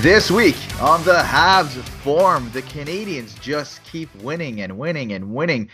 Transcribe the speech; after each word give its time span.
This 0.00 0.30
week 0.30 0.58
on 0.78 1.02
the 1.04 1.14
Habs 1.14 1.72
Forum, 2.02 2.50
the 2.52 2.60
Canadiens 2.60 3.40
just 3.40 3.82
keep 3.84 4.14
winning 4.16 4.60
and 4.60 4.76
winning 4.76 5.12
and 5.12 5.34
winning. 5.34 5.70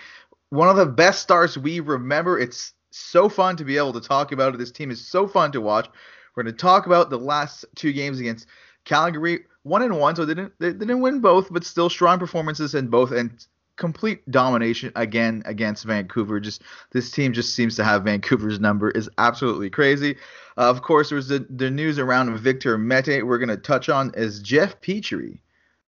One 0.51 0.69
of 0.69 0.77
the 0.77 0.87
best 0.87 1.23
starts 1.23 1.59
we 1.59 1.81
remember. 1.81 2.39
It's 2.39 2.73
so 2.93 3.29
fun 3.29 3.57
to 3.57 3.65
be 3.65 3.77
able 3.77 3.93
to 3.95 4.01
talk 4.01 4.31
about 4.31 4.55
it. 4.55 4.59
This 4.59 4.71
team 4.71 4.93
is 4.93 5.05
so 5.05 5.27
fun 5.27 5.51
to 5.51 5.61
watch. 5.61 5.89
We're 6.37 6.45
going 6.45 6.55
to 6.55 6.61
talk 6.61 6.87
about 6.87 7.11
the 7.11 7.19
last 7.19 7.65
two 7.75 7.93
games 7.93 8.21
against 8.21 8.47
Calgary, 8.85 9.41
one 9.65 9.83
and 9.83 9.99
one, 9.99 10.15
so 10.15 10.25
they 10.25 10.35
didn't 10.35 10.53
they 10.61 10.73
didn't 10.73 11.01
win 11.01 11.19
both, 11.19 11.53
but 11.53 11.65
still 11.65 11.91
strong 11.91 12.21
performances 12.21 12.77
in 12.77 12.87
both, 12.87 13.11
and 13.11 13.45
complete 13.77 14.29
domination 14.31 14.93
again 14.97 15.43
against 15.47 15.85
Vancouver. 15.85 16.41
Just 16.41 16.63
this 16.91 17.11
team 17.11 17.33
just 17.33 17.55
seems 17.55 17.77
to 17.77 17.85
have 17.85 18.05
Vancouver's 18.05 18.61
number 18.61 18.91
is 18.91 19.09
absolutely 19.19 19.71
crazy. 19.71 20.17
Uh, 20.57 20.71
of 20.71 20.83
course, 20.83 21.09
there 21.09 21.17
was 21.17 21.29
the, 21.29 21.47
the 21.51 21.71
news 21.71 21.99
around 21.99 22.37
Victor 22.39 22.77
Mete. 22.79 23.27
We're 23.27 23.39
going 23.39 23.49
to 23.49 23.57
touch 23.57 23.89
on 23.89 24.13
as 24.15 24.41
Jeff 24.41 24.81
Petry, 24.81 25.39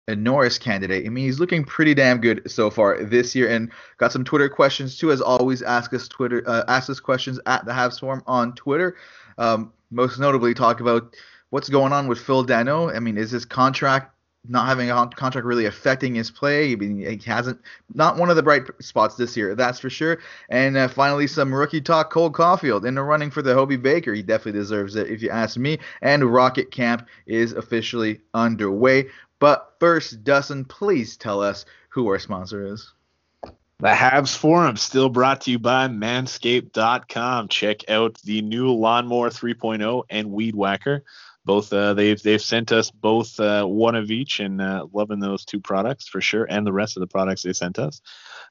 a 0.06 0.14
Norris 0.14 0.58
candidate. 0.58 1.06
I 1.06 1.08
mean, 1.08 1.24
he's 1.24 1.40
looking 1.40 1.64
pretty 1.64 1.94
damn 1.94 2.20
good 2.20 2.50
so 2.50 2.70
far 2.70 3.02
this 3.02 3.34
year, 3.34 3.48
and 3.48 3.70
got 3.98 4.12
some 4.12 4.24
Twitter 4.24 4.48
questions 4.48 4.96
too. 4.96 5.10
As 5.10 5.20
always, 5.20 5.62
ask 5.62 5.92
us 5.92 6.08
Twitter, 6.08 6.42
uh, 6.46 6.64
ask 6.68 6.88
us 6.88 7.00
questions 7.00 7.40
at 7.46 7.64
the 7.64 7.72
Habs 7.72 7.98
Forum 7.98 8.22
on 8.26 8.54
Twitter. 8.54 8.96
Um, 9.38 9.72
most 9.90 10.18
notably, 10.18 10.54
talk 10.54 10.80
about 10.80 11.16
what's 11.50 11.68
going 11.68 11.92
on 11.92 12.06
with 12.06 12.18
Phil 12.18 12.44
Danault. 12.44 12.94
I 12.94 13.00
mean, 13.00 13.16
is 13.16 13.30
his 13.30 13.44
contract 13.44 14.13
not 14.46 14.66
having 14.66 14.90
a 14.90 15.08
contract 15.08 15.46
really 15.46 15.66
affecting 15.66 16.14
his 16.14 16.30
play. 16.30 16.72
I 16.72 16.76
mean, 16.76 16.98
he 16.98 17.30
hasn't 17.30 17.60
not 17.94 18.16
one 18.16 18.30
of 18.30 18.36
the 18.36 18.42
bright 18.42 18.62
spots 18.80 19.16
this 19.16 19.36
year, 19.36 19.54
that's 19.54 19.78
for 19.78 19.90
sure. 19.90 20.18
And 20.48 20.76
uh, 20.76 20.88
finally, 20.88 21.26
some 21.26 21.54
rookie 21.54 21.80
talk. 21.80 22.10
Cole 22.10 22.30
Caufield 22.30 22.86
in 22.86 22.94
the 22.94 23.02
running 23.02 23.30
for 23.30 23.42
the 23.42 23.54
Hobey 23.54 23.76
Baker. 23.76 24.12
He 24.12 24.22
definitely 24.22 24.60
deserves 24.60 24.96
it, 24.96 25.08
if 25.10 25.22
you 25.22 25.30
ask 25.30 25.56
me. 25.56 25.78
And 26.02 26.24
Rocket 26.24 26.70
Camp 26.70 27.06
is 27.26 27.52
officially 27.52 28.20
underway. 28.34 29.08
But 29.38 29.74
first, 29.80 30.24
Dustin, 30.24 30.64
please 30.64 31.16
tell 31.16 31.42
us 31.42 31.64
who 31.88 32.08
our 32.08 32.18
sponsor 32.18 32.66
is. 32.66 32.92
The 33.80 33.90
Habs 33.90 34.36
Forum 34.36 34.76
still 34.76 35.08
brought 35.08 35.42
to 35.42 35.50
you 35.50 35.58
by 35.58 35.88
Manscaped.com. 35.88 37.48
Check 37.48 37.90
out 37.90 38.14
the 38.22 38.40
new 38.40 38.72
Lawnmower 38.72 39.30
3.0 39.30 40.04
and 40.08 40.30
Weed 40.30 40.54
Whacker 40.54 41.02
both 41.44 41.72
uh, 41.72 41.94
they've 41.94 42.22
they've 42.22 42.42
sent 42.42 42.72
us 42.72 42.90
both 42.90 43.38
uh, 43.38 43.64
one 43.64 43.94
of 43.94 44.10
each 44.10 44.40
and 44.40 44.60
uh, 44.60 44.86
loving 44.92 45.20
those 45.20 45.44
two 45.44 45.60
products 45.60 46.08
for 46.08 46.20
sure 46.20 46.44
and 46.44 46.66
the 46.66 46.72
rest 46.72 46.96
of 46.96 47.00
the 47.00 47.06
products 47.06 47.42
they 47.42 47.52
sent 47.52 47.78
us. 47.78 48.00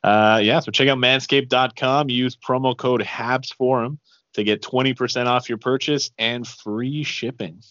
Uh, 0.04 0.40
yeah 0.42 0.60
so 0.60 0.72
check 0.72 0.88
out 0.88 0.98
manscaped.com 0.98 2.10
use 2.10 2.36
promo 2.36 2.76
code 2.76 3.02
habs 3.02 3.54
habsforum 3.54 3.98
to 4.34 4.44
get 4.44 4.64
20% 4.64 5.28
off 5.28 5.48
your 5.48 5.60
purchase 5.60 6.12
and 6.18 6.48
free 6.48 7.04
shipping. 7.04 7.62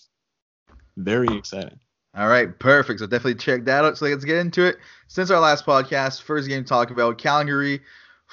Very 0.97 1.37
exciting. 1.37 1.81
All 2.15 2.29
right 2.29 2.59
perfect. 2.59 3.01
So 3.01 3.07
definitely 3.07 3.37
check 3.37 3.65
that 3.65 3.85
out. 3.85 3.99
So 3.99 4.07
let's 4.07 4.25
get 4.25 4.37
into 4.37 4.65
it. 4.67 4.77
Since 5.09 5.31
our 5.31 5.41
last 5.41 5.65
podcast 5.65 6.23
first 6.23 6.49
game 6.49 6.65
talk 6.65 6.91
about 6.91 7.19
calgary 7.19 7.81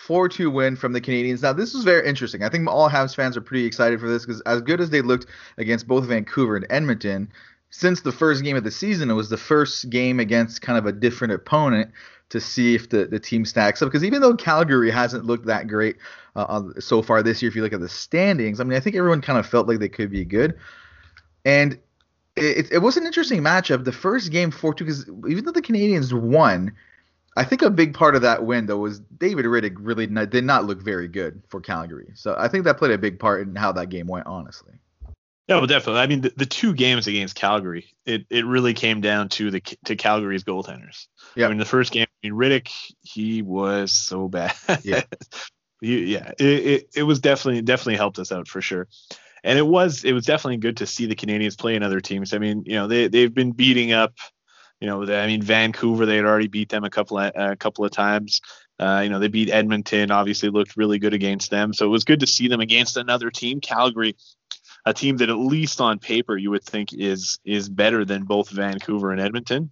4-2 0.08 0.52
win 0.52 0.75
from 0.75 0.94
the 0.94 1.02
Canadiens. 1.02 1.42
Now 1.42 1.53
this 1.53 1.73
was 1.73 1.83
very 1.83 2.08
interesting. 2.08 2.44
I 2.44 2.50
think 2.50 2.67
all 2.67 2.89
Habs 2.89 3.16
fans 3.16 3.36
are 3.36 3.42
pretty 3.42 3.66
excited 3.66 4.00
for 4.00 4.08
this 4.08 4.25
because 4.25 4.42
as 4.42 4.61
good 4.61 4.80
as 4.80 4.89
they 4.89 5.02
looked 5.02 5.28
against 5.58 5.88
both 5.88 6.05
Vancouver 6.05 6.55
and 6.55 6.66
Edmonton, 6.69 7.31
since 7.69 8.02
the 8.02 8.11
first 8.11 8.44
game 8.44 8.55
of 8.55 8.64
the 8.64 8.72
season, 8.72 9.09
it 9.09 9.14
was 9.14 9.30
the 9.30 9.38
first 9.38 9.89
game 9.89 10.20
against 10.20 10.61
kind 10.61 10.77
of 10.77 10.86
a 10.86 10.92
different 10.92 11.33
opponent 11.33 11.92
to 12.30 12.39
see 12.39 12.75
if 12.75 12.89
the, 12.89 13.05
the 13.05 13.20
team 13.20 13.45
stacks 13.45 13.81
up. 13.81 13.89
Because 13.89 14.03
even 14.03 14.22
though 14.22 14.36
Calgary 14.36 14.92
hasn't 14.92 15.25
looked 15.25 15.45
that 15.47 15.67
great 15.67 15.97
uh, 16.36 16.64
so 16.80 17.02
far 17.02 17.22
this 17.22 17.42
year, 17.42 17.50
if 17.50 17.55
you 17.55 17.61
look 17.61 17.73
at 17.73 17.80
the 17.80 17.89
standings, 17.89 18.59
I 18.59 18.64
mean, 18.64 18.77
I 18.77 18.80
think 18.80 18.95
everyone 18.95 19.22
kind 19.22 19.39
of 19.39 19.45
felt 19.45 19.67
like 19.67 19.80
they 19.80 19.89
could 19.89 20.11
be 20.11 20.26
good. 20.26 20.58
And 21.45 21.80
it, 22.36 22.71
it 22.71 22.80
was 22.80 22.98
an 22.98 23.05
interesting 23.05 23.42
matchup. 23.42 23.83
The 23.83 23.92
first 23.92 24.32
game 24.32 24.52
4 24.52 24.73
2, 24.73 24.86
because 24.86 25.09
even 25.27 25.45
though 25.45 25.52
the 25.52 25.61
Canadiens 25.61 26.14
won, 26.14 26.71
I 27.39 27.45
think 27.45 27.61
a 27.61 27.70
big 27.70 27.94
part 27.94 28.17
of 28.17 28.22
that 28.23 28.44
win 28.45 28.66
though 28.66 28.80
was 28.80 29.00
David 29.00 29.45
Rittich 29.45 29.77
really 29.80 30.08
not, 30.08 30.30
did 30.30 30.44
not 30.44 30.66
look 30.66 30.82
very 30.82 31.08
good 31.08 31.42
for 31.48 31.61
Calgary. 31.61 32.11
So 32.16 32.36
I 32.38 32.50
think 32.50 32.66
that 32.66 32.77
played 32.77 32.92
a 32.92 32.98
big 32.98 33.17
part 33.17 33.48
in 33.48 33.55
how 33.55 33.72
that 33.72 33.88
game 33.88 34.08
went, 34.08 34.27
honestly. 34.27 34.73
Yeah, 35.48 35.55
well, 35.55 35.66
definitely. 35.66 36.02
I 36.02 36.08
mean, 36.08 36.20
the, 36.20 36.33
the 36.36 36.45
two 36.45 36.73
games 36.73 37.08
against 37.08 37.36
Calgary, 37.36 37.86
it, 38.05 38.26
it 38.30 38.45
really 38.45 38.73
came 38.73 39.00
down 39.00 39.30
to 39.30 39.52
the 39.52 39.61
to 39.86 39.95
Calgary's 39.95 40.44
goaltenders. 40.44 41.08
Yeah. 41.38 41.45
I 41.45 41.50
mean, 41.50 41.60
the 41.60 41.66
first 41.66 41.94
game, 41.94 42.08
I 42.10 42.27
mean, 42.27 42.38
Rittich, 42.38 42.92
he 43.04 43.42
was 43.42 43.94
so 43.94 44.27
bad. 44.27 44.54
Yeah. 44.83 45.04
he, 45.82 46.04
yeah. 46.11 46.33
It, 46.38 46.45
it, 46.45 46.89
it 46.94 47.04
was 47.04 47.21
definitely 47.21 47.61
definitely 47.61 47.95
helped 47.95 48.20
us 48.20 48.33
out 48.33 48.50
for 48.50 48.61
sure. 48.61 48.89
And 49.45 49.58
it 49.58 49.66
was 49.66 50.04
it 50.04 50.11
was 50.11 50.26
definitely 50.26 50.58
good 50.58 50.76
to 50.77 50.86
see 50.86 51.06
the 51.06 51.16
Canadiens 51.16 51.58
play 51.58 51.76
in 51.76 51.83
other 51.83 52.02
teams. 52.02 52.33
I 52.33 52.39
mean, 52.39 52.64
you 52.66 52.76
know, 52.76 52.88
they 52.88 53.08
they've 53.08 53.33
been 53.33 53.54
beating 53.54 53.94
up 53.94 54.14
you 54.79 54.87
know, 54.87 55.03
I 55.03 55.27
mean 55.27 55.41
Vancouver, 55.41 56.05
they 56.05 56.15
had 56.15 56.25
already 56.25 56.47
beat 56.47 56.69
them 56.69 56.83
a 56.83 56.89
couple 56.89 57.17
of 57.17 57.31
a 57.35 57.55
couple 57.55 57.85
of 57.85 57.91
times. 57.91 58.41
Uh, 58.79 59.01
you 59.03 59.09
know, 59.09 59.19
they 59.19 59.27
beat 59.27 59.49
Edmonton, 59.49 60.09
obviously 60.09 60.49
looked 60.49 60.77
really 60.77 60.99
good 60.99 61.13
against 61.13 61.51
them. 61.51 61.73
So 61.73 61.85
it 61.85 61.89
was 61.89 62.05
good 62.05 62.21
to 62.21 62.27
see 62.27 62.47
them 62.47 62.61
against 62.61 62.95
another 62.95 63.29
team, 63.29 63.59
Calgary, 63.59 64.15
a 64.85 64.93
team 64.93 65.17
that 65.17 65.29
at 65.29 65.37
least 65.37 65.81
on 65.81 65.99
paper 65.99 66.37
you 66.37 66.51
would 66.51 66.63
think 66.63 66.93
is 66.93 67.39
is 67.43 67.67
better 67.67 68.05
than 68.05 68.23
both 68.23 68.49
Vancouver 68.49 69.11
and 69.11 69.19
Edmonton. 69.19 69.71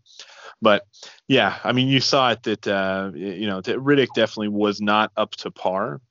But 0.62 0.84
yeah, 1.28 1.58
I 1.64 1.72
mean, 1.72 1.88
you 1.88 2.00
saw 2.00 2.32
it 2.32 2.44
that 2.44 2.68
uh, 2.68 3.12
you 3.14 3.48
know 3.48 3.62
that 3.62 3.78
Rittich 3.78 4.14
definitely 4.16 4.50
was 4.50 4.82
not 4.82 5.12
up 5.16 5.32
to 5.38 5.52
par. 5.52 6.02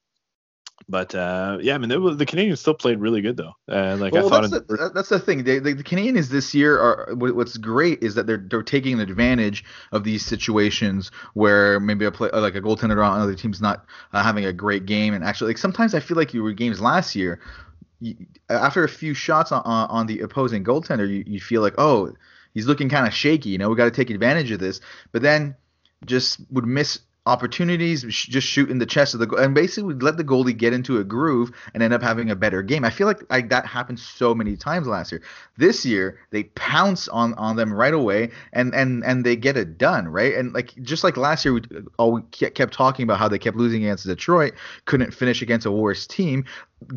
But 0.88 1.16
uh, 1.16 1.58
yeah, 1.60 1.74
I 1.74 1.78
mean, 1.78 2.00
was, 2.00 2.16
the 2.16 2.26
Canadiens 2.26 2.58
still 2.58 2.74
played 2.74 3.00
really 3.00 3.20
good 3.20 3.36
though. 3.36 3.54
Uh, 3.69 3.97
like 3.97 4.12
well, 4.12 4.26
I 4.26 4.30
thought, 4.30 4.50
that's, 4.50 4.66
the, 4.66 4.91
that's 4.94 5.08
the 5.08 5.19
thing. 5.19 5.42
They, 5.42 5.58
they, 5.58 5.72
the 5.72 5.82
Canadiens 5.82 6.28
this 6.28 6.54
year 6.54 6.78
are 6.78 7.14
what's 7.16 7.56
great 7.56 8.04
is 8.04 8.14
that 8.14 8.28
they're 8.28 8.44
they're 8.48 8.62
taking 8.62 9.00
advantage 9.00 9.64
of 9.91 10.04
these 10.04 10.25
situations 10.25 11.10
where 11.34 11.80
maybe 11.80 12.04
a 12.04 12.12
play 12.12 12.30
like 12.32 12.54
a 12.54 12.60
goaltender 12.60 13.04
on 13.04 13.16
another 13.16 13.34
team's 13.34 13.60
not 13.60 13.84
uh, 14.12 14.22
having 14.22 14.44
a 14.44 14.52
great 14.52 14.86
game, 14.86 15.12
and 15.12 15.25
actually, 15.25 15.50
like 15.50 15.58
sometimes 15.58 15.92
I 15.92 15.98
feel 15.98 16.16
like 16.16 16.32
you 16.32 16.44
were 16.44 16.52
games 16.52 16.80
last 16.80 17.16
year. 17.16 17.41
You, 17.98 18.14
after 18.48 18.84
a 18.84 18.88
few 18.88 19.12
shots 19.12 19.50
on, 19.50 19.62
on 19.64 20.06
the 20.06 20.20
opposing 20.20 20.62
goaltender, 20.62 21.08
you, 21.08 21.25
you 21.26 21.41
feel 21.41 21.62
like, 21.62 21.75
oh, 21.78 22.12
he's 22.54 22.66
looking 22.66 22.88
kind 22.88 23.06
of 23.06 23.12
shaky. 23.12 23.48
You 23.48 23.58
know, 23.58 23.69
we 23.69 23.75
got 23.75 23.86
to 23.86 23.91
take 23.91 24.10
advantage 24.10 24.52
of 24.52 24.60
this. 24.60 24.80
But 25.10 25.22
then 25.22 25.56
just 26.04 26.41
would 26.50 26.66
miss 26.66 27.00
opportunities, 27.26 28.03
just 28.03 28.47
shoot 28.47 28.70
in 28.70 28.78
the 28.78 28.87
chest 28.87 29.14
of 29.14 29.20
the 29.20 29.26
goal. 29.26 29.38
and 29.38 29.54
basically 29.54 29.94
we 29.94 30.00
let 30.00 30.16
the 30.16 30.25
goalie 30.25 30.56
get 30.56 30.72
into 30.72 30.98
a 30.98 31.04
groove 31.04 31.50
and 31.75 31.82
end 31.82 31.92
up 31.92 32.03
having 32.03 32.31
a 32.31 32.37
better 32.37 32.62
game. 32.62 32.84
I 32.84 32.91
feel 32.91 33.06
like, 33.06 33.28
like 33.31 33.50
that 33.50 33.66
happened 33.66 33.98
so 33.98 34.34
many 34.34 34.56
times 34.56 34.87
last 34.87 35.12
year. 35.12 35.22
This 35.56 35.84
year 35.84 36.20
they 36.31 36.44
pounce 36.44 37.09
on 37.09 37.34
on 37.34 37.56
them 37.56 37.72
right 37.72 37.94
away 37.94 38.31
and 38.53 38.75
and 38.75 39.04
and 39.04 39.25
they 39.25 39.37
get 39.37 39.56
it 39.56 39.76
done 39.76 40.09
right. 40.09 40.34
And 40.34 40.53
like 40.53 40.75
just 40.82 41.04
like 41.04 41.16
last 41.16 41.44
year, 41.44 41.54
we 41.54 41.62
all 41.98 42.12
we 42.12 42.22
kept 42.22 42.72
talking 42.72 43.03
about 43.03 43.19
how 43.19 43.28
they 43.28 43.38
kept 43.38 43.56
losing 43.56 43.84
against 43.84 44.06
Detroit, 44.06 44.54
couldn't 44.84 45.12
finish 45.12 45.43
against 45.43 45.66
a 45.66 45.72
worse 45.72 46.06
team. 46.06 46.44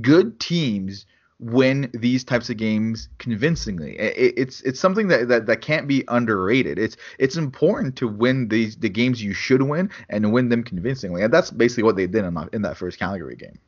Good 0.01 0.40
teams 0.40 1.06
win 1.39 1.89
these 1.94 2.23
types 2.23 2.50
of 2.50 2.57
games 2.57 3.07
convincingly. 3.17 3.97
It, 3.97 4.33
it's 4.38 4.61
it's 4.61 4.79
something 4.79 5.07
that, 5.07 5.29
that 5.29 5.45
that 5.45 5.61
can't 5.61 5.88
be 5.88 6.03
underrated. 6.07 6.77
It's 6.77 6.97
it's 7.17 7.38
important 7.38 7.95
to 7.97 8.07
win 8.07 8.47
these 8.50 8.75
the 8.75 8.89
games 8.89 9.23
you 9.23 9.33
should 9.33 9.61
win 9.61 9.89
and 10.09 10.31
win 10.31 10.49
them 10.49 10.63
convincingly, 10.63 11.23
and 11.23 11.33
that's 11.33 11.51
basically 11.51 11.83
what 11.83 11.95
they 11.95 12.07
did 12.07 12.25
in 12.25 12.33
that, 12.33 12.49
in 12.53 12.61
that 12.63 12.78
first 12.78 12.99
Calgary 12.99 13.35
game. 13.35 13.59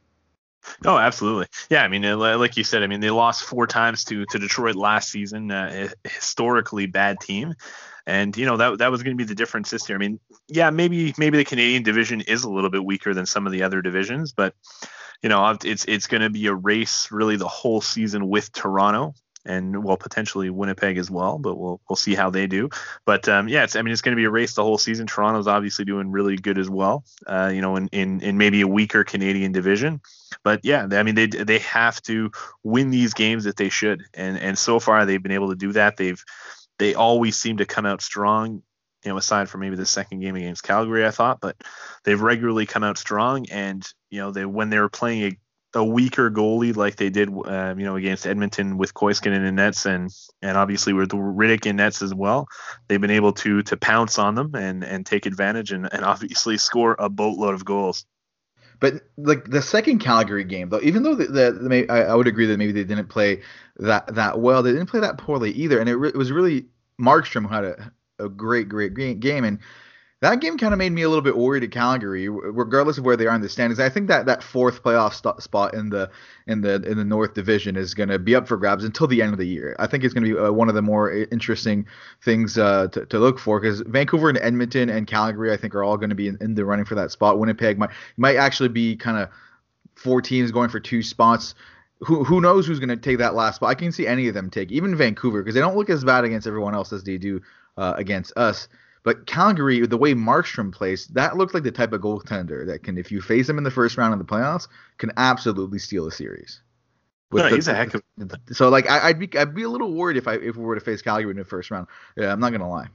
Oh, 0.85 0.97
absolutely. 0.97 1.47
Yeah, 1.69 1.83
I 1.83 1.87
mean, 1.87 2.03
like 2.19 2.55
you 2.55 2.63
said, 2.63 2.83
I 2.83 2.87
mean, 2.87 2.99
they 2.99 3.09
lost 3.09 3.43
four 3.43 3.65
times 3.67 4.03
to 4.05 4.25
to 4.25 4.39
Detroit 4.39 4.75
last 4.75 5.09
season, 5.09 5.49
uh, 5.49 5.89
historically 6.03 6.85
bad 6.85 7.19
team, 7.19 7.55
and 8.05 8.35
you 8.35 8.45
know 8.45 8.57
that 8.57 8.79
that 8.79 8.91
was 8.91 9.01
going 9.01 9.17
to 9.17 9.21
be 9.21 9.27
the 9.27 9.35
difference 9.35 9.69
this 9.69 9.87
year. 9.87 9.97
I 9.97 9.99
mean, 9.99 10.19
yeah, 10.47 10.69
maybe 10.69 11.13
maybe 11.17 11.37
the 11.37 11.45
Canadian 11.45 11.83
division 11.83 12.21
is 12.21 12.43
a 12.43 12.49
little 12.49 12.69
bit 12.69 12.83
weaker 12.83 13.13
than 13.13 13.25
some 13.25 13.45
of 13.45 13.53
the 13.53 13.63
other 13.63 13.81
divisions, 13.81 14.33
but 14.33 14.53
you 15.21 15.29
know, 15.29 15.57
it's 15.63 15.85
it's 15.85 16.07
going 16.07 16.21
to 16.21 16.29
be 16.29 16.47
a 16.47 16.53
race 16.53 17.11
really 17.11 17.35
the 17.35 17.47
whole 17.47 17.81
season 17.81 18.27
with 18.27 18.51
Toronto 18.51 19.13
and 19.45 19.83
well 19.83 19.97
potentially 19.97 20.49
Winnipeg 20.49 20.97
as 20.97 21.09
well, 21.09 21.37
but 21.37 21.55
we'll 21.55 21.81
we'll 21.89 21.95
see 21.95 22.15
how 22.15 22.29
they 22.29 22.47
do. 22.47 22.69
But 23.05 23.27
um, 23.27 23.47
yeah, 23.47 23.63
it's 23.63 23.75
I 23.75 23.81
mean 23.81 23.91
it's 23.91 24.01
going 24.01 24.15
to 24.15 24.19
be 24.19 24.25
a 24.25 24.29
race 24.29 24.53
the 24.53 24.63
whole 24.63 24.77
season. 24.77 25.07
Toronto's 25.07 25.47
obviously 25.47 25.85
doing 25.85 26.11
really 26.11 26.35
good 26.35 26.57
as 26.57 26.69
well. 26.69 27.03
Uh, 27.25 27.51
you 27.53 27.61
know, 27.61 27.75
in, 27.75 27.87
in 27.91 28.21
in 28.21 28.37
maybe 28.37 28.61
a 28.61 28.67
weaker 28.67 29.03
Canadian 29.03 29.51
division, 29.51 30.01
but 30.43 30.61
yeah, 30.63 30.87
I 30.91 31.03
mean 31.03 31.15
they 31.15 31.27
they 31.27 31.59
have 31.59 32.01
to 32.03 32.31
win 32.63 32.89
these 32.89 33.13
games 33.13 33.43
that 33.45 33.57
they 33.57 33.69
should, 33.69 34.03
and 34.13 34.37
and 34.37 34.57
so 34.57 34.79
far 34.79 35.05
they've 35.05 35.21
been 35.21 35.31
able 35.31 35.49
to 35.49 35.55
do 35.55 35.71
that. 35.73 35.97
They've 35.97 36.23
they 36.79 36.95
always 36.95 37.35
seem 37.35 37.57
to 37.57 37.65
come 37.65 37.85
out 37.85 38.01
strong 38.01 38.63
you 39.03 39.11
know, 39.11 39.17
aside 39.17 39.49
from 39.49 39.61
maybe 39.61 39.75
the 39.75 39.85
second 39.85 40.19
game 40.19 40.35
against 40.35 40.63
Calgary, 40.63 41.05
I 41.05 41.11
thought, 41.11 41.41
but 41.41 41.55
they've 42.03 42.19
regularly 42.19 42.65
come 42.65 42.83
out 42.83 42.97
strong. 42.97 43.47
And 43.49 43.87
you 44.09 44.19
know, 44.19 44.31
they 44.31 44.45
when 44.45 44.69
they 44.69 44.79
were 44.79 44.89
playing 44.89 45.23
a, 45.73 45.79
a 45.79 45.83
weaker 45.83 46.29
goalie 46.29 46.75
like 46.75 46.97
they 46.97 47.09
did, 47.09 47.29
uh, 47.29 47.73
you 47.77 47.85
know, 47.85 47.95
against 47.95 48.27
Edmonton 48.27 48.77
with 48.77 48.93
Koskinen 48.93 49.47
in 49.47 49.55
nets, 49.55 49.85
and 49.85 50.11
and 50.41 50.57
obviously 50.57 50.93
with 50.93 51.09
Rittich 51.09 51.65
in 51.65 51.77
nets 51.77 52.01
as 52.01 52.13
well, 52.13 52.47
they've 52.87 53.01
been 53.01 53.11
able 53.11 53.33
to 53.33 53.63
to 53.63 53.77
pounce 53.77 54.19
on 54.19 54.35
them 54.35 54.53
and 54.55 54.83
and 54.83 55.05
take 55.05 55.25
advantage 55.25 55.71
and 55.71 55.91
and 55.91 56.05
obviously 56.05 56.57
score 56.57 56.95
a 56.99 57.09
boatload 57.09 57.55
of 57.55 57.65
goals. 57.65 58.05
But 58.81 59.03
like 59.15 59.45
the 59.45 59.61
second 59.61 59.99
Calgary 59.99 60.43
game, 60.43 60.69
though, 60.69 60.81
even 60.81 61.03
though 61.03 61.13
the, 61.13 61.25
the, 61.25 61.51
the 61.51 61.85
I, 61.89 62.01
I, 62.01 62.15
would 62.15 62.25
agree 62.25 62.47
that 62.47 62.57
maybe 62.57 62.71
they 62.71 62.83
didn't 62.83 63.09
play 63.09 63.43
that 63.77 64.15
that 64.15 64.39
well, 64.39 64.63
they 64.63 64.71
didn't 64.71 64.89
play 64.89 65.01
that 65.01 65.19
poorly 65.19 65.51
either, 65.51 65.79
and 65.79 65.87
it, 65.87 65.95
re- 65.95 66.09
it 66.09 66.15
was 66.15 66.31
really 66.31 66.65
Markstrom 66.99 67.47
had 67.47 67.63
a, 67.63 67.91
a 68.25 68.29
great, 68.29 68.69
great 68.69 68.93
game, 69.19 69.43
and 69.43 69.59
that 70.21 70.39
game 70.39 70.55
kind 70.59 70.71
of 70.71 70.77
made 70.77 70.91
me 70.91 71.01
a 71.01 71.09
little 71.09 71.23
bit 71.23 71.35
worried 71.35 71.63
at 71.63 71.71
Calgary, 71.71 72.29
regardless 72.29 72.99
of 72.99 73.03
where 73.03 73.17
they 73.17 73.25
are 73.25 73.33
in 73.33 73.41
the 73.41 73.49
standings. 73.49 73.79
I 73.79 73.89
think 73.89 74.07
that 74.07 74.27
that 74.27 74.43
fourth 74.43 74.83
playoff 74.83 75.15
st- 75.15 75.41
spot 75.41 75.73
in 75.73 75.89
the 75.89 76.11
in 76.45 76.61
the 76.61 76.75
in 76.83 76.97
the 76.97 77.03
North 77.03 77.33
Division 77.33 77.75
is 77.75 77.95
going 77.95 78.09
to 78.09 78.19
be 78.19 78.35
up 78.35 78.47
for 78.47 78.55
grabs 78.55 78.83
until 78.83 79.07
the 79.07 79.23
end 79.23 79.33
of 79.33 79.39
the 79.39 79.47
year. 79.47 79.75
I 79.79 79.87
think 79.87 80.03
it's 80.03 80.13
going 80.13 80.23
to 80.25 80.33
be 80.33 80.39
uh, 80.39 80.51
one 80.51 80.69
of 80.69 80.75
the 80.75 80.81
more 80.83 81.11
interesting 81.11 81.87
things 82.23 82.55
uh, 82.55 82.87
to, 82.89 83.05
to 83.07 83.17
look 83.17 83.39
for 83.39 83.59
because 83.59 83.81
Vancouver 83.81 84.29
and 84.29 84.37
Edmonton 84.37 84.91
and 84.91 85.07
Calgary, 85.07 85.51
I 85.51 85.57
think, 85.57 85.73
are 85.73 85.83
all 85.83 85.97
going 85.97 86.09
to 86.11 86.15
be 86.15 86.27
in, 86.27 86.37
in, 86.39 86.53
the 86.53 86.65
running 86.65 86.85
for 86.85 86.95
that 86.95 87.11
spot. 87.11 87.39
Winnipeg 87.39 87.79
might 87.79 87.89
might 88.15 88.35
actually 88.35 88.69
be 88.69 88.95
kind 88.95 89.17
of 89.17 89.27
four 89.95 90.21
teams 90.21 90.51
going 90.51 90.69
for 90.69 90.79
two 90.79 91.01
spots. 91.01 91.55
Who, 92.01 92.23
who 92.23 92.41
knows 92.41 92.65
who's 92.67 92.79
going 92.79 92.89
to 92.89 92.97
take 92.97 93.19
that 93.19 93.33
last 93.33 93.55
spot? 93.55 93.69
I 93.69 93.75
can 93.75 93.91
see 93.91 94.07
any 94.07 94.27
of 94.27 94.33
them 94.33 94.49
take, 94.49 94.71
even 94.71 94.95
Vancouver, 94.95 95.41
because 95.41 95.53
they 95.55 95.61
don't 95.61 95.75
look 95.75 95.89
as 95.89 96.03
bad 96.03 96.25
against 96.25 96.47
everyone 96.47 96.73
else 96.73 96.93
as 96.93 97.03
they 97.03 97.17
do 97.17 97.41
uh, 97.77 97.93
against 97.97 98.33
us. 98.37 98.67
But 99.03 99.25
Calgary, 99.25 99.85
the 99.87 99.97
way 99.97 100.13
Markstrom 100.13 100.71
plays, 100.71 101.07
that 101.07 101.35
looks 101.35 101.53
like 101.53 101.63
the 101.63 101.71
type 101.71 101.91
of 101.93 102.01
goaltender 102.01 102.67
that 102.67 102.83
can, 102.83 102.97
if 102.97 103.11
you 103.11 103.19
face 103.21 103.49
him 103.49 103.57
in 103.57 103.63
the 103.63 103.71
first 103.71 103.97
round 103.97 104.13
of 104.13 104.19
the 104.19 104.25
playoffs, 104.25 104.67
can 104.99 105.11
absolutely 105.17 105.79
steal 105.79 106.07
a 106.07 106.11
series. 106.11 106.61
no, 107.31 107.49
the, 107.49 107.55
he's 107.55 107.67
a 107.67 107.73
heck 107.73 107.93
of. 107.95 108.03
So 108.51 108.69
like, 108.69 108.87
I, 108.87 109.07
would 109.07 109.19
be 109.19 109.37
I'd 109.37 109.55
be 109.55 109.63
a 109.63 109.69
little 109.69 109.93
worried 109.93 110.17
if 110.17 110.27
I 110.27 110.35
if 110.35 110.55
we 110.55 110.63
were 110.63 110.75
to 110.75 110.81
face 110.81 111.01
Calgary 111.01 111.31
in 111.31 111.37
the 111.37 111.45
first 111.45 111.71
round. 111.71 111.87
Yeah, 112.15 112.31
I'm 112.31 112.39
not 112.39 112.51
gonna 112.51 112.69
lie. 112.69 112.89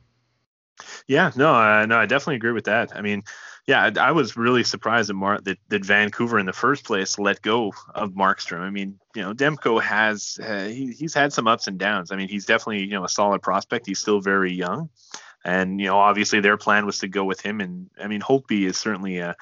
Yeah, 1.08 1.32
no, 1.36 1.54
uh, 1.54 1.86
no, 1.86 1.98
I 1.98 2.06
definitely 2.06 2.36
agree 2.36 2.52
with 2.52 2.66
that. 2.66 2.94
I 2.94 3.00
mean, 3.00 3.22
yeah, 3.66 3.90
I, 3.96 4.08
I 4.08 4.12
was 4.12 4.36
really 4.36 4.62
surprised 4.62 5.08
that, 5.08 5.14
Mar- 5.14 5.40
that 5.40 5.58
that 5.68 5.84
Vancouver 5.84 6.38
in 6.38 6.46
the 6.46 6.52
first 6.52 6.84
place 6.84 7.18
let 7.18 7.42
go 7.42 7.72
of 7.94 8.12
Markstrom. 8.12 8.60
I 8.60 8.70
mean, 8.70 8.98
you 9.14 9.22
know, 9.22 9.34
Demko 9.34 9.82
has 9.82 10.38
uh, 10.42 10.66
he, 10.66 10.92
he's 10.92 11.14
had 11.14 11.32
some 11.32 11.48
ups 11.48 11.66
and 11.66 11.78
downs. 11.78 12.12
I 12.12 12.16
mean, 12.16 12.28
he's 12.28 12.46
definitely 12.46 12.84
you 12.84 12.90
know 12.92 13.04
a 13.04 13.08
solid 13.08 13.42
prospect. 13.42 13.86
He's 13.86 13.98
still 13.98 14.20
very 14.20 14.52
young. 14.52 14.90
And 15.44 15.80
you 15.80 15.86
know, 15.86 15.98
obviously 15.98 16.40
their 16.40 16.56
plan 16.56 16.86
was 16.86 16.98
to 17.00 17.08
go 17.08 17.24
with 17.24 17.40
him. 17.40 17.60
And 17.60 17.90
I 17.98 18.06
mean, 18.06 18.20
Holtby 18.20 18.66
is 18.66 18.78
certainly 18.78 19.18
a 19.18 19.34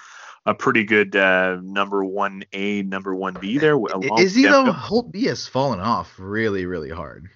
a 0.47 0.55
pretty 0.55 0.85
good 0.85 1.17
uh, 1.17 1.59
number 1.62 2.05
one 2.05 2.44
A, 2.53 2.82
number 2.82 3.15
one 3.15 3.35
B 3.35 3.59
there. 3.59 3.79
Is 4.19 4.35
he 4.35 4.44
though? 4.44 4.73
Holtby 4.73 5.26
has 5.26 5.47
fallen 5.47 5.81
off 5.81 6.15
really, 6.19 6.67
really 6.67 6.91
hard. 6.91 7.29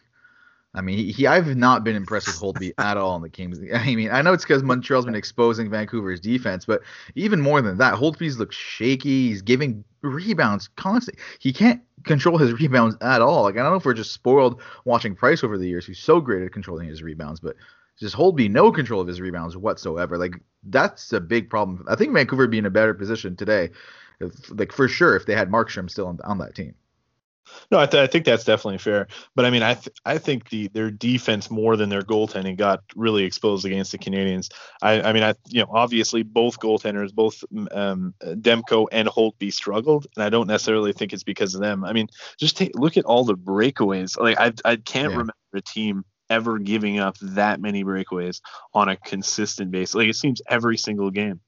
I 0.75 0.81
mean, 0.83 0.99
he, 0.99 1.13
he, 1.13 1.27
I've 1.27 1.57
not 1.57 1.83
been 1.83 1.97
impressed 1.97 2.27
with 2.27 2.37
Holtby 2.37 2.73
at 2.79 2.97
all 2.97 3.17
in 3.17 3.23
the 3.23 3.29
games. 3.29 3.59
I 3.75 3.95
mean, 3.95 4.11
I 4.11 4.23
know 4.23 4.33
it's 4.33 4.45
because 4.45 4.63
Montreal's 4.63 5.07
been 5.07 5.15
exposing 5.15 5.71
Vancouver's 5.71 6.21
defense, 6.21 6.67
but 6.67 6.83
even 7.15 7.41
more 7.41 7.63
than 7.63 7.79
that, 7.79 7.95
Holtby's 7.95 8.39
looks 8.39 8.57
shaky. 8.57 9.29
He's 9.29 9.43
giving 9.43 9.85
rebounds 10.03 10.69
constantly. 10.77 11.23
He 11.39 11.53
can't 11.53 11.81
control 12.05 12.39
his 12.39 12.53
rebounds 12.61 12.97
at 13.01 13.23
all. 13.23 13.45
Like 13.45 13.55
I 13.57 13.63
don't 13.63 13.71
know 13.71 13.77
if 13.77 13.85
we're 13.85 13.95
just 13.95 14.13
spoiled 14.13 14.61
watching 14.85 15.15
Price 15.15 15.43
over 15.43 15.59
the 15.59 15.69
years, 15.69 15.87
who's 15.87 15.99
so 15.99 16.21
great 16.21 16.45
at 16.45 16.53
controlling 16.53 16.89
his 16.89 17.03
rebounds, 17.03 17.41
but 17.41 17.57
just 17.99 18.15
Holtby 18.15 18.51
no 18.51 18.71
control 18.71 19.01
of 19.01 19.09
his 19.09 19.21
rebounds 19.21 19.57
whatsoever. 19.57 20.19
Like 20.19 20.35
that's 20.65 21.13
a 21.13 21.21
big 21.21 21.51
problem. 21.51 21.85
I 21.89 21.97
think 21.97 22.13
Vancouver 22.13 22.45
would 22.45 22.51
be 22.51 22.59
in 22.59 22.67
a 22.67 22.71
better 22.71 22.95
position 22.95 23.37
today, 23.37 23.71
if, 24.21 24.51
like 24.51 24.73
for 24.73 24.87
sure, 24.87 25.17
if 25.17 25.27
they 25.27 25.35
had 25.35 25.51
Markstrom 25.51 25.91
still 25.91 26.07
on, 26.07 26.19
on 26.25 26.39
that 26.39 26.55
team. 26.55 26.75
No, 27.71 27.79
I, 27.79 27.87
th- 27.87 28.03
I, 28.03 28.07
think 28.07 28.25
that's 28.25 28.45
definitely 28.45 28.79
fair. 28.79 29.09
But 29.35 29.45
I 29.45 29.51
mean, 29.51 29.63
I 29.63 29.75
th- 29.75 29.95
I 30.05 30.19
think 30.19 30.49
the 30.49 30.69
their 30.69 30.91
defense 30.91 31.51
more 31.51 31.77
than 31.77 31.89
their 31.89 32.03
goaltending 32.03 32.57
got 32.57 32.83
really 32.97 33.25
exposed 33.25 33.67
against 33.67 33.93
the 33.93 33.99
Canadiens. 33.99 34.51
I, 34.81 35.03
I 35.03 35.13
mean, 35.13 35.23
I 35.23 35.35
you 35.49 35.61
know 35.61 35.69
obviously 35.71 36.23
both 36.23 36.61
goaltenders, 36.61 37.13
both 37.13 37.45
um, 37.73 38.15
Demko 38.23 38.87
and 38.91 39.09
Holtby 39.09 39.53
struggled, 39.53 40.07
and 40.17 40.25
I 40.25 40.31
don't 40.31 40.47
necessarily 40.47 40.93
think 40.93 41.13
it's 41.13 41.25
because 41.25 41.55
of 41.55 41.61
them. 41.61 41.85
I 41.85 41.93
mean, 41.93 42.09
just 42.39 42.57
take 42.57 42.73
look 42.75 42.97
at 42.97 43.05
all 43.05 43.25
the 43.25 43.37
breakaways. 43.37 44.19
Like 44.19 44.39
I 44.39 44.53
I 44.65 44.77
can't 44.77 45.11
yeah. 45.11 45.19
remember 45.19 45.35
a 45.55 45.61
team 45.61 46.05
ever 46.31 46.59
giving 46.59 46.99
up 46.99 47.17
that 47.21 47.61
many 47.61 47.85
breakaways 47.85 48.41
on 48.75 48.89
a 48.89 48.97
consistent 48.97 49.71
basis. 49.71 49.95
Like 49.95 50.09
it 50.09 50.17
seems 50.17 50.43
every 50.49 50.77
single 50.77 51.11
game, 51.11 51.41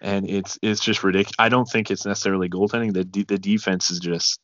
and 0.00 0.28
it's 0.28 0.58
it's 0.62 0.80
just 0.80 1.02
ridiculous. 1.04 1.34
I 1.38 1.48
don't 1.48 1.66
think 1.66 1.90
it's 1.90 2.06
necessarily 2.06 2.48
goaltending. 2.48 2.92
The 2.92 3.24
the 3.24 3.38
defense 3.38 3.90
is 3.90 3.98
just 3.98 4.38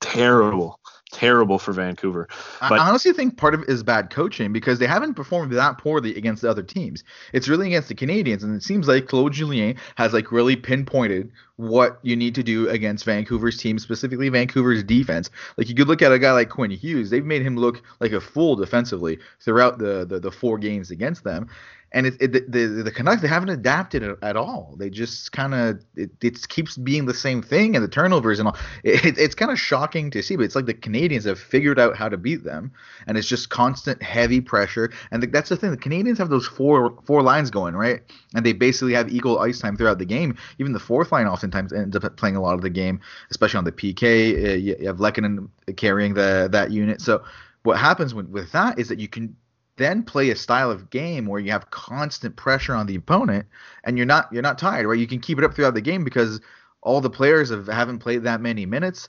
terrible, 0.00 0.80
terrible 1.12 1.58
for 1.58 1.72
Vancouver. 1.72 2.28
But, 2.60 2.72
I 2.72 2.88
honestly 2.88 3.12
think 3.12 3.36
part 3.36 3.54
of 3.54 3.62
it 3.62 3.68
is 3.68 3.82
bad 3.82 4.10
coaching 4.10 4.52
because 4.52 4.78
they 4.78 4.86
haven't 4.86 5.14
performed 5.14 5.52
that 5.52 5.78
poorly 5.78 6.16
against 6.16 6.42
the 6.42 6.50
other 6.50 6.62
teams. 6.62 7.04
It's 7.32 7.48
really 7.48 7.68
against 7.68 7.88
the 7.88 7.94
Canadiens, 7.94 8.42
and 8.42 8.54
it 8.54 8.62
seems 8.62 8.88
like 8.88 9.06
Claude 9.06 9.32
Julien 9.32 9.76
has 9.96 10.12
like 10.12 10.32
really 10.32 10.56
pinpointed 10.56 11.30
what 11.56 12.00
you 12.02 12.16
need 12.16 12.34
to 12.34 12.42
do 12.42 12.68
against 12.68 13.04
Vancouver's 13.04 13.56
team, 13.56 13.78
specifically 13.78 14.28
Vancouver's 14.28 14.82
defense. 14.82 15.30
Like 15.56 15.68
you 15.68 15.74
could 15.74 15.88
look 15.88 16.02
at 16.02 16.12
a 16.12 16.18
guy 16.18 16.32
like 16.32 16.48
Quinn 16.48 16.70
Hughes; 16.70 17.10
they've 17.10 17.24
made 17.24 17.42
him 17.42 17.56
look 17.56 17.82
like 18.00 18.12
a 18.12 18.20
fool 18.20 18.56
defensively 18.56 19.18
throughout 19.40 19.78
the 19.78 20.04
the, 20.04 20.18
the 20.18 20.32
four 20.32 20.58
games 20.58 20.90
against 20.90 21.24
them 21.24 21.48
and 21.92 22.06
it, 22.06 22.16
it, 22.20 22.50
the, 22.50 22.66
the 22.66 22.90
Canucks 22.90 23.22
they 23.22 23.28
haven't 23.28 23.50
adapted 23.50 24.02
at 24.22 24.36
all. 24.36 24.74
They 24.78 24.90
just 24.90 25.32
kind 25.32 25.54
of 25.54 25.84
it, 25.94 26.10
it 26.22 26.48
keeps 26.48 26.76
being 26.76 27.06
the 27.06 27.14
same 27.14 27.42
thing, 27.42 27.76
and 27.76 27.84
the 27.84 27.88
turnovers 27.88 28.38
and 28.38 28.48
all. 28.48 28.56
It, 28.84 29.18
it's 29.18 29.34
kind 29.34 29.50
of 29.50 29.60
shocking 29.60 30.10
to 30.10 30.22
see, 30.22 30.36
but 30.36 30.44
it's 30.44 30.54
like 30.54 30.66
the 30.66 30.74
Canadiens 30.74 31.24
have 31.24 31.38
figured 31.38 31.78
out 31.78 31.96
how 31.96 32.08
to 32.08 32.16
beat 32.16 32.44
them, 32.44 32.72
and 33.06 33.16
it's 33.16 33.28
just 33.28 33.50
constant 33.50 34.02
heavy 34.02 34.40
pressure. 34.40 34.90
And 35.10 35.22
the, 35.22 35.26
that's 35.26 35.48
the 35.48 35.56
thing. 35.56 35.70
The 35.70 35.76
Canadiens 35.76 36.18
have 36.18 36.30
those 36.30 36.46
four 36.46 36.96
four 37.04 37.22
lines 37.22 37.50
going 37.50 37.74
right, 37.74 38.02
and 38.34 38.44
they 38.44 38.52
basically 38.52 38.94
have 38.94 39.12
equal 39.12 39.38
ice 39.38 39.60
time 39.60 39.76
throughout 39.76 39.98
the 39.98 40.04
game. 40.04 40.36
Even 40.58 40.72
the 40.72 40.80
fourth 40.80 41.12
line 41.12 41.26
oftentimes 41.26 41.72
ends 41.72 41.96
up 41.96 42.16
playing 42.16 42.36
a 42.36 42.40
lot 42.40 42.54
of 42.54 42.62
the 42.62 42.70
game, 42.70 43.00
especially 43.30 43.58
on 43.58 43.64
the 43.64 43.72
PK. 43.72 44.02
Uh, 44.02 44.52
you, 44.54 44.76
have 44.86 44.96
Lehkonen 44.96 45.48
carrying 45.76 46.14
the 46.14 46.48
that 46.50 46.70
unit, 46.70 47.00
so 47.00 47.22
what 47.62 47.78
happens 47.78 48.14
with, 48.14 48.26
with 48.28 48.50
that 48.52 48.78
is 48.78 48.88
that 48.88 48.98
you 48.98 49.08
can 49.08 49.36
then 49.76 50.02
play 50.02 50.30
a 50.30 50.36
style 50.36 50.70
of 50.70 50.90
game 50.90 51.26
where 51.26 51.40
you 51.40 51.50
have 51.50 51.70
constant 51.70 52.36
pressure 52.36 52.74
on 52.74 52.86
the 52.86 52.96
opponent 52.96 53.46
and 53.84 53.96
you're 53.96 54.06
not 54.06 54.32
you're 54.32 54.42
not 54.42 54.58
tired, 54.58 54.86
right? 54.86 54.98
You 54.98 55.06
can 55.06 55.20
keep 55.20 55.38
it 55.38 55.44
up 55.44 55.54
throughout 55.54 55.74
the 55.74 55.80
game 55.80 56.04
because 56.04 56.40
all 56.82 57.00
the 57.00 57.10
players 57.10 57.50
have 57.50 57.66
haven't 57.66 58.00
played 58.00 58.24
that 58.24 58.40
many 58.40 58.66
minutes. 58.66 59.08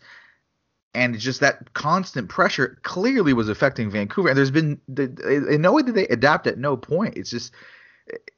And 0.95 1.18
just 1.18 1.39
that 1.39 1.74
constant 1.74 2.30
pressure 2.30 2.80
clearly 2.83 3.33
was 3.33 3.50
affecting 3.50 3.89
Vancouver. 3.89 4.30
And 4.30 4.38
there's 4.38 4.51
been 4.51 4.80
in 4.95 5.62
no 5.62 5.74
way 5.74 5.81
did 5.81 5.95
they 5.95 6.07
adapt 6.07 6.45
at 6.45 6.60
no 6.60 6.77
point. 6.77 7.18
It's 7.18 7.31
just 7.31 7.51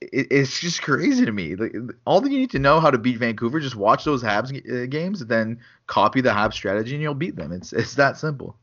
it's 0.02 0.60
just 0.60 0.82
crazy 0.82 1.26
to 1.26 1.32
me. 1.32 1.56
All 2.06 2.22
that 2.22 2.32
you 2.32 2.40
need 2.40 2.52
to 2.52 2.60
know 2.60 2.80
how 2.80 2.92
to 2.92 2.98
beat 2.98 3.18
Vancouver, 3.18 3.60
just 3.60 3.76
watch 3.76 4.04
those 4.06 4.24
Habs 4.24 4.54
uh, 4.72 4.86
games, 4.86 5.26
then 5.26 5.60
copy 5.88 6.22
the 6.22 6.30
Habs 6.30 6.54
strategy, 6.54 6.94
and 6.94 7.02
you'll 7.02 7.14
beat 7.14 7.36
them. 7.36 7.52
It's 7.52 7.74
it's 7.74 7.96
that 7.96 8.18
simple. 8.18 8.58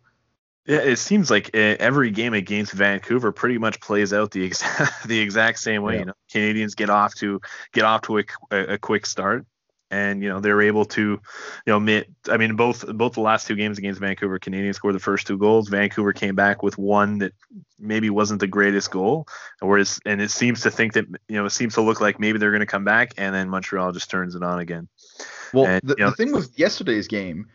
Yeah, 0.67 0.79
it 0.79 0.97
seems 0.97 1.29
like 1.31 1.51
eh, 1.55 1.77
every 1.81 2.11
game 2.11 2.35
against 2.35 2.73
Vancouver 2.73 3.33
pretty 3.33 3.59
much 3.59 3.81
plays 3.81 4.13
out 4.13 4.31
the 4.31 4.45
exact 4.45 5.03
the 5.09 5.19
exact 5.19 5.59
same 5.59 5.83
way. 5.83 5.95
Yeah. 5.95 6.01
You 6.01 6.05
know, 6.07 6.13
Canadiens 6.33 6.77
get 6.77 6.89
off 6.89 7.15
to 7.17 7.41
get 7.73 7.85
off 7.85 8.03
to 8.03 8.19
a, 8.19 8.25
a, 8.53 8.79
quick 8.79 9.05
start, 9.05 9.45
and 9.91 10.23
you 10.23 10.29
know 10.29 10.39
they're 10.39 10.63
able 10.63 10.85
to, 10.85 11.03
you 11.03 11.21
know, 11.67 11.81
mit, 11.81 12.09
I 12.31 12.37
mean 12.37 12.55
both 12.55 12.87
both 12.87 13.15
the 13.15 13.21
last 13.21 13.49
two 13.49 13.57
games 13.57 13.77
against 13.77 14.01
Vancouver, 14.01 14.39
Canadiens 14.39 14.77
scored 14.77 14.95
the 14.95 15.01
first 15.01 15.27
two 15.27 15.37
goals. 15.37 15.69
Vancouver 15.69 16.13
came 16.13 16.37
back 16.37 16.63
with 16.63 16.79
one 16.79 17.19
that 17.19 17.33
maybe 17.81 18.09
wasn't 18.09 18.39
the 18.39 18.47
greatest 18.47 18.93
goal, 18.93 19.27
whereas 19.59 19.99
and 20.07 20.21
it 20.21 20.31
seems 20.31 20.61
to 20.61 20.71
think 20.71 20.93
that 20.93 21.07
you 21.27 21.37
know 21.37 21.45
it 21.45 21.51
seems 21.51 21.75
to 21.75 21.81
look 21.81 22.01
like 22.01 22.21
maybe 22.21 22.39
they're 22.39 22.53
going 22.53 22.61
to 22.61 22.67
come 22.67 22.85
back, 22.85 23.15
and 23.17 23.35
then 23.35 23.49
Montreal 23.49 23.91
just 23.91 24.11
turns 24.11 24.37
it 24.37 24.45
on 24.45 24.61
again. 24.61 24.89
Well, 25.53 25.67
and, 25.67 25.83
the, 25.83 25.97
you 25.99 26.05
know, 26.05 26.11
the 26.11 26.17
thing 26.17 26.33
with 26.33 26.57
yesterday's 26.57 27.09
game 27.09 27.49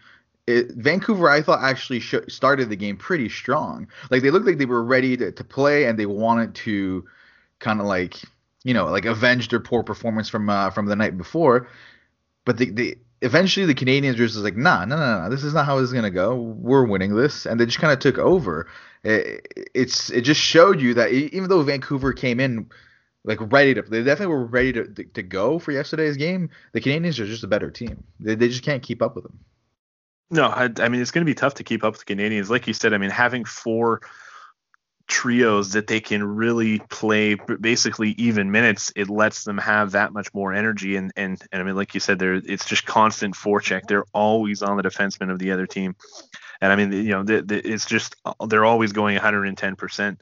it, 0.47 0.71
Vancouver, 0.71 1.29
I 1.29 1.41
thought 1.41 1.61
actually 1.61 1.99
sh- 1.99 2.15
started 2.29 2.69
the 2.69 2.75
game 2.77 2.95
pretty 2.95 3.27
strong. 3.29 3.87
Like 4.09 4.23
they 4.23 4.31
looked 4.31 4.45
like 4.45 4.57
they 4.57 4.65
were 4.65 4.83
ready 4.83 5.17
to, 5.17 5.31
to 5.31 5.43
play 5.43 5.85
and 5.85 5.99
they 5.99 6.05
wanted 6.05 6.55
to 6.55 7.05
kind 7.59 7.81
of 7.81 7.87
like 7.87 8.21
you 8.63 8.73
know 8.73 8.85
like 8.85 9.05
avenge 9.05 9.49
their 9.49 9.59
poor 9.59 9.83
performance 9.83 10.29
from 10.29 10.49
uh, 10.49 10.69
from 10.69 10.85
the 10.85 10.95
night 10.95 11.17
before. 11.17 11.67
But 12.45 12.57
they, 12.57 12.65
they 12.67 12.95
eventually 13.21 13.65
the 13.65 13.75
Canadiens 13.75 14.17
were 14.17 14.25
just 14.25 14.37
like, 14.37 14.55
nah, 14.55 14.85
no, 14.85 14.95
no, 14.95 15.23
no, 15.23 15.29
this 15.29 15.43
is 15.43 15.53
not 15.53 15.65
how 15.65 15.75
this 15.79 15.89
is 15.89 15.93
gonna 15.93 16.09
go. 16.09 16.35
We're 16.35 16.85
winning 16.85 17.13
this, 17.13 17.45
and 17.45 17.59
they 17.59 17.65
just 17.65 17.79
kind 17.79 17.91
of 17.91 17.99
took 17.99 18.17
over. 18.17 18.67
It, 19.03 19.45
it's 19.73 20.09
it 20.09 20.21
just 20.21 20.39
showed 20.39 20.79
you 20.79 20.93
that 20.93 21.11
even 21.11 21.49
though 21.49 21.61
Vancouver 21.61 22.13
came 22.13 22.39
in 22.39 22.69
like 23.25 23.39
ready 23.51 23.73
to, 23.73 23.81
they 23.81 24.01
definitely 24.01 24.33
were 24.33 24.45
ready 24.45 24.71
to, 24.71 24.85
to, 24.85 25.03
to 25.03 25.23
go 25.23 25.59
for 25.59 25.73
yesterday's 25.73 26.15
game. 26.15 26.49
The 26.71 26.79
Canadiens 26.79 27.19
are 27.19 27.25
just 27.25 27.43
a 27.43 27.47
better 27.47 27.69
team. 27.69 28.05
They, 28.21 28.35
they 28.35 28.47
just 28.47 28.63
can't 28.63 28.81
keep 28.81 29.01
up 29.01 29.15
with 29.15 29.25
them. 29.25 29.39
No, 30.29 30.47
I, 30.47 30.69
I 30.79 30.89
mean 30.89 31.01
it's 31.01 31.11
going 31.11 31.25
to 31.25 31.29
be 31.29 31.35
tough 31.35 31.55
to 31.55 31.63
keep 31.63 31.83
up 31.83 31.93
with 31.93 32.05
the 32.05 32.15
Canadiens. 32.15 32.49
Like 32.49 32.67
you 32.67 32.73
said, 32.73 32.93
I 32.93 32.97
mean 32.97 33.09
having 33.09 33.45
four 33.45 34.01
trios 35.07 35.71
that 35.71 35.87
they 35.87 35.99
can 35.99 36.21
really 36.23 36.79
play 36.89 37.35
basically 37.59 38.09
even 38.17 38.51
minutes, 38.51 38.91
it 38.95 39.09
lets 39.09 39.45
them 39.45 39.57
have 39.57 39.91
that 39.91 40.11
much 40.13 40.33
more 40.33 40.53
energy. 40.53 40.95
And 40.95 41.11
and, 41.15 41.41
and 41.51 41.61
I 41.61 41.65
mean, 41.65 41.75
like 41.75 41.93
you 41.93 41.99
said, 41.99 42.19
there 42.19 42.35
it's 42.35 42.65
just 42.65 42.85
constant 42.85 43.35
forecheck. 43.35 43.87
They're 43.87 44.05
always 44.13 44.61
on 44.61 44.77
the 44.77 44.83
defenseman 44.83 45.31
of 45.31 45.39
the 45.39 45.51
other 45.51 45.65
team, 45.65 45.95
and 46.61 46.71
I 46.71 46.75
mean, 46.75 46.91
you 46.91 47.11
know, 47.11 47.23
the, 47.23 47.41
the, 47.41 47.67
it's 47.67 47.85
just 47.85 48.15
they're 48.47 48.65
always 48.65 48.91
going 48.91 49.15
110 49.15 49.75
percent, 49.75 50.19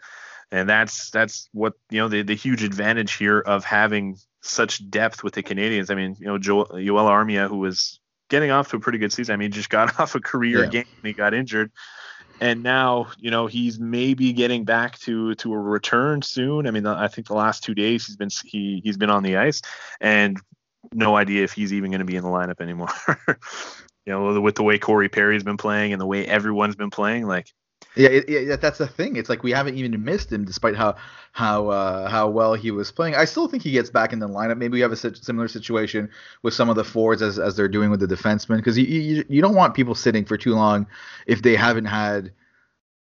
and 0.51 0.69
that's 0.69 1.09
that's 1.09 1.49
what 1.51 1.73
you 1.89 1.99
know 1.99 2.07
the 2.07 2.21
the 2.21 2.35
huge 2.35 2.63
advantage 2.63 3.13
here 3.13 3.39
of 3.39 3.65
having 3.65 4.17
such 4.41 4.87
depth 4.91 5.23
with 5.23 5.33
the 5.33 5.41
canadiens 5.41 5.89
I 5.89 5.95
mean, 5.95 6.15
you 6.19 6.27
know, 6.27 6.37
Joel, 6.37 6.65
Joel 6.65 7.09
Armia, 7.09 7.49
who 7.49 7.57
was 7.57 7.99
getting 8.35 8.51
off 8.51 8.69
to 8.69 8.75
a 8.75 8.79
pretty 8.79 8.97
good 8.97 9.13
season. 9.13 9.33
I 9.33 9.37
mean, 9.37 9.51
he 9.51 9.55
just 9.55 9.69
got 9.69 9.97
off 9.99 10.13
a 10.15 10.19
career 10.19 10.65
yeah. 10.65 10.69
game 10.69 10.85
and 10.97 11.07
he 11.07 11.13
got 11.13 11.33
injured. 11.33 11.71
and 12.41 12.63
now 12.63 13.07
you 13.17 13.31
know 13.31 13.47
he's 13.47 13.79
maybe 13.79 14.33
getting 14.33 14.65
back 14.65 14.99
to 14.99 15.35
to 15.35 15.53
a 15.53 15.57
return 15.57 16.21
soon. 16.21 16.67
I 16.67 16.71
mean, 16.71 16.85
I 16.85 17.07
think 17.07 17.27
the 17.27 17.33
last 17.33 17.63
two 17.63 17.73
days 17.73 18.05
he's 18.05 18.17
been 18.17 18.29
he 18.43 18.81
he's 18.83 18.97
been 18.97 19.09
on 19.09 19.23
the 19.23 19.37
ice, 19.37 19.61
and 20.01 20.37
no 20.93 21.15
idea 21.15 21.43
if 21.43 21.53
he's 21.53 21.71
even 21.71 21.91
going 21.91 21.99
to 21.99 22.05
be 22.05 22.17
in 22.17 22.23
the 22.23 22.29
lineup 22.29 22.59
anymore. 22.59 22.89
you 24.05 24.13
know, 24.13 24.39
with 24.41 24.55
the 24.55 24.63
way 24.63 24.77
Corey 24.77 25.09
Perry's 25.09 25.43
been 25.43 25.57
playing 25.57 25.93
and 25.93 26.01
the 26.01 26.05
way 26.05 26.25
everyone's 26.27 26.75
been 26.75 26.91
playing, 26.91 27.25
like 27.25 27.53
yeah, 27.95 28.09
it, 28.09 28.29
it, 28.29 28.61
that's 28.61 28.77
the 28.77 28.87
thing. 28.87 29.15
It's 29.15 29.29
like 29.29 29.43
we 29.43 29.51
haven't 29.51 29.75
even 29.75 30.03
missed 30.03 30.31
him, 30.31 30.45
despite 30.45 30.75
how 30.75 30.95
how 31.31 31.69
uh, 31.69 32.09
how 32.09 32.29
well 32.29 32.53
he 32.53 32.71
was 32.71 32.91
playing. 32.91 33.15
I 33.15 33.25
still 33.25 33.47
think 33.47 33.63
he 33.63 33.71
gets 33.71 33.89
back 33.89 34.13
in 34.13 34.19
the 34.19 34.27
lineup. 34.27 34.57
Maybe 34.57 34.73
we 34.73 34.81
have 34.81 34.91
a 34.91 34.95
similar 34.95 35.47
situation 35.47 36.09
with 36.43 36.53
some 36.53 36.69
of 36.69 36.75
the 36.75 36.83
forwards 36.83 37.21
as, 37.21 37.39
as 37.39 37.55
they're 37.55 37.67
doing 37.67 37.89
with 37.91 37.99
the 37.99 38.07
defensemen, 38.07 38.57
because 38.57 38.77
you, 38.77 38.85
you 38.85 39.25
you 39.29 39.41
don't 39.41 39.55
want 39.55 39.75
people 39.75 39.95
sitting 39.95 40.25
for 40.25 40.37
too 40.37 40.55
long 40.55 40.87
if 41.27 41.41
they 41.41 41.55
haven't 41.55 41.85
had 41.85 42.31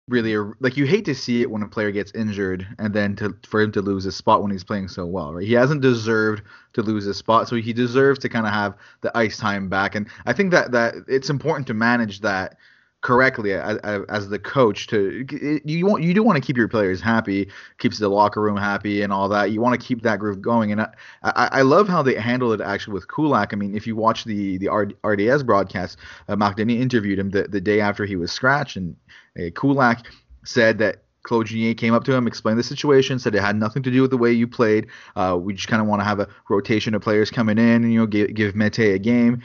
really 0.09 0.33
a, 0.33 0.51
like 0.59 0.75
you 0.75 0.85
hate 0.85 1.05
to 1.05 1.15
see 1.15 1.41
it 1.41 1.49
when 1.49 1.61
a 1.61 1.67
player 1.67 1.89
gets 1.89 2.11
injured 2.13 2.67
and 2.77 2.93
then 2.93 3.15
to 3.15 3.35
for 3.47 3.61
him 3.61 3.71
to 3.71 3.81
lose 3.81 4.03
his 4.03 4.15
spot 4.15 4.41
when 4.41 4.51
he's 4.51 4.63
playing 4.63 4.87
so 4.89 5.05
well, 5.05 5.33
right? 5.33 5.47
He 5.47 5.53
hasn't 5.53 5.81
deserved 5.81 6.43
to 6.73 6.81
lose 6.81 7.05
his 7.05 7.17
spot, 7.17 7.47
so 7.47 7.55
he 7.55 7.73
deserves 7.73 8.19
to 8.19 8.29
kind 8.29 8.45
of 8.45 8.53
have 8.53 8.75
the 9.01 9.17
ice 9.17 9.37
time 9.37 9.69
back. 9.69 9.95
And 9.95 10.07
I 10.25 10.33
think 10.33 10.51
that 10.51 10.71
that 10.71 10.95
it's 11.07 11.29
important 11.29 11.67
to 11.67 11.73
manage 11.73 12.19
that 12.21 12.57
correctly 13.03 13.51
as, 13.51 13.77
as, 14.07 14.29
the 14.29 14.39
coach 14.39 14.87
to 14.87 15.25
you 15.65 15.85
want 15.85 16.01
you 16.03 16.13
do 16.13 16.23
want 16.23 16.41
to 16.41 16.41
keep 16.41 16.55
your 16.55 16.69
players 16.69 17.01
happy 17.01 17.49
keeps 17.77 17.99
the 17.99 18.07
locker 18.07 18.41
room 18.41 18.55
happy 18.55 19.01
and 19.01 19.11
all 19.11 19.27
that 19.27 19.51
you 19.51 19.59
want 19.59 19.79
to 19.79 19.87
keep 19.87 20.01
that 20.03 20.19
groove 20.19 20.41
going 20.41 20.71
and 20.71 20.79
I, 20.81 20.89
I, 21.21 21.61
love 21.63 21.89
how 21.89 22.01
they 22.01 22.15
handled 22.15 22.61
it 22.61 22.63
actually 22.63 22.93
with 22.93 23.09
Kulak 23.09 23.51
I 23.51 23.57
mean 23.57 23.75
if 23.75 23.85
you 23.85 23.97
watch 23.97 24.23
the 24.23 24.57
the 24.57 24.69
RDS 25.03 25.43
broadcast 25.43 25.97
uh, 26.29 26.37
interviewed 26.57 27.19
him 27.19 27.29
the, 27.29 27.43
the 27.43 27.59
day 27.59 27.81
after 27.81 28.05
he 28.05 28.15
was 28.15 28.31
scratched 28.31 28.77
and 28.77 28.95
uh, 29.37 29.49
Kulak 29.53 30.07
said 30.45 30.77
that 30.77 31.03
Claude 31.23 31.47
Julien 31.47 31.75
came 31.75 31.93
up 31.93 32.03
to 32.03 32.13
him, 32.13 32.27
explained 32.27 32.59
the 32.59 32.63
situation, 32.63 33.17
said 33.17 33.33
it 33.33 33.41
had 33.41 33.55
nothing 33.55 33.81
to 33.83 33.91
do 33.91 34.01
with 34.01 34.11
the 34.11 34.17
way 34.17 34.33
you 34.33 34.45
played. 34.45 34.87
Uh, 35.15 35.37
we 35.41 35.53
just 35.53 35.69
kind 35.69 35.81
of 35.81 35.87
want 35.87 36.01
to 36.01 36.03
have 36.03 36.19
a 36.19 36.27
rotation 36.49 36.93
of 36.93 37.01
players 37.01 37.31
coming 37.31 37.57
in 37.57 37.83
and 37.83 37.93
you 37.93 37.99
know 37.99 38.05
give, 38.05 38.33
give 38.33 38.55
Mete 38.57 38.79
a 38.79 38.99
game. 38.99 39.41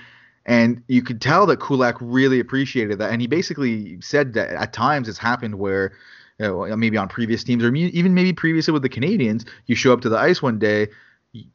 And 0.48 0.82
you 0.88 1.02
could 1.02 1.20
tell 1.20 1.44
that 1.46 1.60
Kulak 1.60 1.96
really 2.00 2.40
appreciated 2.40 2.98
that. 2.98 3.12
And 3.12 3.20
he 3.20 3.26
basically 3.26 4.00
said 4.00 4.32
that 4.32 4.48
at 4.48 4.72
times 4.72 5.06
it's 5.06 5.18
happened 5.18 5.58
where 5.58 5.92
you 6.40 6.46
know, 6.46 6.74
maybe 6.74 6.96
on 6.96 7.06
previous 7.06 7.44
teams 7.44 7.62
or 7.62 7.74
even 7.74 8.14
maybe 8.14 8.32
previously 8.32 8.72
with 8.72 8.80
the 8.80 8.88
Canadiens, 8.88 9.46
you 9.66 9.76
show 9.76 9.92
up 9.92 10.00
to 10.00 10.08
the 10.08 10.16
ice 10.16 10.40
one 10.40 10.58
day 10.58 10.88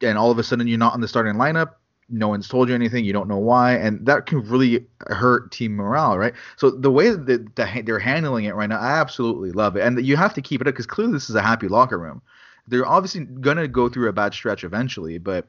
and 0.02 0.16
all 0.16 0.30
of 0.30 0.38
a 0.38 0.44
sudden 0.44 0.68
you're 0.68 0.78
not 0.78 0.94
on 0.94 1.02
the 1.02 1.08
starting 1.08 1.34
lineup. 1.34 1.72
No 2.08 2.28
one's 2.28 2.48
told 2.48 2.70
you 2.70 2.76
anything. 2.76 3.04
You 3.04 3.14
don't 3.14 3.28
know 3.28 3.40
why, 3.40 3.74
and 3.78 4.06
that 4.06 4.28
can 4.28 4.42
really 4.42 4.86
hurt 5.08 5.52
team 5.52 5.76
morale, 5.76 6.18
right? 6.18 6.34
So 6.58 6.70
the 6.70 6.92
way 6.92 7.10
that 7.10 7.56
they're 7.86 7.98
handling 7.98 8.46
it 8.46 8.54
right 8.54 8.70
now, 8.70 8.78
I 8.80 9.00
absolutely 9.00 9.54
love 9.54 9.76
it, 9.76 9.82
and 9.82 10.06
you 10.06 10.18
have 10.18 10.36
to 10.36 10.42
keep 10.42 10.62
it 10.62 10.68
up 10.68 10.74
because 10.74 10.86
clearly 10.86 11.14
this 11.14 11.30
is 11.30 11.36
a 11.36 11.42
happy 11.42 11.68
locker 11.68 11.98
room. 11.98 12.22
They're 12.68 12.86
obviously 12.86 13.22
gonna 13.26 13.68
go 13.68 13.90
through 13.90 14.10
a 14.10 14.14
bad 14.14 14.34
stretch 14.36 14.64
eventually, 14.64 15.18
but 15.18 15.48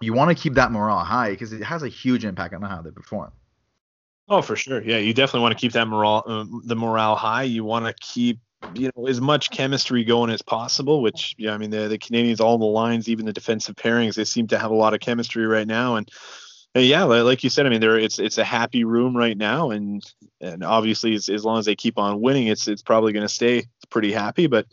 you 0.00 0.12
want 0.12 0.36
to 0.36 0.40
keep 0.40 0.54
that 0.54 0.70
morale 0.72 1.04
high 1.04 1.30
because 1.30 1.52
it 1.52 1.62
has 1.62 1.82
a 1.82 1.88
huge 1.88 2.24
impact 2.24 2.54
on 2.54 2.62
how 2.62 2.82
they 2.82 2.90
perform. 2.90 3.32
Oh, 4.28 4.42
for 4.42 4.56
sure. 4.56 4.82
Yeah, 4.82 4.98
you 4.98 5.14
definitely 5.14 5.40
want 5.40 5.56
to 5.56 5.60
keep 5.60 5.72
that 5.72 5.88
morale, 5.88 6.22
uh, 6.26 6.44
the 6.64 6.76
morale 6.76 7.16
high. 7.16 7.44
You 7.44 7.64
want 7.64 7.86
to 7.86 7.94
keep, 7.94 8.40
you 8.74 8.90
know, 8.94 9.06
as 9.06 9.20
much 9.20 9.50
chemistry 9.50 10.04
going 10.04 10.30
as 10.30 10.42
possible. 10.42 11.00
Which, 11.00 11.34
yeah, 11.38 11.54
I 11.54 11.58
mean, 11.58 11.70
the 11.70 11.88
the 11.88 11.98
canadiens 11.98 12.40
all 12.40 12.58
the 12.58 12.66
lines, 12.66 13.08
even 13.08 13.24
the 13.24 13.32
defensive 13.32 13.76
pairings, 13.76 14.16
they 14.16 14.24
seem 14.24 14.46
to 14.48 14.58
have 14.58 14.70
a 14.70 14.74
lot 14.74 14.92
of 14.92 15.00
chemistry 15.00 15.46
right 15.46 15.66
now. 15.66 15.96
And 15.96 16.10
yeah, 16.74 17.04
like 17.04 17.42
you 17.42 17.50
said, 17.50 17.66
I 17.66 17.70
mean, 17.70 17.80
there 17.80 17.98
it's 17.98 18.18
it's 18.18 18.38
a 18.38 18.44
happy 18.44 18.84
room 18.84 19.16
right 19.16 19.36
now, 19.36 19.70
and 19.70 20.04
and 20.40 20.62
obviously, 20.62 21.14
as, 21.14 21.28
as 21.28 21.44
long 21.44 21.58
as 21.58 21.64
they 21.64 21.76
keep 21.76 21.98
on 21.98 22.20
winning, 22.20 22.48
it's 22.48 22.68
it's 22.68 22.82
probably 22.82 23.12
going 23.12 23.26
to 23.26 23.32
stay 23.32 23.64
pretty 23.88 24.12
happy. 24.12 24.46
But 24.46 24.66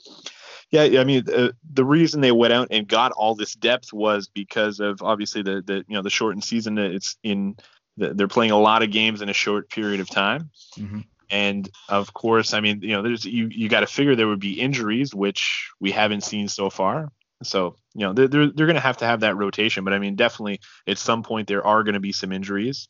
yeah, 0.84 1.01
I 1.01 1.03
mean, 1.03 1.24
uh, 1.34 1.51
the 1.74 1.86
reason 1.86 2.22
they 2.22 2.32
went 2.32 2.53
out 2.53 2.70
and 2.72 2.88
got 2.88 3.12
all 3.12 3.36
this 3.36 3.53
depth 3.53 3.94
was 3.94 4.27
because 4.27 4.79
of 4.79 5.01
obviously 5.01 5.41
the 5.41 5.62
the 5.65 5.86
you 5.88 5.96
know 5.96 6.01
the 6.01 6.10
shortened 6.10 6.44
season. 6.44 6.77
It's 6.77 7.17
in 7.24 7.55
the, 7.98 8.13
they're 8.13 8.27
playing 8.27 8.51
a 8.51 8.60
lot 8.60 8.84
of 8.84 8.91
games 8.91 9.22
in 9.22 9.29
a 9.29 9.34
short 9.34 9.70
period 9.70 10.00
of 10.00 10.10
time. 10.10 10.50
Mm-hmm. 10.77 11.01
And 11.29 11.70
of 11.89 12.13
course, 12.13 12.53
I 12.53 12.60
mean, 12.60 12.82
you 12.82 12.89
know, 12.89 13.01
there's 13.01 13.25
you 13.25 13.48
you 13.48 13.70
got 13.70 13.79
to 13.82 13.88
figure 13.88 14.15
there 14.15 14.27
would 14.27 14.39
be 14.39 14.60
injuries, 14.60 15.13
which 15.13 15.72
we 15.79 15.91
haven't 15.91 16.22
seen 16.22 16.48
so 16.48 16.70
far. 16.70 17.12
So, 17.44 17.75
you 17.94 18.05
know, 18.05 18.13
they're 18.13 18.27
they're, 18.27 18.48
they're 18.48 18.67
going 18.67 18.75
to 18.75 18.82
have 18.82 18.98
to 18.98 19.05
have 19.05 19.22
that 19.22 19.38
rotation. 19.38 19.84
But 19.84 19.94
I 19.94 20.00
mean, 20.00 20.15
definitely 20.15 20.60
at 20.88 20.98
some 20.98 21.24
point 21.24 21.48
there 21.48 21.65
are 21.65 21.84
going 21.84 21.94
to 21.94 22.00
be 22.00 22.12
some 22.12 22.32
injuries, 22.32 22.88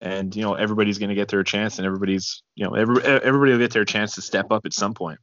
and 0.00 0.34
you 0.34 0.42
know, 0.42 0.54
everybody's 0.54 0.98
going 0.98 1.08
to 1.08 1.14
get 1.14 1.28
their 1.28 1.42
chance, 1.42 1.78
and 1.78 1.86
everybody's 1.86 2.42
you 2.54 2.64
know 2.64 2.74
every 2.74 3.02
everybody 3.02 3.52
will 3.52 3.58
get 3.58 3.72
their 3.72 3.84
chance 3.84 4.14
to 4.14 4.22
step 4.22 4.52
up 4.52 4.64
at 4.64 4.72
some 4.72 4.94
point. 4.94 5.18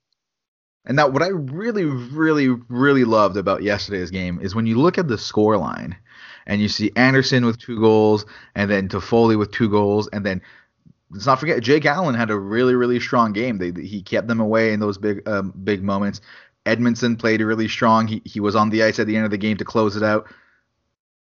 And 0.86 0.96
now, 0.96 1.08
what 1.08 1.22
I 1.22 1.28
really, 1.28 1.86
really, 1.86 2.48
really 2.48 3.04
loved 3.04 3.38
about 3.38 3.64
yesterday's 3.64 4.12
game 4.12 4.40
is 4.42 4.56
when 4.56 4.66
you 4.66 4.80
look 4.80 4.98
at 4.98 5.08
the 5.08 5.18
score 5.18 5.58
line 5.58 5.96
and 6.48 6.62
you 6.62 6.68
see 6.68 6.92
Anderson 6.96 7.46
with 7.46 7.60
two 7.60 7.80
goals, 7.80 8.26
and 8.56 8.72
then 8.72 8.90
Toffoli 8.90 9.38
with 9.38 9.52
two 9.52 9.70
goals, 9.70 10.08
and 10.12 10.26
then 10.26 10.42
let's 11.12 11.26
not 11.26 11.40
forget 11.40 11.62
Jake 11.62 11.86
Allen 11.86 12.16
had 12.16 12.32
a 12.32 12.38
really, 12.38 12.76
really 12.76 13.00
strong 13.00 13.34
game. 13.34 13.58
They, 13.58 13.72
he 13.82 14.02
kept 14.02 14.28
them 14.28 14.40
away 14.40 14.74
in 14.74 14.80
those 14.80 14.98
big, 14.98 15.28
um, 15.28 15.54
big 15.64 15.84
moments. 15.84 16.22
Edmundson 16.66 17.18
played 17.18 17.42
really 17.42 17.68
strong. 17.68 18.08
He, 18.08 18.22
he 18.26 18.40
was 18.40 18.56
on 18.56 18.70
the 18.70 18.84
ice 18.84 19.00
at 19.00 19.08
the 19.08 19.16
end 19.16 19.26
of 19.26 19.32
the 19.32 19.38
game 19.38 19.58
to 19.58 19.66
close 19.66 19.96
it 19.96 20.04
out. 20.04 20.28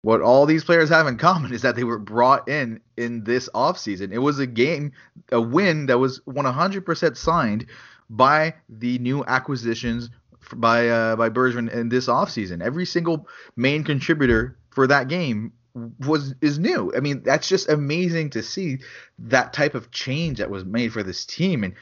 What 0.03 0.21
all 0.21 0.47
these 0.47 0.65
players 0.65 0.89
have 0.91 1.07
in 1.07 1.19
common 1.19 1.53
is 1.53 1.63
that 1.63 1.75
they 1.75 1.85
were 1.85 1.99
brought 1.99 2.49
in 2.49 2.81
in 2.97 3.25
this 3.25 3.49
offseason. 3.55 4.13
It 4.13 4.19
was 4.19 4.39
a 4.39 4.47
game, 4.47 4.93
a 5.33 5.41
win 5.41 5.87
that 5.87 5.99
was 5.99 6.21
100% 6.21 7.17
signed 7.17 7.67
by 8.11 8.55
the 8.69 8.99
new 8.99 9.25
acquisitions 9.25 10.11
by 10.55 10.89
uh, 10.89 11.17
by 11.17 11.29
Bergevin 11.29 11.73
in 11.73 11.89
this 11.89 12.07
offseason. 12.07 12.63
Every 12.63 12.87
single 12.87 13.29
main 13.57 13.85
contributor 13.85 14.57
for 14.71 14.87
that 14.87 15.09
game 15.09 15.53
was 16.07 16.35
is 16.41 16.59
new. 16.59 16.93
I 16.97 17.01
mean, 17.01 17.23
that's 17.23 17.49
just 17.49 17.69
amazing 17.69 18.31
to 18.31 18.43
see 18.43 18.79
that 19.19 19.53
type 19.53 19.75
of 19.75 19.91
change 19.91 20.39
that 20.39 20.51
was 20.51 20.65
made 20.65 20.93
for 20.93 21.03
this 21.03 21.25
team. 21.25 21.65
And, 21.65 21.75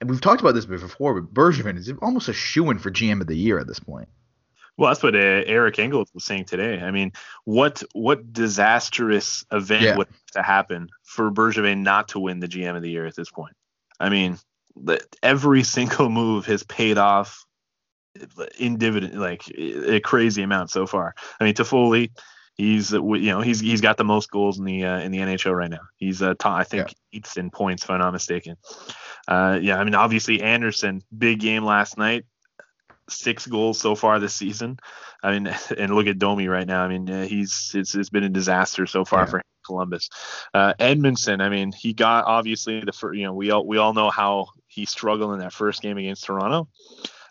and 0.00 0.10
we've 0.10 0.20
talked 0.20 0.40
about 0.40 0.54
this 0.54 0.66
before, 0.66 1.20
but 1.20 1.32
Bergevin 1.32 1.76
is 1.76 1.92
almost 2.02 2.28
a 2.28 2.32
shoe 2.32 2.70
in 2.70 2.78
for 2.78 2.90
GM 2.90 3.20
of 3.20 3.26
the 3.26 3.36
year 3.36 3.58
at 3.58 3.66
this 3.66 3.80
point. 3.80 4.08
Well, 4.76 4.88
that's 4.88 5.02
what 5.02 5.14
uh, 5.14 5.18
Eric 5.18 5.78
Engels 5.78 6.08
was 6.14 6.24
saying 6.24 6.46
today. 6.46 6.80
I 6.80 6.90
mean, 6.90 7.12
what 7.44 7.82
what 7.92 8.32
disastrous 8.32 9.44
event 9.52 9.82
yeah. 9.82 9.96
would 9.96 10.08
have 10.08 10.30
to 10.32 10.42
happen 10.42 10.88
for 11.02 11.30
Bergevin 11.30 11.78
not 11.78 12.08
to 12.08 12.20
win 12.20 12.40
the 12.40 12.48
GM 12.48 12.76
of 12.76 12.82
the 12.82 12.90
year 12.90 13.06
at 13.06 13.14
this 13.14 13.30
point? 13.30 13.54
I 13.98 14.08
mean, 14.08 14.38
every 15.22 15.62
single 15.62 16.08
move 16.08 16.46
has 16.46 16.62
paid 16.62 16.98
off 16.98 17.44
in 18.58 18.76
dividend 18.76 19.18
like 19.20 19.44
a 19.56 20.00
crazy 20.00 20.42
amount 20.42 20.70
so 20.70 20.86
far. 20.86 21.14
I 21.38 21.44
mean, 21.44 21.54
Toffoli, 21.54 22.10
he's 22.54 22.92
you 22.92 23.20
know 23.20 23.40
he's 23.40 23.60
he's 23.60 23.80
got 23.80 23.96
the 23.96 24.04
most 24.04 24.30
goals 24.30 24.58
in 24.58 24.64
the 24.64 24.84
uh, 24.84 24.98
in 25.00 25.12
the 25.12 25.18
NHL 25.18 25.56
right 25.56 25.70
now. 25.70 25.80
He's 25.96 26.22
uh, 26.22 26.34
top, 26.38 26.58
I 26.58 26.64
think 26.64 26.88
yeah. 26.88 27.18
eighth 27.18 27.36
in 27.36 27.50
points 27.50 27.84
if 27.84 27.90
I'm 27.90 27.98
not 27.98 28.12
mistaken. 28.12 28.56
Uh, 29.28 29.58
yeah, 29.60 29.78
I 29.78 29.84
mean 29.84 29.94
obviously 29.94 30.42
Anderson, 30.42 31.02
big 31.16 31.40
game 31.40 31.64
last 31.64 31.98
night, 31.98 32.24
six 33.08 33.46
goals 33.46 33.78
so 33.78 33.94
far 33.94 34.18
this 34.18 34.34
season. 34.34 34.78
I 35.22 35.38
mean, 35.38 35.54
and 35.78 35.94
look 35.94 36.06
at 36.06 36.18
Domi 36.18 36.48
right 36.48 36.66
now. 36.66 36.82
I 36.82 36.88
mean, 36.88 37.08
uh, 37.10 37.24
he's 37.24 37.72
it's, 37.74 37.94
it's 37.94 38.10
been 38.10 38.24
a 38.24 38.28
disaster 38.28 38.86
so 38.86 39.04
far 39.04 39.20
yeah. 39.20 39.26
for 39.26 39.42
Columbus. 39.64 40.08
Uh, 40.52 40.74
Edmundson, 40.78 41.40
I 41.40 41.48
mean, 41.48 41.72
he 41.72 41.92
got 41.92 42.24
obviously 42.24 42.80
the 42.80 42.92
first. 42.92 43.18
You 43.18 43.24
know, 43.24 43.34
we 43.34 43.50
all 43.50 43.66
we 43.66 43.78
all 43.78 43.94
know 43.94 44.10
how 44.10 44.48
he 44.70 44.86
struggled 44.86 45.32
in 45.32 45.40
that 45.40 45.52
first 45.52 45.82
game 45.82 45.98
against 45.98 46.24
Toronto. 46.24 46.68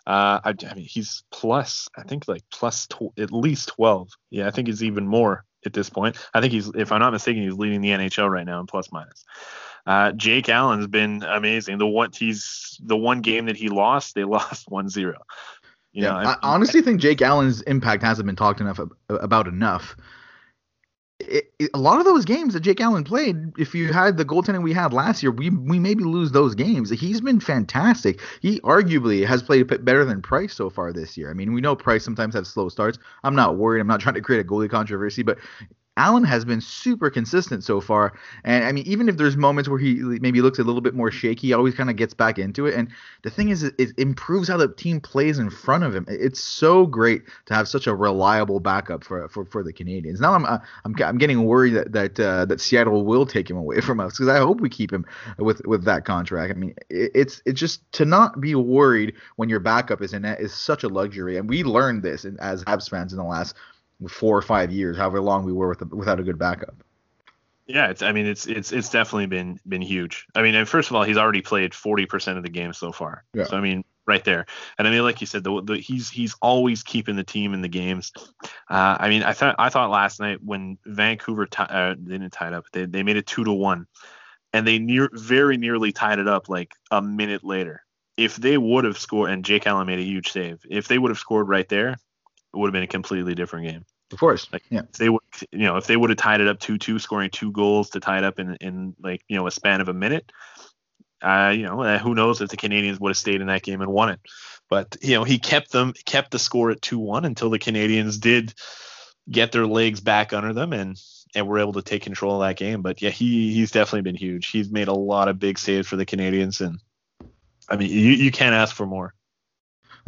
Uh, 0.06 0.40
I, 0.44 0.54
I, 0.70 0.74
mean, 0.74 0.86
he's 0.86 1.24
plus, 1.32 1.88
I 1.98 2.04
think 2.04 2.28
like 2.28 2.44
plus 2.52 2.88
tw- 2.88 3.18
at 3.18 3.32
least 3.32 3.70
12. 3.70 4.10
Yeah, 4.30 4.48
I 4.48 4.52
think 4.52 4.68
he's 4.68 4.84
even 4.84 5.08
more 5.08 5.46
at 5.66 5.74
this 5.74 5.90
point. 5.90 6.18
I 6.34 6.42
think 6.42 6.52
he's, 6.52 6.70
if 6.76 6.92
I'm 6.92 7.00
not 7.00 7.14
mistaken, 7.14 7.44
he's 7.44 7.54
leading 7.54 7.82
the 7.82 7.90
NHL 7.90 8.30
right 8.30 8.46
now 8.46 8.60
in 8.60 8.66
plus 8.66 8.92
minus. 8.92 9.24
Uh, 9.86 10.12
Jake 10.12 10.50
Allen's 10.50 10.88
been 10.88 11.24
amazing. 11.24 11.78
The 11.78 11.88
one 11.88 12.10
he's 12.14 12.80
the 12.84 12.98
one 12.98 13.22
game 13.22 13.46
that 13.46 13.56
he 13.56 13.70
lost, 13.70 14.16
they 14.16 14.24
lost 14.26 14.70
1-0. 14.70 14.98
You 14.98 15.14
yeah, 15.94 16.10
know, 16.10 16.16
I, 16.18 16.34
I 16.34 16.38
honestly 16.42 16.82
think 16.82 17.02
Jake 17.02 17.22
Allen's 17.22 17.62
impact 17.62 18.04
hasn't 18.04 18.26
been 18.26 18.36
talked 18.36 18.62
enough 18.62 18.80
about 19.10 19.48
enough 19.48 19.96
it, 21.20 21.52
it, 21.60 21.70
a 21.74 21.78
lot 21.78 22.00
of 22.00 22.06
those 22.06 22.24
games 22.26 22.54
that 22.54 22.62
Jake 22.62 22.80
Allen 22.80 23.04
played, 23.04 23.52
if 23.58 23.76
you 23.76 23.92
had 23.92 24.18
the 24.18 24.26
goaltending 24.26 24.64
we 24.64 24.74
had 24.74 24.94
last 24.94 25.22
year, 25.22 25.32
we 25.32 25.50
we 25.50 25.78
maybe 25.78 26.04
lose 26.04 26.32
those 26.32 26.56
games. 26.56 26.90
He's 26.90 27.22
been 27.22 27.40
fantastic. 27.40 28.22
He 28.42 28.60
arguably 28.62 29.26
has 29.26 29.44
played 29.44 29.68
better 29.84 30.06
than 30.06 30.22
Price 30.22 30.54
so 30.54 30.70
far 30.70 30.94
this 30.94 31.18
year. 31.18 31.30
I 31.30 31.34
mean, 31.34 31.54
we 31.54 31.62
know 31.62 31.76
Price 31.76 32.04
sometimes 32.04 32.36
has 32.36 32.48
slow 32.48 32.70
starts. 32.70 32.98
I'm 33.24 33.36
not 33.36 33.58
worried. 33.58 33.82
I'm 33.82 33.88
not 33.88 34.00
trying 34.00 34.16
to 34.16 34.22
create 34.22 34.46
a 34.46 34.48
goalie 34.48 34.70
controversy, 34.70 35.24
but 35.24 35.38
Allen 36.00 36.24
has 36.24 36.46
been 36.46 36.62
super 36.62 37.10
consistent 37.10 37.62
so 37.62 37.82
far. 37.82 38.14
And 38.46 38.64
I 38.64 38.72
mean, 38.72 38.88
even 38.88 39.10
if 39.10 39.18
there's 39.18 39.36
moments 39.36 39.68
where 39.68 39.78
he 39.78 39.96
maybe 39.96 40.42
looks 40.42 40.58
a 40.58 40.64
little 40.64 40.80
bit 40.80 40.96
more 40.96 41.12
shaky, 41.12 41.48
he 41.48 41.54
always 41.54 41.76
kind 41.76 41.90
of 41.90 41.98
gets 41.98 42.14
back 42.14 42.40
into 42.40 42.68
it. 42.68 42.76
And 42.76 42.88
the 43.24 43.30
thing 43.30 43.50
is, 43.50 43.64
it 43.64 43.92
improves 43.98 44.48
how 44.48 44.56
the 44.56 44.70
team 44.70 45.02
plays 45.02 45.40
in 45.40 45.50
front 45.50 45.84
of 45.84 45.94
him. 45.94 46.06
It's 46.08 46.40
so 46.40 46.86
great 46.86 47.24
to 47.48 47.54
have 47.54 47.68
such 47.68 47.86
a 47.86 47.94
reliable 47.94 48.62
backup 48.62 49.04
for 49.04 49.28
for, 49.28 49.44
for 49.44 49.62
the 49.62 49.74
Canadiens. 49.74 50.22
Now 50.22 50.34
I'm 50.34 50.46
uh, 50.46 50.60
I'm 50.86 50.96
I'm 51.04 51.18
getting 51.18 51.44
worried 51.44 51.72
that 51.72 51.92
that 51.92 52.20
uh, 52.20 52.46
that 52.46 52.62
Seattle 52.62 53.04
will 53.04 53.26
take 53.26 53.50
him 53.50 53.58
away 53.58 53.82
from 53.88 54.00
us 54.00 54.14
because 54.14 54.30
I 54.30 54.38
hope 54.38 54.62
we 54.62 54.70
keep 54.70 54.94
him 54.94 55.06
with 55.38 55.62
with 55.68 55.84
that 55.84 56.06
contract. 56.06 56.54
I 56.56 56.58
mean, 56.58 56.76
it's 56.90 57.42
it's 57.46 57.60
just 57.60 57.92
to 57.94 58.06
not 58.06 58.40
be 58.40 58.56
worried 58.56 59.16
when 59.36 59.50
your 59.50 59.60
backup 59.60 60.02
is 60.02 60.14
in 60.14 60.22
net 60.22 60.40
is 60.40 60.54
such 60.54 60.86
a 60.86 60.88
luxury, 60.88 61.36
and 61.36 61.50
we 61.50 61.66
learned 61.66 62.04
this 62.04 62.26
as 62.40 62.64
Habs 62.64 62.90
fans 62.90 63.12
in 63.12 63.18
the 63.18 63.26
last 63.26 63.54
four 64.08 64.38
or 64.38 64.42
five 64.42 64.72
years, 64.72 64.98
however 64.98 65.22
long 65.22 65.44
we 65.44 65.52
were 65.52 65.70
with, 65.70 65.82
without 65.92 66.20
a 66.20 66.24
good 66.24 66.38
backup. 66.38 66.76
Yeah, 67.68 67.90
it's. 67.90 68.02
I 68.02 68.12
mean, 68.14 68.26
it's 68.26 68.48
it's 68.48 68.72
it's 68.72 68.90
definitely 68.90 69.28
been 69.28 69.60
been 69.68 69.82
huge. 69.82 70.26
I 70.34 70.42
mean, 70.42 70.56
and 70.56 70.68
first 70.68 70.90
of 70.90 70.96
all, 70.96 71.04
he's 71.04 71.18
already 71.18 71.42
played 71.42 71.72
40% 71.72 72.36
of 72.36 72.42
the 72.42 72.50
game 72.50 72.74
so 72.74 72.92
far. 72.92 73.24
Yeah. 73.36 73.44
So 73.44 73.58
I 73.58 73.62
mean, 73.62 73.84
right 74.10 74.26
there. 74.26 74.48
And 74.78 74.88
I 74.88 74.92
mean, 74.92 75.04
like 75.04 75.22
you 75.22 75.28
said, 75.28 75.44
the, 75.46 75.62
the, 75.62 75.78
he's 75.78 76.10
he's 76.10 76.36
always 76.42 76.84
keeping 76.84 77.16
the 77.16 77.24
team 77.24 77.54
in 77.54 77.62
the 77.62 77.70
games. 77.70 78.12
Uh, 78.70 78.98
I 79.00 79.08
mean, 79.08 79.24
I 79.24 79.34
thought 79.34 79.56
I 79.58 79.70
thought 79.70 79.92
last 79.92 80.20
night 80.20 80.40
when 80.44 80.78
Vancouver 80.86 81.46
t- 81.46 81.64
uh, 81.64 81.96
they 81.98 82.18
didn't 82.18 82.34
tie 82.34 82.48
it 82.48 82.54
up, 82.54 82.66
they 82.74 82.86
they 82.86 83.04
made 83.04 83.18
it 83.18 83.28
two 83.28 83.46
to 83.46 83.54
one, 83.54 83.86
and 84.52 84.68
they 84.68 84.80
near 84.80 85.10
very 85.14 85.56
nearly 85.56 85.94
tied 85.94 86.20
it 86.20 86.28
up 86.28 86.50
like 86.50 86.74
a 86.92 87.02
minute 87.02 87.46
later. 87.46 87.84
If 88.18 88.36
they 88.36 88.58
would 88.58 88.84
have 88.84 88.98
scored, 88.98 89.30
and 89.30 89.46
Jake 89.46 89.66
Allen 89.66 89.88
made 89.88 90.00
a 90.00 90.04
huge 90.04 90.32
save, 90.32 90.60
if 90.70 90.90
they 90.90 90.98
would 90.98 91.12
have 91.12 91.20
scored 91.20 91.48
right 91.48 91.70
there, 91.70 91.96
it 92.54 92.58
would 92.58 92.68
have 92.68 92.74
been 92.74 92.84
a 92.84 92.88
completely 92.88 93.36
different 93.36 93.68
game. 93.68 93.86
Of 94.12 94.20
course. 94.20 94.48
Like, 94.52 94.64
yeah. 94.70 94.82
If 94.92 94.98
they 94.98 95.10
would, 95.10 95.22
you 95.52 95.66
know, 95.66 95.78
if 95.78 95.86
they 95.86 95.96
would 95.96 96.10
have 96.10 96.18
tied 96.18 96.42
it 96.42 96.48
up 96.48 96.60
two 96.60 96.78
two, 96.78 97.00
scoring 97.00 97.30
two 97.30 97.52
goals 97.52 97.92
to 97.92 98.00
tie 98.00 98.18
it 98.18 98.24
up 98.24 98.40
in 98.40 98.56
in 98.56 98.96
like 99.02 99.24
you 99.28 99.38
know 99.38 99.48
a 99.48 99.52
span 99.52 99.82
of 99.82 99.88
a 99.88 99.94
minute, 99.94 100.32
uh, 101.22 101.54
you 101.56 101.64
know, 101.64 101.82
uh, 101.82 102.00
who 102.00 102.16
knows 102.16 102.42
if 102.42 102.50
the 102.50 102.58
Canadiens 102.58 103.00
would 103.00 103.10
have 103.10 103.18
stayed 103.18 103.42
in 103.42 103.48
that 103.48 103.64
game 103.64 103.82
and 103.82 103.92
won 103.92 104.10
it. 104.10 104.20
But 104.70 104.98
you 105.02 105.16
know, 105.16 105.24
he 105.24 105.38
kept 105.38 105.72
them, 105.72 105.94
kept 106.06 106.32
the 106.32 106.40
score 106.40 106.72
at 106.72 106.82
two 106.82 107.00
one 107.00 107.26
until 107.26 107.50
the 107.50 107.60
Canadiens 107.60 108.20
did 108.20 108.54
get 109.30 109.52
their 109.52 109.68
legs 109.68 110.00
back 110.00 110.34
under 110.34 110.54
them 110.54 110.74
and 110.74 111.00
and 111.36 111.48
were 111.48 111.60
able 111.60 111.74
to 111.74 111.84
take 111.84 112.02
control 112.02 112.42
of 112.42 112.48
that 112.48 112.58
game. 112.58 112.82
But 112.82 113.02
yeah, 113.02 113.12
he 113.12 113.54
he's 113.54 113.72
definitely 113.72 114.02
been 114.02 114.16
huge. 114.16 114.50
He's 114.50 114.72
made 114.72 114.88
a 114.88 114.94
lot 114.94 115.28
of 115.28 115.40
big 115.40 115.60
saves 115.60 115.88
for 115.88 115.98
the 115.98 116.06
Canadiens 116.06 116.66
and 116.66 116.80
I 117.70 117.76
mean, 117.76 117.92
you 117.92 118.12
you 118.12 118.32
can't 118.32 118.56
ask 118.56 118.76
for 118.76 118.86
more. 118.86 119.14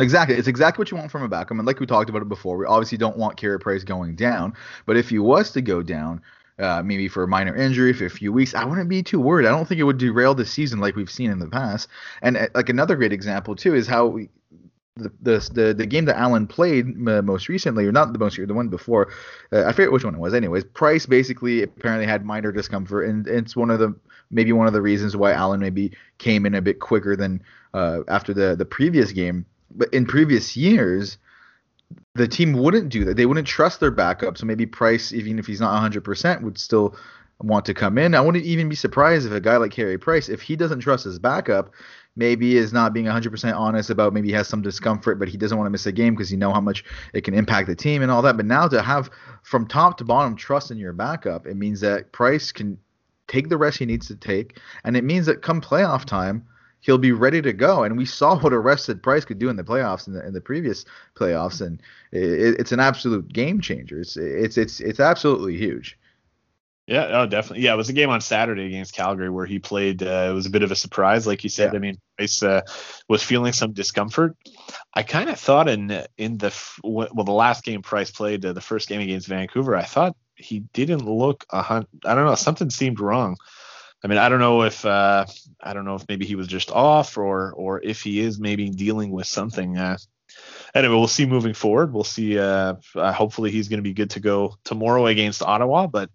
Exactly. 0.01 0.36
It's 0.36 0.48
exactly 0.48 0.81
what 0.81 0.91
you 0.91 0.98
want 0.98 1.12
from 1.12 1.24
a 1.24 1.27
backup. 1.27 1.58
And 1.58 1.65
like 1.65 1.79
we 1.79 1.86
talked 1.86 2.10
about 2.10 2.22
it 2.22 2.29
before, 2.29 2.58
we 2.58 2.65
obviously 2.65 2.98
don't 2.98 3.17
want 3.17 3.38
Carey 3.38 3.60
Price 3.60 3.84
going 3.84 4.15
down. 4.15 4.53
But 4.86 4.98
if 4.98 5.10
he 5.10 5.20
was 5.20 5.51
to 5.51 5.62
go 5.62 5.84
down, 5.84 6.22
uh, 6.60 6.81
maybe 6.84 7.08
for 7.08 7.24
a 7.24 7.27
minor 7.27 7.55
injury 7.55 7.93
for 7.93 8.05
a 8.05 8.10
few 8.10 8.34
weeks, 8.34 8.53
I 8.55 8.65
wouldn't 8.65 8.89
be 8.89 9.03
too 9.03 9.20
worried. 9.20 9.46
I 9.48 9.51
don't 9.51 9.67
think 9.67 9.79
it 9.79 9.84
would 9.84 9.98
derail 9.98 10.36
the 10.36 10.46
season 10.46 10.79
like 10.79 10.96
we've 10.96 11.10
seen 11.12 11.31
in 11.31 11.39
the 11.39 11.48
past. 11.48 11.88
And 12.22 12.38
uh, 12.38 12.48
like 12.55 12.70
another 12.70 12.96
great 12.96 13.13
example 13.13 13.55
too 13.55 13.75
is 13.75 13.88
how 13.88 14.08
we, 14.08 14.29
the, 14.98 15.12
the 15.53 15.74
the 15.74 15.86
game 15.86 16.05
that 16.05 16.17
Allen 16.17 16.48
played 16.48 16.98
most 16.98 17.48
recently, 17.48 17.86
or 17.88 17.91
not 17.93 18.12
the 18.13 18.20
most 18.20 18.36
the 18.38 18.53
one 18.53 18.67
before, 18.67 19.10
uh, 19.53 19.63
I 19.65 19.72
forget 19.72 19.91
which 19.91 20.03
one 20.03 20.15
it 20.15 20.20
was. 20.20 20.34
Anyways, 20.34 20.65
Price 20.65 21.05
basically 21.05 21.63
apparently 21.63 22.05
had 22.05 22.25
minor 22.25 22.51
discomfort, 22.51 23.08
and 23.08 23.25
it's 23.27 23.55
one 23.55 23.72
of 23.72 23.79
the 23.79 23.96
maybe 24.31 24.51
one 24.51 24.67
of 24.67 24.74
the 24.74 24.81
reasons 24.81 25.15
why 25.15 25.31
Allen 25.31 25.62
maybe 25.62 25.93
came 26.17 26.46
in 26.46 26.55
a 26.55 26.62
bit 26.62 26.79
quicker 26.81 27.15
than 27.15 27.41
uh, 27.74 28.00
after 28.10 28.34
the 28.34 28.55
the 28.55 28.65
previous 28.65 29.12
game. 29.13 29.46
But 29.75 29.94
in 29.94 30.06
previous 30.06 30.56
years, 30.58 31.18
the 32.13 32.28
team 32.28 32.54
wouldn't 32.54 32.90
do 32.90 33.06
that. 33.06 33.18
They 33.18 33.25
wouldn't 33.25 33.48
trust 33.48 33.80
their 33.80 33.92
backup. 33.92 34.38
So 34.38 34.46
maybe 34.46 34.66
Price, 34.66 35.13
even 35.13 35.40
if 35.40 35.48
he's 35.48 35.62
not 35.62 35.92
100%, 35.92 36.42
would 36.42 36.58
still 36.58 36.96
want 37.40 37.66
to 37.66 37.74
come 37.74 37.98
in. 37.98 38.13
I 38.13 38.22
wouldn't 38.22 38.46
even 38.46 38.70
be 38.70 38.75
surprised 38.75 39.25
if 39.25 39.34
a 39.34 39.40
guy 39.40 39.58
like 39.58 39.72
Carey 39.72 39.98
Price, 39.98 40.30
if 40.30 40.42
he 40.42 40.56
doesn't 40.56 40.82
trust 40.82 41.06
his 41.06 41.20
backup, 41.20 41.74
maybe 42.16 42.58
is 42.58 42.74
not 42.74 42.94
being 42.94 43.06
100% 43.06 43.56
honest 43.56 43.90
about 43.90 44.13
maybe 44.13 44.28
he 44.28 44.34
has 44.34 44.48
some 44.48 44.62
discomfort, 44.62 45.18
but 45.18 45.28
he 45.28 45.38
doesn't 45.38 45.58
want 45.58 45.66
to 45.66 45.72
miss 45.72 45.86
a 45.86 45.92
game 45.92 46.13
because 46.13 46.32
you 46.32 46.38
know 46.38 46.54
how 46.54 46.62
much 46.62 46.84
it 47.13 47.22
can 47.22 47.34
impact 47.34 47.68
the 47.68 47.75
team 47.75 48.01
and 48.01 48.12
all 48.12 48.22
that. 48.22 48.38
But 48.38 48.46
now 48.46 48.68
to 48.68 48.82
have 48.82 49.10
from 49.44 49.66
top 49.68 49.98
to 49.98 50.04
bottom 50.04 50.36
trust 50.36 50.72
in 50.72 50.78
your 50.78 50.94
backup, 50.94 51.48
it 51.48 51.56
means 51.56 51.80
that 51.82 52.12
Price 52.12 52.51
can 52.51 52.78
take 53.28 53.50
the 53.50 53.58
rest 53.58 53.78
he 53.78 53.86
needs 53.86 54.08
to 54.08 54.16
take, 54.16 54.60
and 54.84 54.98
it 54.98 55.03
means 55.03 55.25
that 55.25 55.42
come 55.42 55.62
playoff 55.62 56.05
time, 56.05 56.46
he'll 56.81 56.98
be 56.98 57.11
ready 57.11 57.41
to 57.41 57.53
go. 57.53 57.83
And 57.83 57.98
we 57.98 58.05
saw 58.05 58.37
what 58.37 58.53
arrested 58.53 59.01
Price 59.01 59.25
could 59.25 59.39
do 59.39 59.50
in 59.50 59.55
the 59.55 59.63
playoffs 59.63 60.07
in 60.07 60.13
the, 60.13 60.25
in 60.25 60.33
the 60.33 60.41
previous 60.41 60.85
playoffs, 61.15 61.65
and 61.65 61.81
it, 62.11 62.59
it's 62.59 62.72
an 62.72 62.79
absolute 62.79 63.31
game 63.31 63.61
changer. 63.61 64.00
It's 64.00 64.17
it's 64.17 64.57
it's 64.57 64.79
it's 64.79 65.00
absolutely 65.00 65.57
huge. 65.57 65.98
Yeah, 66.87 67.22
oh, 67.22 67.25
definitely. 67.25 67.63
Yeah, 67.63 67.74
it 67.74 67.77
was 67.77 67.89
a 67.89 67.94
game 67.94 68.09
on 68.09 68.20
Saturday 68.20 68.65
against 68.65 68.94
Calgary 68.94 69.29
where 69.29 69.46
he 69.46 69.59
played. 69.59 70.03
Uh, 70.03 70.27
it 70.29 70.33
was 70.33 70.46
a 70.46 70.50
bit 70.50 70.63
of 70.63 70.72
a 70.72 70.75
surprise, 70.75 71.25
like 71.25 71.44
you 71.44 71.50
said. 71.50 71.72
Yeah. 71.72 71.77
I 71.77 71.79
mean, 71.79 71.98
Price 72.17 72.44
uh, 72.44 72.61
was 73.07 73.24
feeling 73.24 73.53
some 73.53 73.72
discomfort. 73.72 74.35
I 74.94 75.03
kind 75.03 75.29
of 75.29 75.39
thought 75.39 75.70
in 75.70 76.05
in 76.17 76.37
the 76.37 76.53
well, 76.83 77.07
the 77.13 77.31
last 77.31 77.63
game 77.63 77.81
Price 77.81 78.11
played, 78.11 78.44
uh, 78.46 78.53
the 78.53 78.61
first 78.61 78.89
game 78.89 79.00
against 79.00 79.27
Vancouver, 79.27 79.75
I 79.75 79.83
thought 79.83 80.17
he 80.35 80.59
didn't 80.74 81.05
look 81.05 81.46
a 81.51 81.61
hundred. 81.61 81.87
I 82.03 82.15
don't 82.15 82.25
know, 82.25 82.35
something 82.35 82.70
seemed 82.70 83.00
wrong. 83.00 83.37
I 84.03 84.07
mean, 84.07 84.18
I 84.18 84.29
don't 84.29 84.40
know 84.40 84.64
if 84.64 84.83
uh, 84.85 85.25
I 85.61 85.74
don't 85.74 85.85
know 85.85 85.96
if 85.96 86.07
maybe 86.09 86.25
he 86.25 86.35
was 86.35 86.48
just 86.48 86.72
off 86.72 87.18
or 87.18 87.53
or 87.53 87.81
if 87.81 88.01
he 88.01 88.20
is 88.20 88.40
maybe 88.40 88.70
dealing 88.70 89.11
with 89.11 89.27
something. 89.27 89.77
Uh, 89.77 89.98
anyway, 90.74 90.96
we'll 90.96 91.07
see 91.07 91.25
moving 91.25 91.53
forward. 91.53 91.94
We'll 91.94 92.03
see. 92.03 92.40
Uh, 92.40 92.75
uh 92.96 93.14
hopefully, 93.14 93.51
he's 93.51 93.68
going 93.68 93.77
to 93.77 93.83
be 93.83 93.94
good 93.94 94.11
to 94.11 94.20
go 94.20 94.55
tomorrow 94.64 95.05
against 95.05 95.44
Ottawa. 95.44 95.87
But 95.87 96.09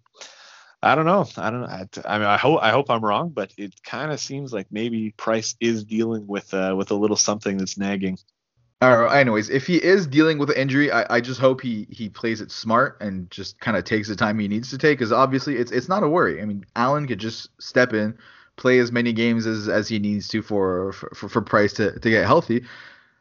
I 0.83 0.95
don't 0.95 1.05
know. 1.05 1.25
I 1.37 1.49
don't. 1.49 1.63
I, 1.63 1.87
I 2.05 2.17
mean, 2.17 2.27
I 2.27 2.37
hope 2.37 2.59
I 2.61 2.71
hope 2.71 2.89
I'm 2.89 3.03
wrong, 3.03 3.29
but 3.29 3.53
it 3.57 3.81
kind 3.83 4.11
of 4.11 4.19
seems 4.19 4.51
like 4.51 4.67
maybe 4.69 5.11
Price 5.11 5.55
is 5.59 5.85
dealing 5.85 6.27
with 6.27 6.53
uh, 6.53 6.75
with 6.77 6.91
a 6.91 6.95
little 6.95 7.17
something 7.17 7.57
that's 7.57 7.77
nagging. 7.77 8.17
Uh, 8.79 9.07
anyways, 9.07 9.49
if 9.49 9.65
he 9.65 9.83
is 9.83 10.05
dealing 10.05 10.37
with 10.37 10.51
an 10.51 10.55
injury, 10.55 10.91
I, 10.91 11.15
I 11.15 11.21
just 11.21 11.39
hope 11.39 11.61
he 11.61 11.87
he 11.89 12.09
plays 12.09 12.41
it 12.41 12.51
smart 12.51 12.97
and 13.01 13.29
just 13.31 13.59
kind 13.59 13.75
of 13.75 13.83
takes 13.83 14.07
the 14.07 14.15
time 14.15 14.37
he 14.37 14.47
needs 14.47 14.69
to 14.69 14.77
take. 14.77 14.99
Because 14.99 15.11
obviously, 15.11 15.55
it's 15.55 15.71
it's 15.71 15.89
not 15.89 16.03
a 16.03 16.07
worry. 16.07 16.41
I 16.41 16.45
mean, 16.45 16.63
Allen 16.75 17.07
could 17.07 17.19
just 17.19 17.49
step 17.59 17.93
in, 17.93 18.15
play 18.55 18.77
as 18.77 18.91
many 18.91 19.13
games 19.13 19.47
as, 19.47 19.67
as 19.67 19.87
he 19.87 19.97
needs 19.97 20.27
to 20.29 20.43
for 20.43 20.93
for, 20.93 21.27
for 21.27 21.41
Price 21.41 21.73
to, 21.73 21.97
to 21.99 22.09
get 22.09 22.25
healthy. 22.25 22.65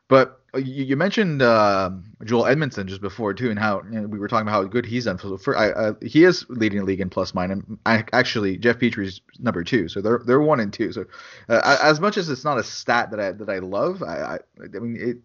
But 0.08 0.40
you, 0.56 0.84
you 0.84 0.96
mentioned 0.96 1.42
uh, 1.42 1.90
Joel 2.24 2.44
Edmundson 2.44 2.86
just 2.86 3.00
before 3.00 3.34
too, 3.34 3.50
and 3.50 3.58
how 3.58 3.82
you 3.90 4.00
know, 4.00 4.06
we 4.06 4.18
were 4.18 4.28
talking 4.28 4.46
about 4.46 4.52
how 4.52 4.64
good 4.64 4.86
he's 4.86 5.04
done. 5.04 5.18
For, 5.18 5.38
for 5.38 5.56
I, 5.56 5.92
he 6.04 6.24
is 6.24 6.44
leading 6.48 6.80
the 6.80 6.84
league 6.84 7.00
in 7.00 7.10
plus 7.10 7.34
minus. 7.34 7.60
I, 7.84 8.04
actually, 8.12 8.56
Jeff 8.56 8.78
Petry's 8.78 9.20
number 9.38 9.64
two, 9.64 9.88
so 9.88 10.00
they're 10.00 10.20
they're 10.24 10.40
one 10.40 10.60
and 10.60 10.72
two. 10.72 10.92
So 10.92 11.06
uh, 11.48 11.78
as 11.82 12.00
much 12.00 12.16
as 12.16 12.28
it's 12.28 12.44
not 12.44 12.58
a 12.58 12.64
stat 12.64 13.10
that 13.10 13.20
I 13.20 13.32
that 13.32 13.48
I 13.48 13.58
love, 13.58 14.02
I 14.02 14.16
I, 14.16 14.38
I 14.62 14.78
mean 14.78 14.96
it 15.00 15.18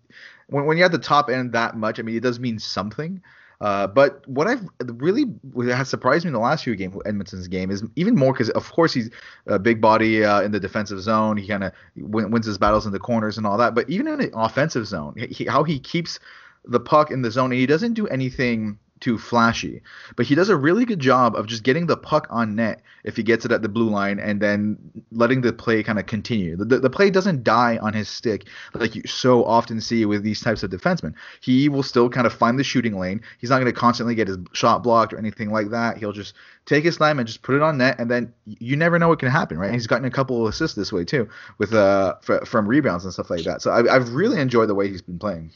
when 0.48 0.66
when 0.66 0.78
you 0.78 0.84
at 0.84 0.92
the 0.92 1.00
top 1.00 1.30
end 1.30 1.54
that 1.54 1.76
much, 1.76 2.00
I 2.00 2.04
mean 2.04 2.16
it 2.16 2.24
does 2.24 2.40
mean 2.40 2.60
something. 2.60 3.22
Uh, 3.62 3.86
but 3.86 4.28
what 4.28 4.48
I've 4.48 4.68
really 4.96 5.26
has 5.68 5.88
surprised 5.88 6.26
me 6.26 6.30
in 6.30 6.34
the 6.34 6.40
last 6.40 6.64
few 6.64 6.76
games, 6.76 6.96
Edmundson's 7.06 7.48
game, 7.48 7.70
is 7.70 7.84
even 7.96 8.16
more 8.16 8.34
because 8.34 8.50
of 8.50 8.70
course 8.72 8.92
he's 8.92 9.12
a 9.46 9.60
big 9.60 9.80
body 9.80 10.26
uh, 10.26 10.42
in 10.42 10.52
the 10.52 10.60
defensive 10.60 11.00
zone. 11.00 11.38
He 11.38 11.48
kind 11.48 11.64
of 11.64 11.72
wins 11.96 12.48
his 12.48 12.58
battles 12.58 12.88
in 12.88 12.92
the 12.92 13.00
corners 13.00 13.38
and 13.38 13.46
all 13.46 13.60
that. 13.60 13.76
But 13.76 13.88
even 13.88 14.08
in 14.08 14.18
the 14.18 14.32
offensive 14.34 14.88
zone, 14.88 15.14
he, 15.16 15.46
how 15.46 15.64
he 15.64 15.80
keeps 15.80 16.20
the 16.66 16.80
puck 16.80 17.12
in 17.12 17.22
the 17.22 17.30
zone 17.30 17.52
and 17.52 17.60
he 17.60 17.68
doesn't 17.68 17.94
do 17.94 18.08
anything 18.08 18.80
too 19.02 19.18
flashy. 19.18 19.82
But 20.16 20.26
he 20.28 20.36
does 20.36 20.50
a 20.50 20.56
really 20.56 20.86
good 20.86 21.00
job 21.00 21.36
of 21.36 21.48
just 21.48 21.64
getting 21.64 21.88
the 21.88 21.98
puck 21.98 22.28
on 22.30 22.56
net 22.56 22.82
if 23.04 23.18
he 23.18 23.24
gets 23.24 23.44
it 23.44 23.52
at 23.52 23.62
the 23.62 23.70
blue 23.70 23.90
line 23.90 24.20
and 24.20 24.40
then 24.40 24.78
letting 25.12 25.42
the 25.42 25.52
play 25.52 25.84
kind 25.84 26.00
of 26.00 26.06
continue. 26.06 26.56
The, 26.56 26.66
the, 26.66 26.80
the, 26.80 26.90
play 26.90 27.10
doesn't 27.10 27.44
die 27.44 27.78
on 27.78 27.94
his 27.94 28.08
stick 28.08 28.48
like 28.74 28.96
you 28.96 29.02
so 29.06 29.44
often 29.44 29.82
see 29.82 30.06
with 30.06 30.24
these 30.24 30.40
types 30.40 30.64
of 30.64 30.70
defensemen. 30.70 31.16
He 31.42 31.68
will 31.68 31.84
still 31.84 32.10
kind 32.10 32.28
of 32.28 32.34
find 32.34 32.58
the 32.58 32.64
shooting 32.64 32.98
lane. 32.98 33.22
He's 33.40 33.50
not 33.50 33.60
going 33.60 33.74
to 33.74 33.78
constantly 33.78 34.16
get 34.16 34.28
his 34.28 34.38
shot 34.54 34.84
blocked 34.84 35.14
or 35.14 35.18
anything 35.18 35.52
like 35.52 35.72
that. 35.72 35.98
He'll 35.98 36.14
just 36.14 36.36
take 36.66 36.84
his 36.84 36.98
time 36.98 37.18
and 37.18 37.28
just 37.28 37.42
put 37.42 37.56
it 37.56 37.62
on 37.62 37.80
net, 37.80 38.00
and 38.00 38.10
then 38.10 38.32
you 38.46 38.76
never 38.76 39.00
know 39.00 39.10
what 39.10 39.20
can 39.20 39.30
happen, 39.30 39.58
right? 39.58 39.74
He's 39.74 39.88
gotten 39.88 40.06
a 40.06 40.12
couple 40.12 40.46
of 40.46 40.54
assists 40.54 40.76
this 40.76 40.94
way 40.94 41.04
too, 41.04 41.28
with 41.58 41.74
uh 41.74 42.16
from 42.46 42.68
rebounds 42.68 43.04
and 43.04 43.14
stuff 43.14 43.30
like 43.32 43.44
that. 43.46 43.64
So 43.64 43.72
I, 43.72 43.96
I've 43.96 44.14
really 44.14 44.40
enjoyed 44.40 44.70
the 44.70 44.76
way 44.76 44.88
he's 44.88 45.02
been 45.02 45.20
playing. 45.20 45.52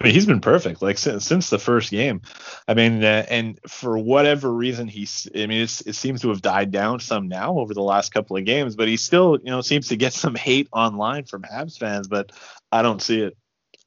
I 0.00 0.06
mean, 0.06 0.14
he's 0.14 0.26
been 0.26 0.40
perfect 0.40 0.80
like 0.80 0.96
since, 0.96 1.26
since 1.26 1.50
the 1.50 1.58
first 1.58 1.90
game. 1.90 2.22
I 2.66 2.72
mean, 2.72 3.04
uh, 3.04 3.26
and 3.28 3.60
for 3.68 3.98
whatever 3.98 4.50
reason, 4.50 4.88
he's. 4.88 5.28
I 5.34 5.46
mean, 5.46 5.62
it 5.62 5.68
seems 5.68 6.22
to 6.22 6.30
have 6.30 6.40
died 6.40 6.70
down 6.70 7.00
some 7.00 7.28
now 7.28 7.58
over 7.58 7.74
the 7.74 7.82
last 7.82 8.12
couple 8.12 8.36
of 8.38 8.44
games, 8.44 8.76
but 8.76 8.88
he 8.88 8.96
still, 8.96 9.38
you 9.42 9.50
know, 9.50 9.60
seems 9.60 9.88
to 9.88 9.96
get 9.96 10.12
some 10.14 10.34
hate 10.34 10.68
online 10.72 11.24
from 11.24 11.42
Habs 11.42 11.78
fans. 11.78 12.08
But 12.08 12.32
I 12.72 12.80
don't 12.82 13.02
see 13.02 13.20
it. 13.20 13.36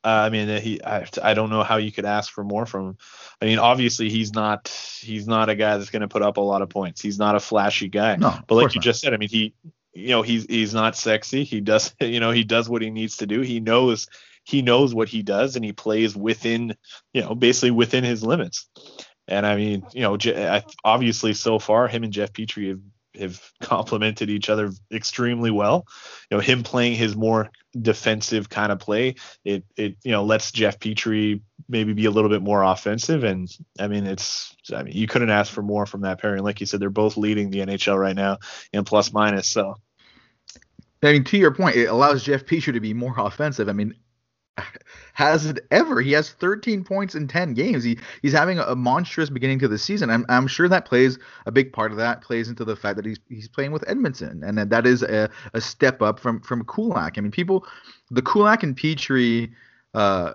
Uh, 0.04 0.10
I 0.26 0.30
mean, 0.30 0.50
uh, 0.50 0.60
he. 0.60 0.84
I, 0.84 1.08
I 1.22 1.34
don't 1.34 1.50
know 1.50 1.64
how 1.64 1.78
you 1.78 1.92
could 1.92 2.06
ask 2.06 2.32
for 2.32 2.44
more 2.44 2.68
from 2.68 2.90
him. 2.90 2.98
I 3.42 3.46
mean, 3.46 3.58
obviously, 3.58 4.10
he's 4.10 4.34
not. 4.34 4.68
He's 5.02 5.28
not 5.28 5.50
a 5.50 5.56
guy 5.56 5.78
that's 5.78 5.90
going 5.90 6.02
to 6.02 6.08
put 6.08 6.22
up 6.22 6.38
a 6.38 6.42
lot 6.42 6.62
of 6.62 6.70
points. 6.70 7.02
He's 7.02 7.18
not 7.18 7.36
a 7.36 7.40
flashy 7.40 7.88
guy. 7.88 8.18
No, 8.18 8.38
but 8.48 8.56
like 8.56 8.76
you 8.76 8.80
not. 8.80 8.84
just 8.84 9.02
said, 9.02 9.14
I 9.14 9.18
mean, 9.18 9.30
he. 9.30 9.56
You 9.96 10.10
know, 10.10 10.22
he's 10.24 10.46
he's 10.46 10.74
not 10.74 10.96
sexy. 10.96 11.44
He 11.44 11.62
does. 11.62 11.96
You 12.02 12.20
know, 12.20 12.32
he 12.32 12.44
does 12.44 12.68
what 12.68 12.82
he 12.82 12.90
needs 12.90 13.18
to 13.18 13.28
do. 13.28 13.42
He 13.42 13.60
knows 13.60 14.08
he 14.44 14.62
knows 14.62 14.94
what 14.94 15.10
he 15.10 15.24
does 15.24 15.56
and 15.56 15.64
he 15.64 15.74
plays 15.74 16.16
within, 16.16 16.76
you 17.14 17.22
know, 17.22 17.36
basically 17.36 17.72
within 17.72 18.04
his 18.04 18.24
limits. 18.24 18.68
And 19.28 19.46
I 19.46 19.56
mean, 19.56 19.84
you 19.94 20.02
know, 20.02 20.18
obviously 20.84 21.34
so 21.34 21.60
far, 21.60 21.88
him 21.88 22.04
and 22.04 22.14
Jeff 22.14 22.34
Petry 22.34 22.70
have 22.70 22.82
have 23.18 23.42
complemented 23.62 24.30
each 24.30 24.50
other 24.50 24.72
extremely 24.92 25.52
well. 25.52 25.88
You 26.30 26.38
know, 26.38 26.42
him 26.42 26.64
playing 26.64 26.96
his 26.96 27.16
more 27.16 27.50
defensive 27.80 28.50
kind 28.50 28.72
of 28.72 28.80
play, 28.80 29.16
it 29.44 29.64
it 29.78 29.98
you 30.04 30.12
know 30.12 30.24
lets 30.24 30.52
Jeff 30.52 30.80
Petry 30.80 31.42
maybe 31.70 31.94
be 31.94 32.06
a 32.06 32.12
little 32.12 32.30
bit 32.30 32.42
more 32.42 32.64
offensive. 32.64 33.24
And 33.24 33.50
I 33.80 33.88
mean, 33.88 34.06
it's 34.06 34.56
I 34.74 34.84
mean 34.84 34.96
you 34.96 35.08
couldn't 35.08 35.30
ask 35.30 35.52
for 35.52 35.62
more 35.62 35.86
from 35.86 36.02
that 36.02 36.22
pairing. 36.22 36.44
Like 36.44 36.60
you 36.60 36.66
said, 36.66 36.80
they're 36.80 36.90
both 36.90 37.18
leading 37.18 37.50
the 37.50 37.60
NHL 37.60 38.00
right 38.00 38.16
now 38.16 38.40
in 38.72 38.84
plus 38.84 39.14
minus. 39.14 39.48
So. 39.48 39.76
I 41.02 41.12
mean, 41.12 41.26
to 41.26 41.38
your 41.38 41.54
point, 41.54 41.76
it 41.76 41.88
allows 41.88 42.24
Jeff 42.24 42.46
Petry 42.46 42.72
to 42.72 42.80
be 42.80 42.94
more 42.94 43.14
offensive. 43.18 43.68
I 43.68 43.74
mean, 43.74 43.94
has 45.14 45.46
it 45.46 45.60
ever. 45.72 46.02
He 46.02 46.12
has 46.14 46.32
13 46.32 46.84
points 46.84 47.16
in 47.16 47.28
10 47.28 47.54
games. 47.54 47.84
He 47.84 47.98
he's 48.22 48.34
having 48.34 48.60
a, 48.60 48.76
monstrous 48.76 49.30
beginning 49.30 49.60
to 49.60 49.68
the 49.68 49.78
season. 49.78 50.10
I'm 50.10 50.26
I'm 50.30 50.48
sure 50.48 50.68
that 50.68 50.86
plays 50.86 51.18
a 51.46 51.52
big 51.52 51.74
part 51.74 51.92
of 51.92 51.98
that 51.98 52.22
plays 52.22 52.50
into 52.50 52.66
the 52.66 52.76
fact 52.76 52.98
that 52.98 53.06
he's 53.06 53.20
he's 53.30 53.48
playing 53.48 53.72
with 53.72 53.84
Edmundson 53.84 54.48
and 54.48 54.58
that, 54.58 54.70
that 54.70 54.86
is 54.86 55.04
a, 55.04 55.30
a 55.54 55.62
step 55.62 56.02
up 56.02 56.20
from 56.20 56.42
from 56.42 56.66
Kulak. 56.66 57.18
I 57.18 57.22
mean, 57.22 57.32
people 57.32 57.66
the 58.12 58.22
Kulak 58.22 58.64
and 58.64 58.76
Petry 58.76 59.52
uh, 59.94 60.34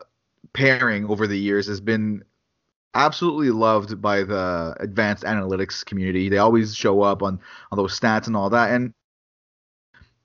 pairing 0.53 1.07
over 1.07 1.27
the 1.27 1.39
years 1.39 1.67
has 1.67 1.81
been 1.81 2.25
absolutely 2.95 3.51
loved 3.51 4.01
by 4.01 4.23
the 4.23 4.75
advanced 4.81 5.25
analytics 5.25 5.85
community. 5.85 6.29
They 6.29 6.39
always 6.39 6.75
show 6.75 7.03
up 7.03 7.23
on 7.23 7.39
on 7.71 7.77
those 7.77 7.99
stats 7.99 8.27
and 8.27 8.37
all 8.37 8.51
that. 8.51 8.73
And 8.73 8.95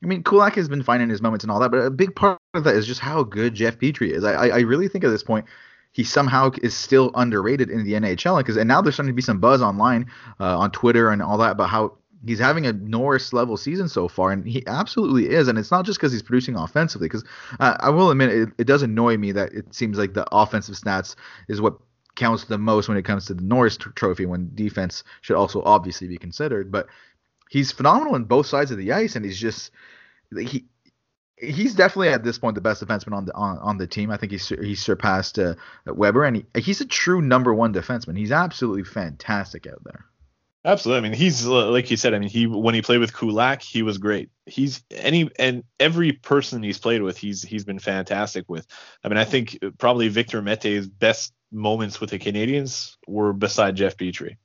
I 0.03 0.05
mean, 0.05 0.23
Kulak 0.23 0.55
has 0.55 0.67
been 0.67 0.83
finding 0.83 1.09
his 1.09 1.21
moments 1.21 1.43
and 1.45 1.51
all 1.51 1.59
that, 1.61 1.71
but 1.71 1.77
a 1.77 1.89
big 1.89 2.15
part 2.15 2.37
of 2.53 2.65
that 2.65 2.75
is 2.75 2.85
just 2.85 2.99
how 2.99 3.23
good 3.23 3.53
Jeff 3.53 3.77
Petry 3.79 4.11
is. 4.11 4.23
I, 4.23 4.49
I 4.49 4.59
really 4.59 4.89
think 4.89 5.03
at 5.05 5.09
this 5.09 5.23
point 5.23 5.45
he 5.93 6.03
somehow 6.03 6.51
is 6.61 6.75
still 6.75 7.11
underrated 7.15 7.69
in 7.69 7.85
the 7.85 7.93
NHL 7.93 8.39
because 8.39 8.57
and 8.57 8.67
now 8.67 8.81
there's 8.81 8.95
starting 8.95 9.13
to 9.13 9.15
be 9.15 9.21
some 9.21 9.39
buzz 9.39 9.61
online 9.61 10.07
uh, 10.39 10.57
on 10.57 10.71
Twitter 10.71 11.09
and 11.09 11.21
all 11.21 11.37
that 11.37 11.51
about 11.51 11.69
how 11.69 11.97
he's 12.25 12.39
having 12.39 12.65
a 12.65 12.73
Norris 12.73 13.31
level 13.33 13.57
season 13.57 13.87
so 13.87 14.07
far, 14.07 14.31
and 14.31 14.45
he 14.47 14.65
absolutely 14.67 15.29
is. 15.29 15.47
And 15.47 15.57
it's 15.57 15.71
not 15.71 15.85
just 15.85 15.99
because 15.99 16.11
he's 16.11 16.21
producing 16.21 16.55
offensively, 16.55 17.07
because 17.07 17.23
uh, 17.59 17.77
I 17.79 17.89
will 17.89 18.11
admit 18.11 18.29
it, 18.29 18.49
it, 18.57 18.67
does 18.67 18.81
annoy 18.81 19.17
me 19.17 19.31
that 19.33 19.53
it 19.53 19.73
seems 19.73 19.97
like 19.97 20.13
the 20.13 20.27
offensive 20.31 20.75
stats 20.75 21.15
is 21.47 21.61
what 21.61 21.77
counts 22.15 22.45
the 22.45 22.57
most 22.57 22.87
when 22.87 22.97
it 22.97 23.05
comes 23.05 23.25
to 23.25 23.33
the 23.33 23.43
Norris 23.43 23.77
t- 23.77 23.85
Trophy, 23.95 24.25
when 24.25 24.51
defense 24.53 25.03
should 25.21 25.35
also 25.35 25.61
obviously 25.63 26.07
be 26.07 26.17
considered. 26.17 26.71
But 26.71 26.87
he's 27.49 27.71
phenomenal 27.71 28.15
on 28.15 28.25
both 28.25 28.47
sides 28.47 28.71
of 28.71 28.77
the 28.77 28.91
ice, 28.91 29.15
and 29.15 29.25
he's 29.25 29.39
just 29.39 29.71
he 30.37 30.65
he's 31.37 31.75
definitely 31.75 32.09
at 32.09 32.23
this 32.23 32.37
point 32.37 32.55
the 32.55 32.61
best 32.61 32.83
defenseman 32.83 33.13
on 33.13 33.25
the 33.25 33.33
on, 33.33 33.57
on 33.59 33.77
the 33.77 33.87
team. 33.87 34.11
I 34.11 34.17
think 34.17 34.31
he's 34.31 34.47
he's 34.47 34.81
surpassed 34.81 35.39
uh, 35.39 35.55
Weber, 35.85 36.23
and 36.23 36.37
he, 36.37 36.45
he's 36.59 36.81
a 36.81 36.85
true 36.85 37.21
number 37.21 37.53
one 37.53 37.73
defenseman. 37.73 38.17
He's 38.17 38.31
absolutely 38.31 38.83
fantastic 38.83 39.67
out 39.67 39.83
there. 39.83 40.05
Absolutely. 40.65 40.99
I 40.99 41.09
mean, 41.09 41.17
he's 41.17 41.45
like 41.45 41.91
you 41.91 41.97
said. 41.97 42.13
I 42.13 42.19
mean, 42.19 42.29
he 42.29 42.47
when 42.47 42.73
he 42.73 42.81
played 42.81 42.99
with 42.99 43.13
Kulak, 43.13 43.61
he 43.61 43.83
was 43.83 43.97
great. 43.97 44.29
He's 44.45 44.81
any 44.91 45.29
and 45.37 45.63
every 45.79 46.13
person 46.13 46.63
he's 46.63 46.79
played 46.79 47.01
with, 47.01 47.17
he's 47.17 47.43
he's 47.43 47.65
been 47.65 47.79
fantastic 47.79 48.45
with. 48.47 48.65
I 49.03 49.09
mean, 49.09 49.17
I 49.17 49.25
think 49.25 49.59
probably 49.77 50.07
Victor 50.07 50.41
Mete's 50.41 50.87
best 50.87 51.33
moments 51.51 51.99
with 51.99 52.11
the 52.11 52.19
Canadiens 52.19 52.95
were 53.07 53.33
beside 53.33 53.75
Jeff 53.75 53.97
Petry. 53.97 54.37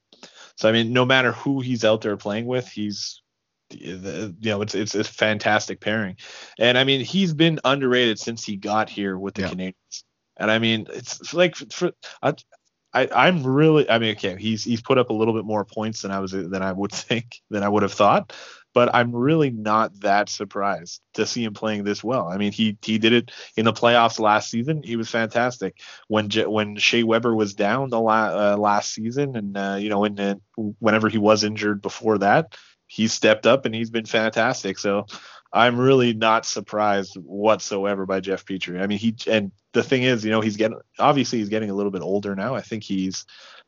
So 0.57 0.69
I 0.69 0.73
mean, 0.73 0.93
no 0.93 1.05
matter 1.05 1.31
who 1.31 1.61
he's 1.61 1.85
out 1.85 2.01
there 2.01 2.17
playing 2.17 2.47
with, 2.47 2.69
he's 2.69 3.23
you 3.71 4.35
know, 4.41 4.63
it's 4.63 4.75
it's 4.75 4.95
a 4.95 5.05
fantastic 5.05 5.81
pairing. 5.81 6.17
And 6.59 6.79
I 6.79 6.85
mean, 6.85 7.05
he's 7.05 7.35
been 7.35 7.61
underrated 7.65 8.19
since 8.19 8.45
he 8.45 8.57
got 8.57 8.89
here 8.89 9.19
with 9.19 9.35
the 9.35 9.43
yeah. 9.43 9.51
Canadiens. 9.51 10.03
And 10.37 10.51
I 10.51 10.59
mean, 10.59 10.87
it's 10.91 11.35
like 11.35 11.57
for, 11.57 11.93
I, 12.23 12.35
I 12.93 13.29
am 13.29 13.45
really 13.45 13.89
I 13.91 13.99
mean, 13.99 14.13
okay, 14.17 14.37
he's 14.39 14.65
he's 14.65 14.83
put 14.83 14.99
up 14.99 15.11
a 15.11 15.15
little 15.15 15.35
bit 15.35 15.45
more 15.45 15.65
points 15.65 16.03
than 16.03 16.11
I 16.11 16.21
was 16.21 16.33
than 16.33 16.63
I 16.63 16.73
would 16.73 16.93
think 16.93 17.41
than 17.51 17.63
I 17.63 17.69
would 17.69 17.83
have 17.83 17.93
thought. 17.93 18.33
But 18.75 18.95
I'm 18.95 19.17
really 19.17 19.51
not 19.51 19.99
that 20.01 20.29
surprised 20.29 21.01
to 21.15 21.27
see 21.27 21.43
him 21.43 21.55
playing 21.55 21.85
this 21.85 22.05
well. 22.05 22.29
I 22.29 22.37
mean, 22.37 22.53
he 22.53 22.77
he 22.83 22.99
did 22.99 23.13
it 23.13 23.33
in 23.57 23.65
the 23.65 23.73
playoffs 23.73 24.21
last 24.21 24.51
season. 24.51 24.83
He 24.83 24.97
was 24.97 25.11
fantastic 25.11 25.81
when 26.07 26.31
when 26.31 26.77
Shea 26.77 27.03
Weber 27.03 27.35
was 27.35 27.55
down 27.55 27.91
the 27.91 28.01
la, 28.01 28.53
uh, 28.53 28.57
last 28.57 28.93
season, 28.93 29.37
and 29.37 29.57
uh, 29.57 29.77
you 29.81 29.89
know, 29.89 30.01
when 30.01 30.41
whenever 30.79 31.09
he 31.09 31.19
was 31.19 31.45
injured 31.45 31.83
before 31.83 32.19
that, 32.19 32.57
he's 32.89 33.13
stepped 33.13 33.47
up 33.47 33.67
and 33.67 33.75
he's 33.75 33.91
been 33.91 34.07
fantastic. 34.07 34.79
So 34.79 35.07
I'm 35.53 35.79
really 35.79 36.13
not 36.15 36.45
surprised 36.45 37.17
whatsoever 37.17 38.05
by 38.05 38.21
Jeff 38.21 38.45
Petry. 38.45 38.83
I 38.83 38.87
mean, 38.87 38.99
he 38.99 39.15
and 39.29 39.53
the 39.73 39.85
thing 39.85 40.03
is, 40.03 40.25
you 40.25 40.31
know, 40.31 40.41
he's 40.41 40.57
getting 40.57 40.81
obviously 40.99 41.39
he's 41.39 41.49
getting 41.49 41.71
a 41.71 41.75
little 41.75 41.93
bit 41.93 42.03
older 42.03 42.35
now. 42.35 42.55
I 42.55 42.63
think 42.63 42.83
he's 42.83 43.25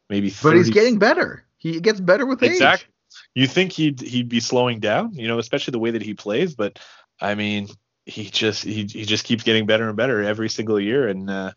maybe 0.08 0.30
30. 0.30 0.50
But 0.50 0.58
he's 0.58 0.74
getting 0.74 0.98
better. 0.98 1.44
He 1.58 1.80
gets 1.80 2.00
better 2.00 2.26
with 2.26 2.42
exactly. 2.42 2.56
age. 2.56 2.72
Exactly. 2.72 2.94
You 3.34 3.46
think 3.46 3.72
he'd 3.72 4.00
he'd 4.00 4.28
be 4.28 4.40
slowing 4.40 4.80
down, 4.80 5.14
you 5.14 5.28
know, 5.28 5.38
especially 5.38 5.72
the 5.72 5.78
way 5.78 5.92
that 5.92 6.02
he 6.02 6.14
plays, 6.14 6.54
but 6.54 6.78
I 7.20 7.34
mean, 7.34 7.68
he 8.10 8.24
just 8.24 8.64
he, 8.64 8.84
he 8.84 9.04
just 9.04 9.24
keeps 9.24 9.44
getting 9.44 9.66
better 9.66 9.88
and 9.88 9.96
better 9.96 10.22
every 10.22 10.48
single 10.48 10.80
year 10.80 11.08
and 11.08 11.30
uh, 11.30 11.52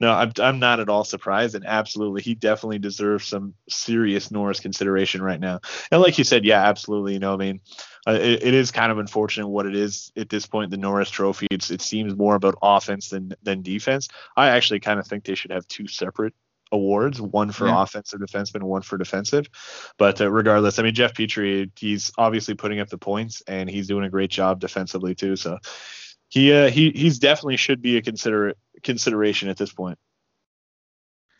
no 0.00 0.10
I'm, 0.12 0.32
I'm 0.38 0.58
not 0.58 0.80
at 0.80 0.88
all 0.88 1.04
surprised 1.04 1.54
and 1.54 1.66
absolutely 1.66 2.22
he 2.22 2.34
definitely 2.34 2.78
deserves 2.78 3.26
some 3.26 3.54
serious 3.68 4.30
norris 4.30 4.60
consideration 4.60 5.22
right 5.22 5.38
now 5.38 5.60
and 5.90 6.00
like 6.00 6.18
you 6.18 6.24
said 6.24 6.44
yeah 6.44 6.64
absolutely 6.64 7.12
you 7.12 7.18
know 7.18 7.34
i 7.34 7.36
mean 7.36 7.60
uh, 8.06 8.12
it, 8.12 8.42
it 8.42 8.54
is 8.54 8.70
kind 8.70 8.90
of 8.90 8.98
unfortunate 8.98 9.48
what 9.48 9.66
it 9.66 9.76
is 9.76 10.10
at 10.16 10.30
this 10.30 10.46
point 10.46 10.70
the 10.70 10.76
norris 10.76 11.10
trophy 11.10 11.46
it's, 11.50 11.70
it 11.70 11.82
seems 11.82 12.16
more 12.16 12.34
about 12.34 12.56
offense 12.62 13.10
than 13.10 13.34
than 13.42 13.62
defense 13.62 14.08
i 14.36 14.48
actually 14.48 14.80
kind 14.80 14.98
of 14.98 15.06
think 15.06 15.24
they 15.24 15.34
should 15.34 15.52
have 15.52 15.68
two 15.68 15.86
separate 15.86 16.34
awards, 16.72 17.20
one 17.20 17.50
for 17.52 17.66
yeah. 17.66 17.82
offensive 17.82 18.20
defenseman, 18.20 18.62
one 18.62 18.82
for 18.82 18.98
defensive. 18.98 19.46
But 19.96 20.20
uh, 20.20 20.30
regardless, 20.30 20.78
I 20.78 20.82
mean 20.82 20.94
Jeff 20.94 21.14
Petry, 21.14 21.70
he's 21.76 22.12
obviously 22.18 22.54
putting 22.54 22.80
up 22.80 22.88
the 22.88 22.98
points 22.98 23.42
and 23.46 23.68
he's 23.68 23.86
doing 23.86 24.04
a 24.04 24.10
great 24.10 24.30
job 24.30 24.60
defensively 24.60 25.14
too. 25.14 25.36
So 25.36 25.58
he 26.28 26.52
uh, 26.52 26.70
he 26.70 26.90
he's 26.90 27.18
definitely 27.18 27.56
should 27.56 27.82
be 27.82 27.96
a 27.96 28.02
consider 28.02 28.54
consideration 28.82 29.48
at 29.48 29.56
this 29.56 29.72
point. 29.72 29.98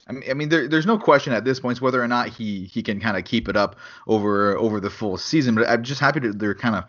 I 0.07 0.12
mean, 0.12 0.31
I 0.31 0.35
mean 0.35 0.48
there, 0.48 0.68
there's 0.68 0.87
no 0.87 0.98
question 0.98 1.33
at 1.33 1.44
this 1.44 1.61
point 1.61 1.81
whether 1.81 2.03
or 2.03 2.09
not 2.09 2.29
he 2.29 2.64
he 2.64 2.83
can 2.83 3.01
kind 3.01 3.16
of 3.16 3.24
keep 3.24 3.48
it 3.48 3.57
up 3.57 3.77
over 4.07 4.57
over 4.57 4.81
the 4.81 4.90
full 4.90 5.16
season. 5.18 5.55
But 5.55 5.68
I'm 5.68 5.83
just 5.83 6.01
happy 6.01 6.20
that 6.20 6.38
they're 6.38 6.55
kind 6.55 6.74
of 6.74 6.85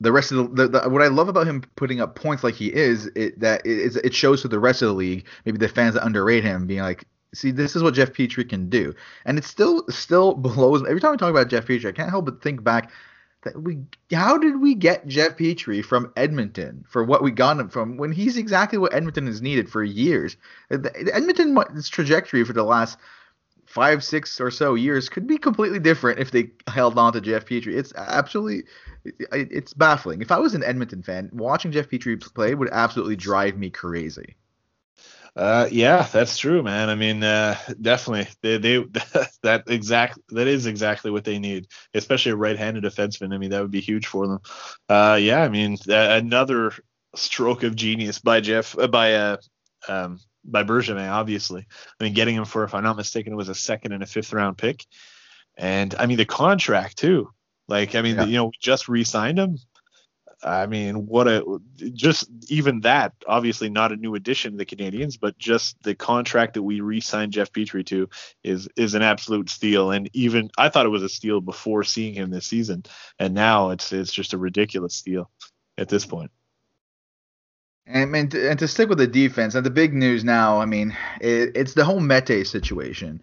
the 0.00 0.10
rest 0.10 0.32
of 0.32 0.56
the, 0.56 0.66
the, 0.66 0.80
the, 0.80 0.88
what 0.88 1.00
I 1.00 1.06
love 1.06 1.28
about 1.28 1.46
him 1.46 1.62
putting 1.76 2.00
up 2.00 2.16
points 2.16 2.42
like 2.42 2.54
he 2.54 2.74
is 2.74 3.06
it, 3.14 3.38
that 3.38 3.64
it, 3.64 3.96
it 4.02 4.14
shows 4.14 4.42
to 4.42 4.48
the 4.48 4.58
rest 4.58 4.82
of 4.82 4.88
the 4.88 4.94
league, 4.94 5.26
maybe 5.44 5.58
the 5.58 5.68
fans 5.68 5.94
that 5.94 6.04
underrate 6.04 6.42
him, 6.42 6.66
being 6.66 6.82
like, 6.82 7.04
see, 7.32 7.52
this 7.52 7.76
is 7.76 7.84
what 7.84 7.94
Jeff 7.94 8.12
Petry 8.12 8.48
can 8.48 8.68
do, 8.68 8.94
and 9.24 9.38
it 9.38 9.44
still 9.44 9.84
still 9.90 10.34
blows. 10.34 10.82
Every 10.88 11.00
time 11.00 11.12
I 11.12 11.16
talk 11.16 11.30
about 11.30 11.48
Jeff 11.48 11.66
Petry 11.66 11.86
I 11.86 11.92
can't 11.92 12.10
help 12.10 12.24
but 12.24 12.42
think 12.42 12.64
back 12.64 12.90
that 13.42 13.60
we 13.60 13.78
how 14.12 14.38
did 14.38 14.60
we 14.60 14.74
get 14.74 15.06
Jeff 15.06 15.36
Petry 15.36 15.84
from 15.84 16.12
Edmonton 16.16 16.84
for 16.88 17.04
what 17.04 17.22
we 17.22 17.30
got 17.30 17.58
him 17.58 17.68
from 17.68 17.96
when 17.96 18.12
he's 18.12 18.36
exactly 18.36 18.78
what 18.78 18.94
Edmonton 18.94 19.26
has 19.26 19.42
needed 19.42 19.68
for 19.68 19.82
years. 19.82 20.36
Edmonton's 20.70 21.88
trajectory 21.88 22.44
for 22.44 22.52
the 22.52 22.62
last 22.62 22.98
five, 23.66 24.04
six 24.04 24.40
or 24.40 24.50
so 24.50 24.74
years 24.74 25.08
could 25.08 25.26
be 25.26 25.38
completely 25.38 25.78
different 25.78 26.18
if 26.18 26.30
they 26.30 26.50
held 26.68 26.98
on 26.98 27.12
to 27.12 27.20
Jeff 27.20 27.46
Petry. 27.46 27.74
It's 27.74 27.92
absolutely 27.96 28.64
it's 29.32 29.72
baffling. 29.72 30.22
If 30.22 30.30
I 30.30 30.38
was 30.38 30.54
an 30.54 30.62
Edmonton 30.62 31.02
fan, 31.02 31.30
watching 31.32 31.72
Jeff 31.72 31.88
Petry 31.88 32.20
play 32.34 32.54
would 32.54 32.68
absolutely 32.70 33.16
drive 33.16 33.56
me 33.56 33.70
crazy. 33.70 34.36
Uh, 35.34 35.66
yeah, 35.72 36.06
that's 36.12 36.36
true, 36.36 36.62
man. 36.62 36.90
I 36.90 36.94
mean, 36.94 37.24
uh, 37.24 37.56
definitely, 37.80 38.28
they, 38.42 38.58
they 38.58 38.84
that 39.42 39.64
exact 39.66 40.18
that 40.28 40.46
is 40.46 40.66
exactly 40.66 41.10
what 41.10 41.24
they 41.24 41.38
need, 41.38 41.68
especially 41.94 42.32
a 42.32 42.36
right-handed 42.36 42.84
defenseman. 42.84 43.32
I 43.32 43.38
mean, 43.38 43.50
that 43.50 43.62
would 43.62 43.70
be 43.70 43.80
huge 43.80 44.06
for 44.06 44.26
them. 44.26 44.40
Uh, 44.88 45.18
yeah, 45.20 45.42
I 45.42 45.48
mean, 45.48 45.78
another 45.88 46.72
stroke 47.14 47.62
of 47.62 47.76
genius 47.76 48.18
by 48.18 48.40
Jeff 48.40 48.78
uh, 48.78 48.88
by 48.88 49.14
uh 49.14 49.36
um 49.88 50.20
by 50.44 50.64
Bergevin, 50.64 51.10
obviously. 51.10 51.66
I 52.00 52.04
mean, 52.04 52.14
getting 52.14 52.34
him 52.34 52.44
for, 52.44 52.64
if 52.64 52.74
I'm 52.74 52.82
not 52.82 52.96
mistaken, 52.96 53.32
it 53.32 53.36
was 53.36 53.48
a 53.48 53.54
second 53.54 53.92
and 53.92 54.02
a 54.02 54.06
fifth 54.06 54.32
round 54.32 54.58
pick, 54.58 54.84
and 55.56 55.94
I 55.94 56.06
mean 56.06 56.18
the 56.18 56.26
contract 56.26 56.98
too. 56.98 57.30
Like, 57.68 57.94
I 57.94 58.02
mean, 58.02 58.16
yeah. 58.16 58.24
you 58.24 58.34
know, 58.34 58.44
we 58.46 58.52
just 58.60 58.88
re-signed 58.88 59.38
him. 59.38 59.56
I 60.44 60.66
mean, 60.66 61.06
what 61.06 61.28
a 61.28 61.60
just 61.92 62.28
even 62.48 62.80
that, 62.80 63.12
obviously 63.26 63.70
not 63.70 63.92
a 63.92 63.96
new 63.96 64.14
addition 64.14 64.52
to 64.52 64.58
the 64.58 64.66
Canadiens, 64.66 65.18
but 65.20 65.38
just 65.38 65.80
the 65.82 65.94
contract 65.94 66.54
that 66.54 66.62
we 66.62 66.80
re-signed 66.80 67.32
Jeff 67.32 67.52
Petry 67.52 67.86
to 67.86 68.08
is 68.42 68.68
is 68.76 68.94
an 68.94 69.02
absolute 69.02 69.50
steal. 69.50 69.92
And 69.92 70.10
even 70.12 70.50
I 70.58 70.68
thought 70.68 70.86
it 70.86 70.90
was 70.90 71.04
a 71.04 71.08
steal 71.08 71.40
before 71.40 71.84
seeing 71.84 72.14
him 72.14 72.30
this 72.30 72.46
season, 72.46 72.84
and 73.18 73.34
now 73.34 73.70
it's 73.70 73.92
it's 73.92 74.12
just 74.12 74.32
a 74.32 74.38
ridiculous 74.38 74.94
steal 74.94 75.30
at 75.78 75.88
this 75.88 76.04
point. 76.04 76.30
And, 77.86 78.14
and, 78.14 78.30
to, 78.30 78.50
and 78.50 78.58
to 78.60 78.68
stick 78.68 78.88
with 78.88 78.98
the 78.98 79.08
defense, 79.08 79.54
and 79.54 79.66
the 79.66 79.70
big 79.70 79.92
news 79.92 80.22
now, 80.22 80.60
I 80.60 80.66
mean, 80.66 80.96
it, 81.20 81.56
it's 81.56 81.74
the 81.74 81.84
whole 81.84 81.98
Mete 82.00 82.46
situation, 82.46 83.20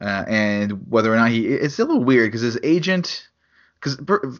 uh, 0.00 0.24
and 0.28 0.90
whether 0.90 1.12
or 1.12 1.16
not 1.16 1.30
he, 1.30 1.46
it's 1.46 1.78
a 1.78 1.84
little 1.84 2.04
weird 2.04 2.28
because 2.28 2.42
his 2.42 2.58
agent 2.62 3.28
because 3.82 3.96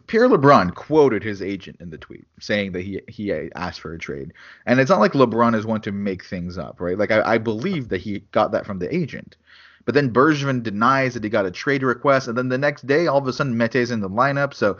Pierre 0.07 0.29
LeBrun 0.29 0.73
quoted 0.73 1.21
his 1.21 1.41
agent 1.41 1.81
in 1.81 1.89
the 1.89 1.97
tweet 1.97 2.25
saying 2.39 2.71
that 2.71 2.81
he 2.81 3.01
he 3.09 3.33
asked 3.55 3.81
for 3.81 3.93
a 3.93 3.99
trade, 3.99 4.31
and 4.65 4.79
it's 4.79 4.89
not 4.89 5.01
like 5.01 5.11
LeBrun 5.11 5.53
is 5.53 5.65
one 5.65 5.81
to 5.81 5.91
make 5.91 6.23
things 6.23 6.57
up, 6.57 6.79
right? 6.79 6.97
Like 6.97 7.11
I, 7.11 7.33
I 7.33 7.37
believe 7.39 7.89
that 7.89 7.99
he 7.99 8.19
got 8.31 8.53
that 8.53 8.65
from 8.65 8.79
the 8.79 8.93
agent, 8.95 9.35
But 9.85 9.95
then 9.95 10.13
Bergevin 10.13 10.63
denies 10.63 11.13
that 11.13 11.23
he 11.23 11.29
got 11.29 11.45
a 11.45 11.51
trade 11.51 11.83
request, 11.83 12.27
and 12.27 12.37
then 12.37 12.49
the 12.49 12.57
next 12.57 12.87
day, 12.87 13.07
all 13.07 13.17
of 13.17 13.27
a 13.27 13.33
sudden, 13.33 13.57
Mete's 13.57 13.91
in 13.91 13.99
the 13.99 14.09
lineup. 14.09 14.53
So, 14.53 14.77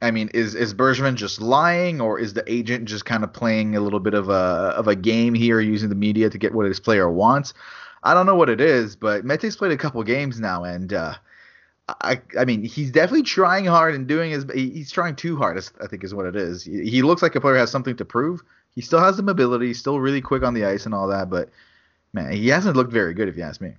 I 0.00 0.10
mean, 0.10 0.30
is 0.34 0.54
is 0.54 0.72
Bergevin 0.72 1.16
just 1.16 1.40
lying, 1.40 2.00
or 2.00 2.18
is 2.18 2.34
the 2.34 2.44
agent 2.46 2.84
just 2.84 3.04
kind 3.04 3.24
of 3.24 3.32
playing 3.32 3.76
a 3.76 3.80
little 3.80 4.00
bit 4.00 4.14
of 4.14 4.28
a 4.28 4.72
of 4.76 4.86
a 4.88 4.94
game 4.94 5.34
here, 5.34 5.60
using 5.60 5.88
the 5.88 5.94
media 5.96 6.30
to 6.30 6.38
get 6.38 6.54
what 6.54 6.66
his 6.66 6.80
player 6.80 7.10
wants? 7.10 7.54
I 8.02 8.14
don't 8.14 8.26
know 8.26 8.36
what 8.36 8.48
it 8.48 8.60
is, 8.60 8.96
but 8.96 9.24
Mete's 9.24 9.56
played 9.56 9.72
a 9.72 9.76
couple 9.76 10.02
games 10.04 10.40
now, 10.40 10.64
and 10.64 10.92
uh, 10.92 11.14
I 12.00 12.20
I 12.38 12.44
mean, 12.44 12.62
he's 12.62 12.90
definitely 12.90 13.22
trying 13.22 13.64
hard 13.64 13.94
and 13.94 14.06
doing 14.06 14.30
his. 14.30 14.44
He's 14.52 14.90
trying 14.90 15.16
too 15.16 15.36
hard, 15.36 15.62
I 15.82 15.86
think, 15.86 16.04
is 16.04 16.14
what 16.14 16.26
it 16.26 16.36
is. 16.36 16.62
He 16.62 17.02
looks 17.02 17.22
like 17.22 17.34
a 17.34 17.40
player 17.40 17.56
has 17.56 17.70
something 17.70 17.96
to 17.96 18.04
prove. 18.04 18.42
He 18.74 18.80
still 18.80 19.00
has 19.00 19.16
the 19.16 19.22
mobility, 19.22 19.74
still 19.74 20.00
really 20.00 20.20
quick 20.20 20.42
on 20.42 20.54
the 20.54 20.64
ice 20.64 20.86
and 20.86 20.94
all 20.94 21.08
that, 21.08 21.28
but 21.28 21.50
man, 22.12 22.32
he 22.32 22.48
hasn't 22.48 22.76
looked 22.76 22.92
very 22.92 23.14
good 23.14 23.28
if 23.28 23.36
you 23.36 23.42
ask 23.42 23.60
me. 23.60 23.74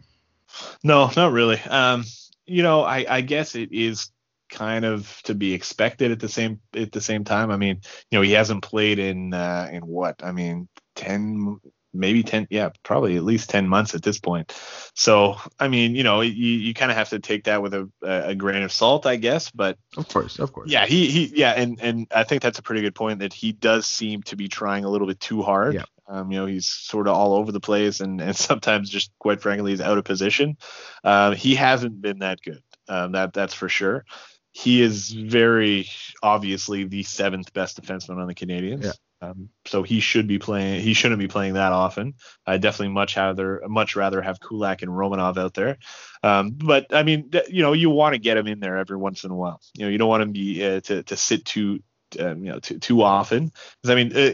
No, 0.83 1.09
not 1.15 1.31
really. 1.31 1.59
Um, 1.61 2.03
you 2.45 2.63
know, 2.63 2.83
I, 2.83 3.05
I 3.07 3.21
guess 3.21 3.55
it 3.55 3.71
is 3.71 4.11
kind 4.49 4.83
of 4.83 5.21
to 5.23 5.33
be 5.33 5.53
expected 5.53 6.11
at 6.11 6.19
the 6.19 6.27
same 6.27 6.59
at 6.75 6.91
the 6.91 7.01
same 7.01 7.23
time. 7.23 7.51
I 7.51 7.57
mean, 7.57 7.81
you 8.09 8.17
know, 8.17 8.21
he 8.21 8.33
hasn't 8.33 8.63
played 8.63 8.99
in 8.99 9.33
uh, 9.33 9.69
in 9.71 9.85
what? 9.85 10.23
I 10.23 10.31
mean, 10.31 10.67
ten 10.95 11.59
maybe 11.93 12.23
10 12.23 12.47
yeah 12.49 12.69
probably 12.83 13.17
at 13.17 13.23
least 13.23 13.49
10 13.49 13.67
months 13.67 13.93
at 13.95 14.03
this 14.03 14.19
point 14.19 14.55
so 14.95 15.35
i 15.59 15.67
mean 15.67 15.95
you 15.95 16.03
know 16.03 16.21
you, 16.21 16.31
you 16.31 16.73
kind 16.73 16.91
of 16.91 16.97
have 16.97 17.09
to 17.09 17.19
take 17.19 17.45
that 17.45 17.61
with 17.61 17.73
a, 17.73 17.89
a 18.01 18.35
grain 18.35 18.63
of 18.63 18.71
salt 18.71 19.05
i 19.05 19.15
guess 19.15 19.51
but 19.51 19.77
of 19.97 20.07
course 20.07 20.39
of 20.39 20.53
course 20.53 20.69
yeah 20.69 20.85
he 20.85 21.09
he 21.09 21.31
yeah 21.35 21.51
and 21.51 21.79
and 21.81 22.07
i 22.13 22.23
think 22.23 22.41
that's 22.41 22.59
a 22.59 22.63
pretty 22.63 22.81
good 22.81 22.95
point 22.95 23.19
that 23.19 23.33
he 23.33 23.51
does 23.51 23.85
seem 23.85 24.21
to 24.23 24.35
be 24.35 24.47
trying 24.47 24.85
a 24.85 24.89
little 24.89 25.07
bit 25.07 25.19
too 25.19 25.41
hard 25.41 25.73
yeah. 25.73 25.83
um 26.07 26.31
you 26.31 26.39
know 26.39 26.45
he's 26.45 26.67
sort 26.67 27.07
of 27.07 27.15
all 27.15 27.33
over 27.33 27.51
the 27.51 27.59
place 27.59 27.99
and 27.99 28.21
and 28.21 28.35
sometimes 28.49 28.89
just 28.89 29.11
quite 29.19 29.41
frankly 29.41 29.71
he's 29.71 29.81
out 29.81 29.97
of 29.97 30.05
position 30.05 30.57
um 31.03 31.35
he 31.35 31.55
hasn't 31.55 32.01
been 32.01 32.19
that 32.19 32.39
good 32.41 32.61
um 32.87 33.11
that 33.11 33.33
that's 33.33 33.53
for 33.53 33.69
sure 33.69 34.05
he 34.53 34.81
is 34.81 35.11
very 35.11 35.89
obviously 36.21 36.83
the 36.83 37.03
seventh 37.03 37.53
best 37.53 37.81
defenseman 37.81 38.17
on 38.17 38.27
the 38.27 38.35
Canadiens. 38.35 38.83
Yeah. 38.83 38.91
Um, 39.21 39.49
so 39.65 39.83
he 39.83 39.99
should 39.99 40.27
be 40.27 40.39
playing. 40.39 40.81
He 40.81 40.93
shouldn't 40.93 41.19
be 41.19 41.27
playing 41.27 41.53
that 41.53 41.71
often. 41.71 42.15
I 42.45 42.57
definitely 42.57 42.93
much 42.93 43.15
rather 43.17 43.61
much 43.67 43.95
rather 43.95 44.21
have 44.21 44.39
Kulak 44.39 44.81
and 44.81 44.91
Romanov 44.91 45.37
out 45.37 45.53
there. 45.53 45.77
Um, 46.23 46.51
but 46.51 46.87
I 46.91 47.03
mean, 47.03 47.31
you 47.47 47.61
know, 47.61 47.73
you 47.73 47.89
want 47.89 48.13
to 48.13 48.19
get 48.19 48.37
him 48.37 48.47
in 48.47 48.59
there 48.59 48.77
every 48.77 48.97
once 48.97 49.23
in 49.23 49.31
a 49.31 49.35
while. 49.35 49.61
You 49.75 49.85
know, 49.85 49.91
you 49.91 49.97
don't 49.97 50.09
want 50.09 50.23
him 50.23 50.31
be 50.31 50.63
uh, 50.65 50.81
to 50.81 51.03
to 51.03 51.15
sit 51.15 51.45
too 51.45 51.83
um, 52.19 52.43
you 52.43 52.51
know 52.51 52.59
too, 52.59 52.79
too 52.79 53.03
often. 53.03 53.51
Because 53.81 53.89
I 53.89 53.95
mean. 53.95 54.15
Uh, 54.15 54.33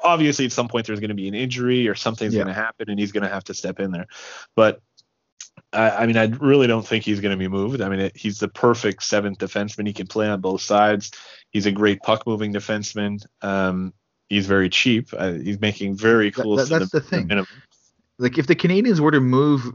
obviously, 0.00 0.44
at 0.44 0.52
some 0.52 0.68
point 0.68 0.86
there's 0.86 1.00
going 1.00 1.08
to 1.08 1.14
be 1.16 1.26
an 1.26 1.34
injury 1.34 1.88
or 1.88 1.94
something's 1.96 2.32
yeah. 2.32 2.44
going 2.44 2.54
to 2.54 2.60
happen, 2.60 2.88
and 2.88 3.00
he's 3.00 3.10
going 3.10 3.24
to 3.24 3.28
have 3.28 3.42
to 3.42 3.52
step 3.52 3.80
in 3.80 3.90
there. 3.90 4.06
But 4.54 4.80
I, 5.72 5.90
I, 5.90 6.06
mean, 6.06 6.16
I 6.16 6.26
really 6.26 6.66
don't 6.66 6.86
think 6.86 7.04
he's 7.04 7.20
going 7.20 7.32
to 7.32 7.36
be 7.36 7.48
moved. 7.48 7.80
I 7.80 7.88
mean, 7.88 8.00
it, 8.00 8.16
he's 8.16 8.38
the 8.38 8.48
perfect 8.48 9.02
seventh 9.02 9.38
defenseman. 9.38 9.86
He 9.86 9.92
can 9.92 10.06
play 10.06 10.28
on 10.28 10.40
both 10.40 10.60
sides. 10.60 11.10
He's 11.50 11.66
a 11.66 11.72
great 11.72 12.00
puck 12.00 12.26
moving 12.26 12.52
defenseman. 12.52 13.24
Um, 13.42 13.92
he's 14.28 14.46
very 14.46 14.68
cheap. 14.68 15.08
Uh, 15.16 15.32
he's 15.32 15.60
making 15.60 15.96
very 15.96 16.30
close. 16.30 16.68
That, 16.68 16.78
that's 16.78 16.90
the, 16.90 17.00
the 17.00 17.06
thing. 17.06 17.26
Minimum. 17.26 17.48
Like 18.18 18.38
if 18.38 18.46
the 18.46 18.56
Canadiens 18.56 19.00
were 19.00 19.10
to 19.10 19.20
move 19.20 19.72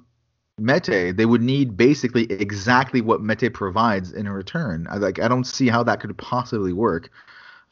Mete, 0.59 1.15
they 1.15 1.25
would 1.25 1.41
need 1.41 1.75
basically 1.77 2.31
exactly 2.31 3.01
what 3.01 3.21
Mete 3.21 3.53
provides 3.53 4.11
in 4.11 4.27
return. 4.29 4.87
I 4.89 4.97
like 4.97 5.19
I 5.19 5.27
don't 5.27 5.45
see 5.45 5.69
how 5.69 5.83
that 5.83 5.99
could 5.99 6.15
possibly 6.17 6.73
work 6.73 7.09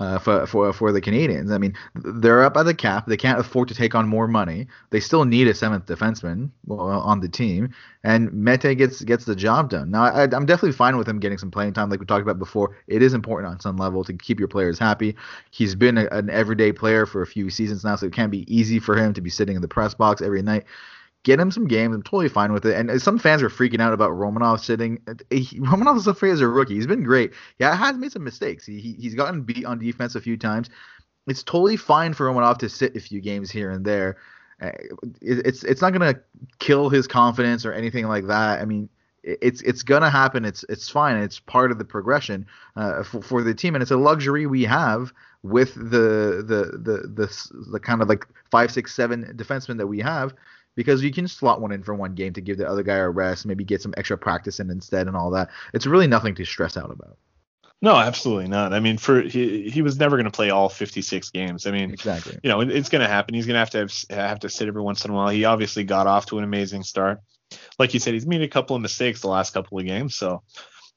uh, 0.02 0.18
for, 0.18 0.48
for 0.48 0.74
for 0.74 0.92
the 0.92 1.00
Canadiens. 1.00 1.54
I 1.54 1.60
mean, 1.60 1.76
they're 1.94 2.44
up 2.44 2.56
by 2.56 2.64
the 2.64 2.74
cap. 2.74 3.06
They 3.06 3.18
can't 3.18 3.40
afford 3.40 3.68
to 3.68 3.76
take 3.76 3.94
on 3.94 4.08
more 4.08 4.28
money. 4.28 4.68
They 4.90 5.00
still 5.00 5.26
need 5.26 5.48
a 5.48 5.54
seventh 5.54 5.86
defenseman 5.86 6.50
on 6.68 7.20
the 7.20 7.30
team, 7.30 7.70
and 8.04 8.34
Mete 8.34 8.76
gets 8.78 9.04
gets 9.04 9.26
the 9.26 9.36
job 9.36 9.70
done. 9.70 9.92
Now, 9.92 10.06
I, 10.06 10.24
am 10.24 10.48
definitely 10.48 10.72
fine 10.72 10.98
with 10.98 11.08
him 11.08 11.20
getting 11.20 11.38
some 11.38 11.52
playing 11.52 11.74
time, 11.74 11.92
like 11.92 12.00
we 12.00 12.08
talked 12.08 12.24
about 12.24 12.40
before. 12.40 12.76
It 12.88 13.04
is 13.04 13.14
important 13.14 13.52
on 13.52 13.60
some 13.60 13.78
level 13.78 14.04
to 14.06 14.14
keep 14.14 14.40
your 14.40 14.48
players 14.48 14.80
happy. 14.80 15.16
He's 15.52 15.76
been 15.76 16.00
a, 16.00 16.08
an 16.08 16.32
everyday 16.32 16.72
player 16.72 17.06
for 17.06 17.22
a 17.22 17.28
few 17.28 17.52
seasons 17.52 17.84
now, 17.84 17.96
so 17.96 18.08
it 18.08 18.14
can't 18.14 18.32
be 18.32 18.52
easy 18.54 18.80
for 18.80 18.98
him 18.98 19.14
to 19.14 19.22
be 19.22 19.30
sitting 19.30 19.56
in 19.56 19.62
the 19.62 19.68
press 19.68 19.94
box 19.94 20.22
every 20.22 20.42
night 20.42 20.66
get 21.24 21.40
him 21.40 21.52
some 21.52 21.68
games. 21.68 21.96
I'm 21.96 22.04
totally 22.04 22.30
fine 22.30 22.52
with 22.52 22.66
it. 22.66 22.76
And 22.76 23.02
some 23.02 23.20
fans 23.20 23.44
are 23.44 23.50
freaking 23.50 23.82
out 23.82 23.94
about 23.94 24.12
Romanov 24.12 24.60
sitting. 24.60 25.00
He, 25.30 25.46
Romanov 25.60 25.98
is 25.98 26.08
afraid 26.08 26.32
as 26.32 26.42
a 26.42 26.48
rookie. 26.48 26.76
He's 26.76 26.88
been 26.88 27.04
great. 27.04 27.34
Yeah, 27.60 27.76
has 27.76 27.98
made 27.98 28.12
some 28.12 28.24
mistakes. 28.24 28.66
He, 28.66 28.80
he 28.80 28.94
he's 28.94 29.16
gotten 29.16 29.44
beat 29.44 29.66
on 29.66 29.80
defense 29.80 30.16
a 30.16 30.22
few 30.22 30.38
times. 30.38 30.70
It's 31.28 31.44
totally 31.44 31.78
fine 31.78 32.14
for 32.14 32.28
Romanov 32.28 32.58
to 32.60 32.70
sit 32.70 32.96
a 32.96 33.00
few 33.00 33.22
games 33.22 33.52
here 33.52 33.70
and 33.70 33.86
there. 33.86 34.18
Uh, 34.62 34.72
it's 35.22 35.64
it's 35.64 35.82
not 35.82 35.94
gonna 35.94 36.20
kill 36.60 36.90
his 36.90 37.08
confidence 37.08 37.66
or 37.66 37.74
anything 37.74 38.08
like 38.08 38.28
that. 38.28 38.60
I 38.60 38.66
mean, 38.66 38.90
it's 39.24 39.62
it's 39.62 39.84
gonna 39.84 40.10
happen. 40.10 40.46
It's 40.46 40.64
it's 40.70 40.90
fine. 40.90 41.18
It's 41.18 41.40
part 41.40 41.72
of 41.72 41.78
the 41.78 41.86
progression 41.86 42.48
uh, 42.76 43.04
for, 43.04 43.22
for 43.22 43.44
the 43.44 43.54
team, 43.54 43.76
and 43.76 43.82
it's 43.82 43.92
a 43.92 43.98
luxury 43.98 44.46
we 44.48 44.64
have 44.64 45.14
with 45.44 45.74
the 45.76 46.44
the 46.46 46.78
the 46.78 47.08
the, 47.08 47.72
the 47.72 47.80
kind 47.80 48.02
of 48.02 48.10
like 48.10 48.28
five, 48.52 48.72
six, 48.72 48.94
seven 48.94 49.34
defensemen 49.36 49.78
that 49.78 49.88
we 49.88 50.00
have 50.00 50.34
because 50.76 51.04
you 51.04 51.12
can 51.12 51.28
slot 51.28 51.62
one 51.62 51.72
in 51.72 51.84
for 51.84 51.94
one 51.94 52.16
game 52.16 52.34
to 52.34 52.42
give 52.42 52.58
the 52.58 52.68
other 52.68 52.84
guy 52.84 52.96
a 52.96 53.10
rest, 53.10 53.46
maybe 53.46 53.64
get 53.64 53.82
some 53.82 53.94
extra 53.98 54.18
practice 54.18 54.60
in 54.60 54.70
instead 54.70 55.08
and 55.08 55.16
all 55.16 55.32
that. 55.32 55.50
It's 55.74 55.86
really 55.86 56.08
nothing 56.08 56.36
to 56.36 56.46
stress 56.46 56.78
out 56.78 56.92
about. 56.92 57.18
No, 57.84 57.96
absolutely 57.96 58.48
not. 58.48 58.74
I 58.74 58.80
mean, 58.80 58.98
for 58.98 59.22
he 59.22 59.70
he 59.70 59.82
was 59.82 59.98
never 59.98 60.16
going 60.16 60.26
to 60.26 60.32
play 60.32 60.52
all 60.52 60.70
56 60.70 61.32
games. 61.32 61.66
I 61.66 61.72
mean, 61.72 61.92
exactly. 61.92 62.38
You 62.44 62.50
know, 62.50 62.62
it, 62.62 62.70
it's 62.70 62.90
going 62.90 63.02
to 63.02 63.08
happen. 63.08 63.34
He's 63.34 63.48
going 63.48 63.56
to 63.56 63.60
have 63.60 63.72
to 63.72 63.80
have, 63.80 63.94
have 64.10 64.40
to 64.42 64.50
sit 64.50 64.68
every 64.68 64.84
once 64.84 65.04
in 65.04 65.12
a 65.12 65.14
while. 65.16 65.30
He 65.30 65.46
obviously 65.46 65.84
got 65.84 66.06
off 66.06 66.28
to 66.28 66.38
an 66.38 66.44
amazing 66.44 66.84
start. 66.84 67.22
Like 67.80 67.94
you 67.94 68.00
said, 68.00 68.14
he's 68.14 68.28
made 68.28 68.44
a 68.44 68.48
couple 68.48 68.76
of 68.76 68.82
mistakes 68.84 69.22
the 69.22 69.30
last 69.30 69.54
couple 69.54 69.80
of 69.80 69.86
games, 69.86 70.16
so 70.16 70.44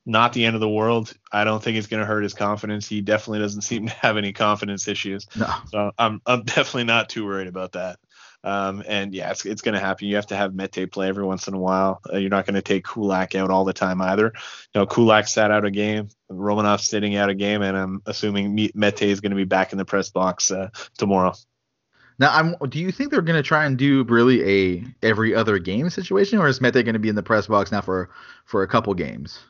not 0.07 0.35
the 0.35 0.45
end 0.45 0.55
of 0.55 0.61
the 0.61 0.69
world. 0.69 1.13
I 1.33 1.45
don't 1.45 1.63
think 1.63 1.79
it's 1.79 1.87
going 1.87 2.01
to 2.01 2.07
hurt 2.07 2.23
his 2.23 2.35
confidence. 2.35 2.87
He 2.87 3.01
definitely 3.01 3.39
doesn't 3.39 3.63
seem 3.63 3.87
to 3.87 3.93
have 3.95 4.17
any 4.19 4.33
confidence 4.33 4.87
issues. 4.87 5.27
No. 5.35 5.53
So 5.71 5.93
I'm 5.99 6.21
I'm 6.27 6.43
definitely 6.43 6.85
not 6.85 7.09
too 7.09 7.25
worried 7.25 7.49
about 7.49 7.73
that. 7.73 7.99
Um, 8.45 8.83
and 8.87 9.15
yeah, 9.15 9.31
it's, 9.31 9.47
it's 9.47 9.63
going 9.63 9.73
to 9.73 9.81
happen. 9.81 10.07
You 10.07 10.17
have 10.17 10.27
to 10.27 10.37
have 10.37 10.55
Mete 10.55 10.93
play 10.93 11.09
every 11.09 11.25
once 11.25 11.49
in 11.49 11.55
a 11.55 11.59
while. 11.59 12.01
Uh, 12.13 12.19
you're 12.19 12.31
not 12.31 12.45
going 12.45 12.55
to 12.55 12.63
take 12.63 12.85
Kulak 12.85 13.35
out 13.35 13.51
all 13.51 13.65
the 13.65 13.73
time 13.73 14.03
either. 14.03 14.33
You 14.75 14.81
know, 14.81 14.87
Kulak 14.87 15.27
sat 15.27 15.51
out 15.51 15.65
a 15.65 15.71
game, 15.71 16.09
Romanov 16.31 16.81
sitting 16.81 17.17
out 17.17 17.31
a 17.31 17.35
game, 17.35 17.63
and 17.63 17.77
I'm 17.77 18.03
assuming 18.05 18.55
Mete 18.55 19.03
is 19.03 19.21
going 19.21 19.31
to 19.31 19.37
be 19.37 19.45
back 19.45 19.73
in 19.73 19.79
the 19.79 19.85
press 19.87 20.11
box 20.11 20.51
uh, 20.51 20.69
tomorrow. 20.99 21.33
Now, 22.19 22.33
I'm, 22.33 22.55
do 22.69 22.79
you 22.79 22.93
think 22.93 23.11
they're 23.11 23.23
going 23.23 23.43
to 23.43 23.43
try 23.43 23.65
and 23.65 23.77
do 23.77 24.05
really 24.05 24.77
a 24.77 24.85
every 25.03 25.35
other 25.35 25.59
game 25.59 25.91
situation, 25.91 26.39
or 26.39 26.47
is 26.47 26.61
Mete 26.61 26.75
going 26.75 26.93
to 26.93 26.99
be 26.99 27.09
in 27.09 27.17
the 27.17 27.23
press 27.23 27.47
box 27.47 27.73
now 27.73 27.81
for 27.81 28.11
for 28.45 28.63
a 28.63 28.69
couple 28.69 28.95
games? 28.95 29.41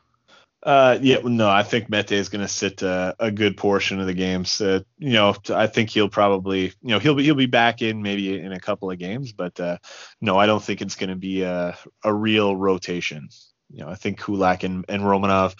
Uh, 0.64 0.98
yeah, 1.02 1.18
no, 1.22 1.48
I 1.50 1.62
think 1.62 1.90
Mete 1.90 2.12
is 2.12 2.30
going 2.30 2.40
to 2.40 2.48
sit 2.48 2.82
uh, 2.82 3.12
a 3.18 3.30
good 3.30 3.58
portion 3.58 4.00
of 4.00 4.06
the 4.06 4.14
games. 4.14 4.62
Uh, 4.62 4.80
you 4.98 5.12
know, 5.12 5.34
I 5.50 5.66
think 5.66 5.90
he'll 5.90 6.08
probably, 6.08 6.72
you 6.80 6.88
know, 6.88 6.98
he'll 6.98 7.14
be 7.14 7.22
he'll 7.22 7.34
be 7.34 7.44
back 7.44 7.82
in 7.82 8.00
maybe 8.00 8.40
in 8.40 8.50
a 8.50 8.60
couple 8.60 8.90
of 8.90 8.98
games, 8.98 9.32
but 9.32 9.60
uh, 9.60 9.76
no, 10.22 10.38
I 10.38 10.46
don't 10.46 10.62
think 10.62 10.80
it's 10.80 10.96
going 10.96 11.10
to 11.10 11.16
be 11.16 11.42
a 11.42 11.76
a 12.02 12.14
real 12.14 12.56
rotation. 12.56 13.28
You 13.70 13.80
know, 13.80 13.90
I 13.90 13.94
think 13.94 14.20
Kulak 14.20 14.62
and, 14.62 14.86
and 14.88 15.02
Romanov, 15.02 15.54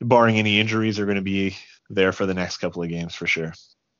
barring 0.00 0.38
any 0.38 0.58
injuries, 0.58 0.98
are 0.98 1.06
going 1.06 1.16
to 1.16 1.22
be 1.22 1.54
there 1.90 2.12
for 2.12 2.24
the 2.24 2.34
next 2.34 2.56
couple 2.56 2.82
of 2.82 2.88
games 2.88 3.14
for 3.14 3.26
sure. 3.26 3.52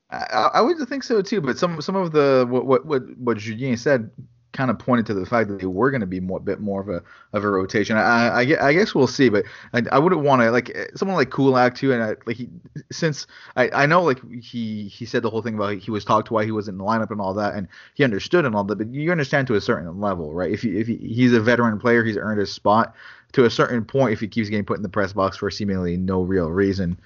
I, 0.09 0.49
I 0.55 0.61
would 0.61 0.77
think 0.87 1.03
so 1.03 1.21
too, 1.21 1.39
but 1.39 1.59
some 1.59 1.81
some 1.81 1.95
of 1.95 2.11
the 2.11 2.47
what 2.49 2.65
what 2.65 2.85
what, 2.85 3.03
what 3.17 3.37
Julien 3.37 3.77
said 3.77 4.09
kind 4.57 4.71
of 4.71 4.79
pointed 4.79 5.05
to 5.05 5.13
the 5.13 5.25
fact 5.25 5.49
that 5.49 5.59
they 5.59 5.67
were 5.67 5.91
going 5.91 6.01
to 6.01 6.07
be 6.07 6.19
more, 6.19 6.39
a 6.39 6.41
bit 6.41 6.59
more 6.59 6.81
of 6.81 6.89
a 6.89 7.03
of 7.31 7.43
a 7.43 7.49
rotation. 7.49 7.95
I, 7.95 8.27
I, 8.27 8.67
I 8.67 8.73
guess 8.73 8.95
we'll 8.95 9.07
see, 9.07 9.29
but 9.29 9.45
I, 9.71 9.83
I 9.91 9.99
wouldn't 9.99 10.23
want 10.23 10.41
to 10.41 10.51
like 10.51 10.71
eh, 10.75 10.87
someone 10.95 11.15
like 11.15 11.29
Kulak 11.29 11.75
too. 11.75 11.93
And 11.93 12.03
I, 12.03 12.15
like 12.25 12.37
he, 12.37 12.49
since 12.91 13.27
I, 13.55 13.69
I 13.69 13.85
know 13.85 14.01
like 14.01 14.19
he 14.41 14.87
he 14.87 15.05
said 15.05 15.21
the 15.21 15.29
whole 15.29 15.43
thing 15.43 15.55
about 15.55 15.77
he 15.77 15.91
was 15.91 16.03
talked 16.03 16.27
to 16.27 16.33
why 16.33 16.43
he 16.43 16.51
was 16.51 16.67
in 16.67 16.77
the 16.77 16.83
lineup 16.83 17.11
and 17.11 17.21
all 17.21 17.35
that, 17.35 17.53
and 17.53 17.67
he 17.93 18.03
understood 18.03 18.45
and 18.45 18.55
all 18.55 18.63
that. 18.63 18.77
But 18.77 18.87
you 18.87 19.11
understand 19.11 19.47
to 19.47 19.55
a 19.55 19.61
certain 19.61 20.01
level, 20.01 20.33
right? 20.33 20.51
If 20.51 20.63
he, 20.63 20.79
if 20.79 20.87
he, 20.87 20.97
he's 20.97 21.33
a 21.33 21.39
veteran 21.39 21.79
player, 21.79 22.03
he's 22.03 22.17
earned 22.17 22.39
his 22.39 22.51
spot. 22.51 22.95
To 23.33 23.45
a 23.45 23.49
certain 23.49 23.85
point, 23.85 24.13
if 24.13 24.21
he 24.21 24.27
keeps 24.27 24.49
getting 24.49 24.65
put 24.65 24.77
in 24.77 24.83
the 24.83 24.89
press 24.89 25.13
box 25.13 25.37
for 25.37 25.51
seemingly 25.51 25.97
no 25.97 26.21
real 26.21 26.49
reason, 26.49 26.97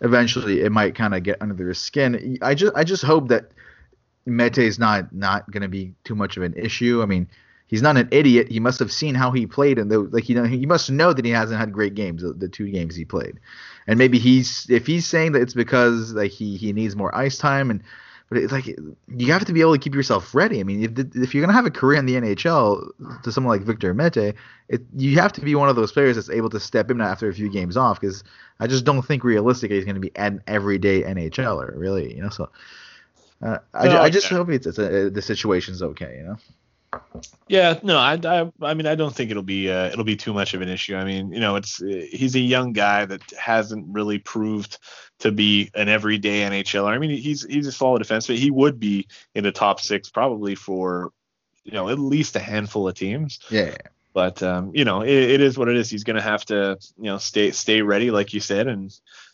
eventually 0.00 0.60
it 0.60 0.72
might 0.72 0.94
kind 0.94 1.14
of 1.14 1.22
get 1.22 1.40
under 1.40 1.54
their 1.54 1.72
skin. 1.72 2.36
I 2.42 2.54
just 2.54 2.74
I 2.76 2.84
just 2.84 3.04
hope 3.04 3.28
that 3.28 3.52
Mete 4.28 4.58
is 4.58 4.78
not 4.78 5.12
not 5.12 5.50
going 5.50 5.62
to 5.62 5.68
be 5.68 5.94
too 6.04 6.14
much 6.14 6.36
of 6.36 6.42
an 6.42 6.54
issue. 6.54 7.02
I 7.02 7.06
mean, 7.06 7.28
he's 7.66 7.82
not 7.82 7.96
an 7.96 8.08
idiot. 8.10 8.50
He 8.50 8.60
must 8.60 8.78
have 8.80 8.90
seen 8.90 9.14
how 9.14 9.30
he 9.30 9.46
played, 9.46 9.78
and 9.78 9.90
the, 9.90 10.00
like 10.00 10.28
know, 10.28 10.44
he 10.44 10.66
must 10.66 10.90
know 10.90 11.12
that 11.12 11.24
he 11.24 11.30
hasn't 11.30 11.60
had 11.60 11.72
great 11.72 11.94
games 11.94 12.22
the, 12.22 12.32
the 12.32 12.48
two 12.48 12.68
games 12.70 12.96
he 12.96 13.04
played. 13.04 13.38
And 13.86 13.98
maybe 13.98 14.18
he's 14.18 14.66
if 14.68 14.86
he's 14.86 15.06
saying 15.06 15.32
that 15.32 15.42
it's 15.42 15.54
because 15.54 16.12
like 16.12 16.32
he 16.32 16.56
he 16.56 16.72
needs 16.72 16.96
more 16.96 17.14
ice 17.14 17.38
time 17.38 17.70
and. 17.70 17.82
But 18.30 18.36
it's 18.36 18.52
like 18.52 18.66
you 18.66 19.32
have 19.32 19.46
to 19.46 19.54
be 19.54 19.62
able 19.62 19.72
to 19.72 19.78
keep 19.78 19.94
yourself 19.94 20.34
ready. 20.34 20.60
I 20.60 20.62
mean, 20.62 20.84
if, 20.84 21.16
if 21.16 21.34
you're 21.34 21.40
gonna 21.40 21.54
have 21.54 21.64
a 21.64 21.70
career 21.70 21.98
in 21.98 22.04
the 22.04 22.16
NHL 22.16 23.22
to 23.22 23.32
someone 23.32 23.56
like 23.56 23.66
Victor 23.66 23.94
Mete, 23.94 24.34
it, 24.68 24.82
you 24.94 25.18
have 25.18 25.32
to 25.32 25.40
be 25.40 25.54
one 25.54 25.70
of 25.70 25.76
those 25.76 25.92
players 25.92 26.16
that's 26.16 26.28
able 26.28 26.50
to 26.50 26.60
step 26.60 26.90
in 26.90 27.00
after 27.00 27.30
a 27.30 27.32
few 27.32 27.48
games 27.48 27.74
off. 27.74 27.98
Because 27.98 28.22
I 28.60 28.66
just 28.66 28.84
don't 28.84 29.00
think 29.00 29.24
realistically 29.24 29.76
he's 29.76 29.86
gonna 29.86 29.98
be 29.98 30.14
an 30.14 30.42
everyday 30.46 31.04
NHLer, 31.04 31.72
really. 31.74 32.14
You 32.14 32.20
know, 32.20 32.28
so 32.28 32.50
uh, 33.42 33.58
I, 33.72 33.88
no, 33.88 34.00
I, 34.00 34.10
just 34.10 34.28
hope 34.28 34.48
it's, 34.50 34.66
it's 34.66 34.78
a, 34.78 35.10
the 35.10 35.22
situation's 35.22 35.82
okay, 35.82 36.18
you 36.18 36.24
know. 36.24 36.36
Yeah, 37.46 37.78
no, 37.82 37.98
I, 37.98 38.18
I, 38.24 38.50
I 38.62 38.74
mean, 38.74 38.86
I 38.86 38.94
don't 38.94 39.14
think 39.14 39.30
it'll 39.30 39.42
be, 39.42 39.70
uh, 39.70 39.86
it'll 39.86 40.04
be 40.04 40.16
too 40.16 40.32
much 40.32 40.54
of 40.54 40.62
an 40.62 40.68
issue. 40.68 40.96
I 40.96 41.04
mean, 41.04 41.32
you 41.32 41.40
know, 41.40 41.56
it's, 41.56 41.78
he's 41.78 42.34
a 42.34 42.40
young 42.40 42.72
guy 42.72 43.04
that 43.04 43.22
hasn't 43.38 43.86
really 43.88 44.18
proved 44.18 44.78
to 45.20 45.30
be 45.30 45.70
an 45.74 45.88
everyday 45.88 46.40
NHLer. 46.40 46.88
I 46.88 46.98
mean, 46.98 47.10
he's, 47.10 47.44
he's 47.44 47.66
a 47.66 47.72
solid 47.72 48.02
defenseman. 48.02 48.36
He 48.36 48.50
would 48.50 48.80
be 48.80 49.06
in 49.34 49.44
the 49.44 49.52
top 49.52 49.80
six 49.80 50.10
probably 50.10 50.54
for, 50.54 51.12
you 51.64 51.72
know, 51.72 51.88
at 51.90 51.98
least 51.98 52.36
a 52.36 52.40
handful 52.40 52.88
of 52.88 52.94
teams. 52.94 53.38
Yeah. 53.50 53.76
But 54.14 54.42
um, 54.42 54.72
you 54.74 54.84
know, 54.84 55.02
it, 55.02 55.10
it 55.12 55.40
is 55.40 55.56
what 55.56 55.68
it 55.68 55.76
is. 55.76 55.90
He's 55.90 56.04
going 56.04 56.16
to 56.16 56.22
have 56.22 56.44
to, 56.46 56.78
you 56.96 57.04
know, 57.04 57.18
stay, 57.18 57.52
stay 57.52 57.82
ready, 57.82 58.10
like 58.10 58.32
you 58.32 58.40
said, 58.40 58.66
and 58.66 58.92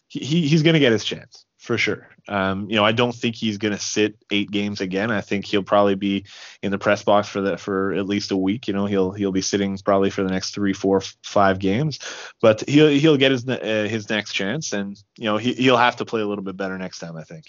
he, 0.08 0.46
he's 0.46 0.62
going 0.62 0.74
to 0.74 0.80
get 0.80 0.92
his 0.92 1.04
chance 1.04 1.46
for 1.64 1.78
sure. 1.78 2.06
Um, 2.28 2.68
you 2.68 2.76
know, 2.76 2.84
I 2.84 2.92
don't 2.92 3.14
think 3.14 3.36
he's 3.36 3.56
going 3.56 3.72
to 3.72 3.80
sit 3.80 4.16
eight 4.30 4.50
games 4.50 4.82
again. 4.82 5.10
I 5.10 5.22
think 5.22 5.46
he'll 5.46 5.62
probably 5.62 5.94
be 5.94 6.26
in 6.62 6.70
the 6.70 6.78
press 6.78 7.02
box 7.02 7.26
for 7.26 7.40
that 7.42 7.58
for 7.58 7.94
at 7.94 8.06
least 8.06 8.30
a 8.30 8.36
week. 8.36 8.68
You 8.68 8.74
know, 8.74 8.84
he'll 8.84 9.12
he'll 9.12 9.32
be 9.32 9.40
sitting 9.40 9.76
probably 9.78 10.10
for 10.10 10.22
the 10.22 10.30
next 10.30 10.54
three, 10.54 10.74
four, 10.74 11.00
five 11.22 11.58
games, 11.58 11.98
but 12.42 12.68
he'll 12.68 12.88
he'll 12.88 13.16
get 13.16 13.32
his 13.32 13.48
uh, 13.48 13.86
his 13.88 14.10
next 14.10 14.34
chance, 14.34 14.74
and 14.74 15.02
you 15.16 15.24
know 15.24 15.38
he 15.38 15.54
he'll 15.54 15.78
have 15.78 15.96
to 15.96 16.04
play 16.04 16.20
a 16.20 16.26
little 16.26 16.44
bit 16.44 16.56
better 16.56 16.76
next 16.76 16.98
time. 16.98 17.16
I 17.16 17.24
think. 17.24 17.46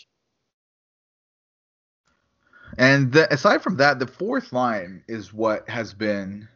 And 2.78 3.12
the, 3.12 3.32
aside 3.34 3.62
from 3.62 3.78
that, 3.78 4.00
the 4.00 4.08
fourth 4.08 4.52
line 4.52 5.04
is 5.08 5.34
what 5.34 5.70
has 5.70 5.94
been 5.94 6.48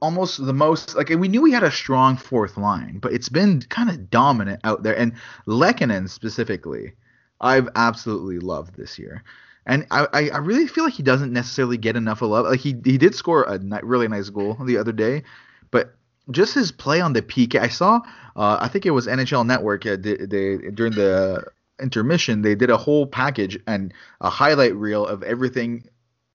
almost 0.00 0.44
the 0.44 0.52
most 0.52 0.94
like 0.94 1.08
we 1.08 1.28
knew 1.28 1.42
we 1.42 1.52
had 1.52 1.62
a 1.62 1.70
strong 1.70 2.16
fourth 2.16 2.56
line, 2.56 2.98
but 2.98 3.12
it's 3.12 3.28
been 3.28 3.62
kind 3.62 3.90
of 3.90 4.10
dominant 4.10 4.60
out 4.64 4.82
there. 4.82 4.96
And 4.96 5.12
Lehkonen 5.46 6.08
specifically, 6.08 6.92
I've 7.40 7.68
absolutely 7.74 8.38
loved 8.38 8.76
this 8.76 8.98
year. 8.98 9.24
And 9.64 9.86
I, 9.92 10.30
I 10.30 10.38
really 10.38 10.66
feel 10.66 10.84
like 10.84 10.94
he 10.94 11.04
doesn't 11.04 11.32
necessarily 11.32 11.76
get 11.76 11.96
enough 11.96 12.20
of 12.22 12.30
love. 12.30 12.46
Like 12.46 12.60
he 12.60 12.74
he 12.84 12.98
did 12.98 13.14
score 13.14 13.44
a 13.44 13.60
really 13.82 14.08
nice 14.08 14.28
goal 14.28 14.56
the 14.64 14.76
other 14.76 14.92
day, 14.92 15.22
but 15.70 15.94
just 16.30 16.54
his 16.54 16.72
play 16.72 17.00
on 17.00 17.12
the 17.12 17.22
PK. 17.22 17.60
I 17.60 17.68
saw, 17.68 18.00
uh, 18.36 18.58
I 18.60 18.68
think 18.68 18.86
it 18.86 18.90
was 18.90 19.06
NHL 19.06 19.46
Network. 19.46 19.86
Uh, 19.86 19.96
they, 19.98 20.16
they 20.16 20.70
during 20.70 20.92
the 20.94 21.44
intermission 21.80 22.42
they 22.42 22.54
did 22.54 22.70
a 22.70 22.76
whole 22.76 23.06
package 23.06 23.58
and 23.66 23.92
a 24.20 24.30
highlight 24.30 24.74
reel 24.76 25.04
of 25.06 25.22
everything 25.22 25.84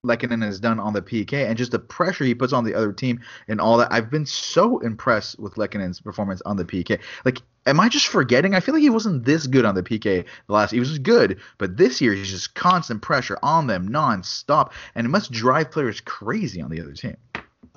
Lehkonen 0.08 0.44
has 0.44 0.60
done 0.60 0.80
on 0.80 0.94
the 0.94 1.02
PK 1.02 1.48
and 1.48 1.58
just 1.58 1.72
the 1.72 1.80
pressure 1.80 2.24
he 2.24 2.34
puts 2.34 2.54
on 2.54 2.64
the 2.64 2.74
other 2.74 2.94
team 2.94 3.20
and 3.48 3.60
all 3.60 3.78
that. 3.78 3.92
I've 3.92 4.10
been 4.10 4.26
so 4.26 4.80
impressed 4.80 5.40
with 5.40 5.56
Lehkonen's 5.56 6.02
performance 6.02 6.42
on 6.46 6.58
the 6.58 6.66
PK. 6.66 7.00
Like, 7.26 7.42
am 7.66 7.80
I 7.80 7.90
just 7.90 8.08
forgetting? 8.08 8.56
I 8.56 8.60
feel 8.60 8.74
like 8.74 8.82
he 8.82 8.90
wasn't 8.90 9.26
this 9.26 9.48
good 9.48 9.66
on 9.66 9.76
the 9.76 9.84
PK 9.84 10.26
the 10.48 10.54
last. 10.54 10.72
He 10.72 10.80
was 10.80 10.98
good, 11.00 11.40
but 11.58 11.78
this 11.78 12.02
year 12.02 12.14
he's 12.14 12.30
just 12.30 12.56
constant 12.56 13.02
pressure 13.02 13.38
on 13.44 13.68
them 13.68 13.90
nonstop, 13.90 14.72
and 14.96 15.06
it 15.06 15.10
must 15.10 15.32
drive 15.32 15.72
players 15.72 16.02
crazy 16.02 16.62
on 16.62 16.72
the 16.72 16.82
other 16.82 16.94
team. 16.94 17.18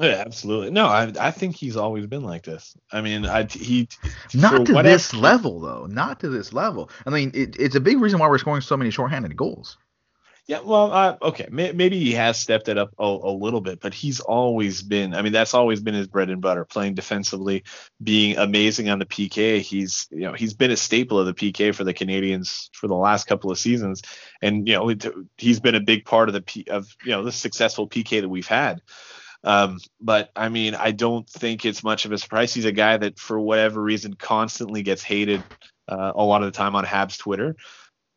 Yeah, 0.01 0.23
absolutely. 0.25 0.71
No, 0.71 0.87
I 0.87 1.13
I 1.21 1.31
think 1.31 1.57
he's 1.57 1.77
always 1.77 2.07
been 2.07 2.23
like 2.23 2.43
this. 2.43 2.75
I 2.91 3.03
mean, 3.03 3.27
I 3.27 3.45
he 3.45 3.87
not 4.33 4.65
to 4.67 4.83
this 4.83 5.13
level 5.13 5.61
though. 5.61 5.87
Not 5.87 6.21
to 6.21 6.31
this 6.31 6.55
level. 6.55 6.91
I 7.05 7.11
mean, 7.11 7.33
it, 7.35 7.57
it's 7.59 7.75
a 7.75 7.81
big 7.81 8.01
reason 8.01 8.19
why 8.19 8.29
we're 8.29 8.39
scoring 8.39 8.63
so 8.63 8.79
many 8.79 8.91
shorthanded 8.91 9.37
goals. 9.37 9.77
Yeah, 10.51 10.63
well, 10.65 10.91
uh, 10.91 11.17
okay, 11.23 11.47
May- 11.49 11.71
maybe 11.71 12.01
he 12.01 12.11
has 12.15 12.37
stepped 12.37 12.69
it 12.69 12.77
up 12.77 12.93
a, 12.99 13.05
a, 13.05 13.31
little 13.31 13.61
bit, 13.61 13.79
but 13.79 13.95
he's 13.95 14.19
always 14.19 14.83
been. 14.83 15.15
I 15.15 15.23
mean, 15.23 15.33
that's 15.33 15.55
always 15.55 15.81
been 15.81 15.95
his 15.95 16.09
bread 16.09 16.29
and 16.29 16.43
butter, 16.43 16.65
playing 16.65 16.95
defensively, 16.95 17.63
being 18.03 18.37
amazing 18.37 18.89
on 18.89 18.99
the 18.99 19.07
PK. 19.07 19.61
He's, 19.61 20.09
you 20.11 20.23
know, 20.23 20.33
he's 20.33 20.55
been 20.55 20.73
a 20.73 20.77
staple 20.77 21.21
of 21.21 21.27
the 21.27 21.35
PK 21.35 21.73
for 21.73 21.85
the 21.85 21.95
Canadiens 21.95 22.69
for 22.73 22.89
the 22.89 22.97
last 22.97 23.29
couple 23.29 23.53
of 23.53 23.61
seasons, 23.61 24.03
and 24.43 24.67
you 24.67 24.75
know, 24.75 24.93
he's 25.39 25.61
been 25.61 25.77
a 25.77 25.81
big 25.81 26.05
part 26.05 26.29
of 26.29 26.33
the 26.33 26.43
P, 26.43 26.65
of 26.69 26.97
you 27.05 27.13
know 27.13 27.23
the 27.23 27.31
successful 27.31 27.89
PK 27.89 28.21
that 28.21 28.29
we've 28.29 28.49
had. 28.49 28.83
Um, 29.45 29.79
but 30.01 30.33
I 30.35 30.49
mean, 30.49 30.75
I 30.75 30.91
don't 30.91 31.31
think 31.31 31.65
it's 31.65 31.85
much 31.85 32.07
of 32.07 32.11
a 32.11 32.19
surprise. 32.19 32.53
He's 32.53 32.65
a 32.65 32.73
guy 32.73 32.97
that, 32.97 33.21
for 33.21 33.39
whatever 33.39 33.81
reason, 33.81 34.15
constantly 34.15 34.83
gets 34.83 35.05
hated 35.05 35.45
uh, 35.87 36.11
a 36.13 36.25
lot 36.25 36.43
of 36.43 36.53
the 36.53 36.59
time 36.59 36.75
on 36.75 36.85
Habs 36.85 37.19
Twitter 37.19 37.55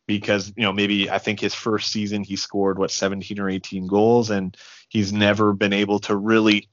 because 0.06 0.52
you 0.56 0.62
know 0.62 0.72
maybe 0.72 1.10
I 1.10 1.18
think 1.18 1.40
his 1.40 1.54
first 1.54 1.90
season 1.90 2.24
he 2.24 2.36
scored 2.36 2.78
what 2.78 2.90
17 2.90 3.38
or 3.38 3.48
18 3.48 3.86
goals 3.86 4.30
and 4.30 4.56
he's 4.88 5.12
never 5.12 5.52
been 5.52 5.72
able 5.72 5.98
to 6.00 6.16
really 6.16 6.68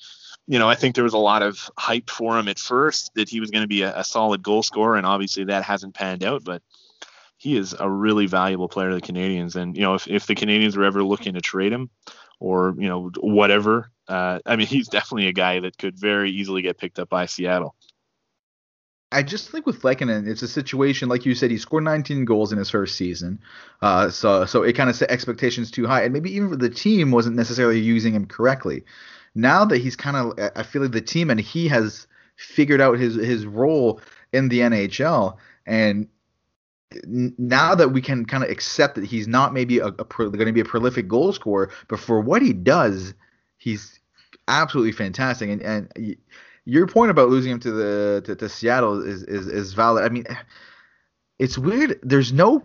you 0.48 0.60
know 0.60 0.70
I 0.70 0.76
think 0.76 0.96
there 0.96 1.04
was 1.04 1.14
a 1.14 1.20
lot 1.20 1.44
of 1.44 1.70
hype 1.78 2.10
for 2.10 2.38
him 2.38 2.48
at 2.48 2.60
first 2.60 3.12
that 3.16 3.30
he 3.30 3.40
was 3.40 3.52
going 3.52 3.64
to 3.64 3.68
be 3.68 3.84
a, 3.84 3.98
a, 4.00 4.04
solid 4.04 4.44
goal 4.44 4.64
scorer 4.64 4.98
and 4.98 5.06
obviously 5.06 5.46
that 5.46 5.64
hasn't 5.64 5.96
panned 5.96 6.24
out 6.24 6.44
but 6.44 6.62
he 7.38 7.58
is 7.58 7.76
a 7.80 7.90
really 7.90 8.28
valuable 8.28 8.70
player 8.70 8.90
to 8.90 8.96
the 8.96 9.02
Canadiens 9.02 9.56
and 9.56 9.76
you 9.76 9.84
know 9.84 9.96
if, 9.96 10.08
if 10.08 10.28
the 10.28 10.36
Canadiens 10.36 10.76
were 10.76 10.86
ever 10.86 11.04
looking 11.04 11.34
to 11.34 11.42
trade 11.42 11.72
him 11.72 11.90
or 12.40 12.76
you 12.78 12.88
know 12.88 13.12
whatever 13.20 13.92
uh, 14.08 14.40
I 14.46 14.58
mean 14.58 14.68
he's 14.68 14.90
definitely 14.90 15.28
a 15.28 15.34
guy 15.34 15.62
that 15.62 15.78
could 15.78 15.98
very 15.98 16.32
easily 16.32 16.62
get 16.62 16.78
picked 16.78 17.00
up 17.00 17.08
by 17.08 17.28
Seattle. 17.28 17.76
I 19.12 19.24
just 19.24 19.50
think 19.50 19.66
with 19.66 19.82
Lehkonen, 19.82 20.28
it's 20.28 20.42
a 20.42 20.48
situation 20.48 21.10
like 21.10 21.26
you 21.26 21.36
said. 21.36 21.52
He 21.52 21.58
scored 21.58 21.84
19 21.84 22.26
goals 22.26 22.52
in 22.52 22.58
his 22.58 22.70
first 22.70 22.96
season, 22.96 23.40
uh, 23.82 24.10
so 24.10 24.46
so 24.46 24.64
it 24.64 24.74
kind 24.74 24.90
of 24.90 24.96
set 24.96 25.12
expectations 25.12 25.70
too 25.70 25.86
high, 25.86 26.04
and 26.04 26.14
maybe 26.14 26.34
even 26.34 26.50
for 26.50 26.56
the 26.56 26.70
team 26.70 27.12
wasn't 27.12 27.36
necessarily 27.36 27.80
using 27.80 28.14
him 28.14 28.26
correctly. 28.26 28.84
Now 29.36 29.66
that 29.66 29.80
he's 29.80 29.96
kind 29.96 30.18
of, 30.18 30.52
I 30.56 30.64
feel 30.64 30.82
like 30.82 30.92
the 30.92 31.02
team 31.02 31.30
and 31.30 31.40
he 31.40 31.68
has 31.68 32.08
figured 32.38 32.80
out 32.82 32.98
his 33.00 33.16
his 33.16 33.46
role 33.46 34.00
in 34.32 34.50
the 34.50 34.60
NHL, 34.60 35.36
and 35.66 36.08
now 37.06 37.76
that 37.76 37.90
we 37.90 38.02
can 38.02 38.26
kind 38.26 38.44
of 38.44 38.50
accept 38.50 38.96
that 38.96 39.06
he's 39.06 39.28
not 39.28 39.54
maybe 39.54 39.80
a, 39.80 39.88
a 39.88 39.92
going 39.92 40.46
to 40.46 40.52
be 40.52 40.62
a 40.62 40.66
prolific 40.66 41.08
goal 41.08 41.34
scorer, 41.34 41.72
but 41.88 42.00
for 42.00 42.20
what 42.20 42.42
he 42.42 42.54
does, 42.54 43.14
he's 43.58 44.00
absolutely 44.48 44.92
fantastic, 44.92 45.50
and 45.50 45.62
and 45.62 46.18
your 46.66 46.88
point 46.88 47.12
about 47.12 47.30
losing 47.30 47.52
him 47.52 47.60
to 47.62 47.72
the 47.72 48.22
to, 48.26 48.36
to 48.36 48.50
Seattle 48.50 49.02
is, 49.02 49.24
is 49.24 49.48
is 49.48 49.74
valid. 49.74 50.04
I 50.04 50.10
mean, 50.10 50.26
it's 51.40 51.58
weird. 51.58 52.00
There's 52.04 52.32
no 52.32 52.60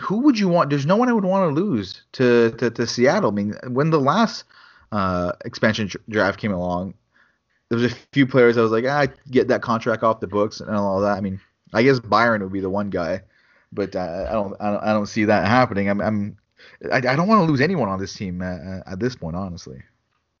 who 0.00 0.18
would 0.18 0.38
you 0.38 0.48
want? 0.48 0.70
There's 0.70 0.86
no 0.86 0.96
one 0.96 1.08
I 1.08 1.12
would 1.12 1.24
want 1.24 1.54
to 1.54 1.60
lose 1.60 2.02
to 2.12 2.52
to, 2.52 2.70
to 2.70 2.86
Seattle. 2.86 3.30
I 3.30 3.34
mean, 3.34 3.54
when 3.68 3.90
the 3.90 4.00
last 4.00 4.44
uh, 4.92 5.32
expansion 5.44 5.90
draft 6.08 6.38
came 6.38 6.52
along, 6.52 6.94
there 7.68 7.78
was 7.78 7.92
a 7.92 7.96
few 8.12 8.26
players 8.26 8.56
I 8.56 8.62
was 8.62 8.72
like, 8.72 8.84
ah, 8.86 9.00
I 9.00 9.08
get 9.30 9.48
that 9.48 9.62
contract 9.62 10.02
off 10.02 10.20
the 10.20 10.28
books 10.28 10.60
and 10.60 10.70
all 10.70 11.00
that. 11.00 11.16
I 11.16 11.20
mean, 11.20 11.40
I 11.72 11.82
guess 11.82 11.98
Byron 11.98 12.42
would 12.42 12.52
be 12.52 12.60
the 12.60 12.70
one 12.70 12.90
guy, 12.90 13.22
but 13.72 13.96
uh, 13.96 14.26
I 14.28 14.32
don't 14.32 14.54
I 14.60 14.70
don't 14.70 14.82
I 14.84 14.92
don't 14.92 15.06
see 15.06 15.24
that 15.24 15.48
happening. 15.48 15.88
I'm 15.90 16.00
I'm 16.00 16.38
I, 16.92 16.96
I 16.96 17.16
don't 17.16 17.28
want 17.28 17.44
to 17.44 17.50
lose 17.50 17.60
anyone 17.60 17.88
on 17.88 17.98
this 17.98 18.14
team 18.14 18.42
at, 18.42 18.86
at 18.86 19.00
this 19.00 19.16
point, 19.16 19.36
honestly. 19.36 19.82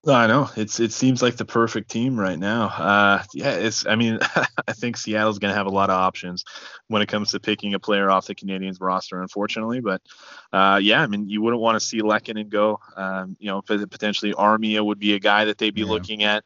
I 0.06 0.26
know 0.26 0.50
it's 0.56 0.80
it 0.80 0.92
seems 0.92 1.22
like 1.22 1.36
the 1.36 1.44
perfect 1.44 1.90
team 1.90 2.18
right 2.18 2.38
now. 2.38 2.66
Uh, 2.66 3.22
yeah, 3.32 3.52
it's. 3.52 3.86
I 3.86 3.96
mean, 3.96 4.18
I 4.68 4.72
think 4.72 4.96
Seattle's 4.96 5.38
going 5.38 5.52
to 5.52 5.56
have 5.56 5.66
a 5.66 5.70
lot 5.70 5.90
of 5.90 5.96
options 5.96 6.44
when 6.88 7.00
it 7.00 7.06
comes 7.06 7.30
to 7.30 7.40
picking 7.40 7.74
a 7.74 7.78
player 7.78 8.10
off 8.10 8.26
the 8.26 8.34
Canadiens 8.34 8.80
roster, 8.80 9.20
unfortunately. 9.20 9.80
But 9.80 10.02
uh, 10.52 10.80
yeah, 10.82 11.02
I 11.02 11.06
mean, 11.06 11.28
you 11.28 11.40
wouldn't 11.42 11.62
want 11.62 11.76
to 11.76 11.86
see 11.86 12.00
Lehkonen 12.00 12.48
go. 12.48 12.80
Um, 12.96 13.36
you 13.38 13.48
know, 13.48 13.62
potentially 13.62 14.32
Armia 14.32 14.84
would 14.84 14.98
be 14.98 15.14
a 15.14 15.18
guy 15.20 15.46
that 15.46 15.58
they'd 15.58 15.74
be 15.74 15.82
yeah. 15.82 15.88
looking 15.88 16.22
at. 16.22 16.44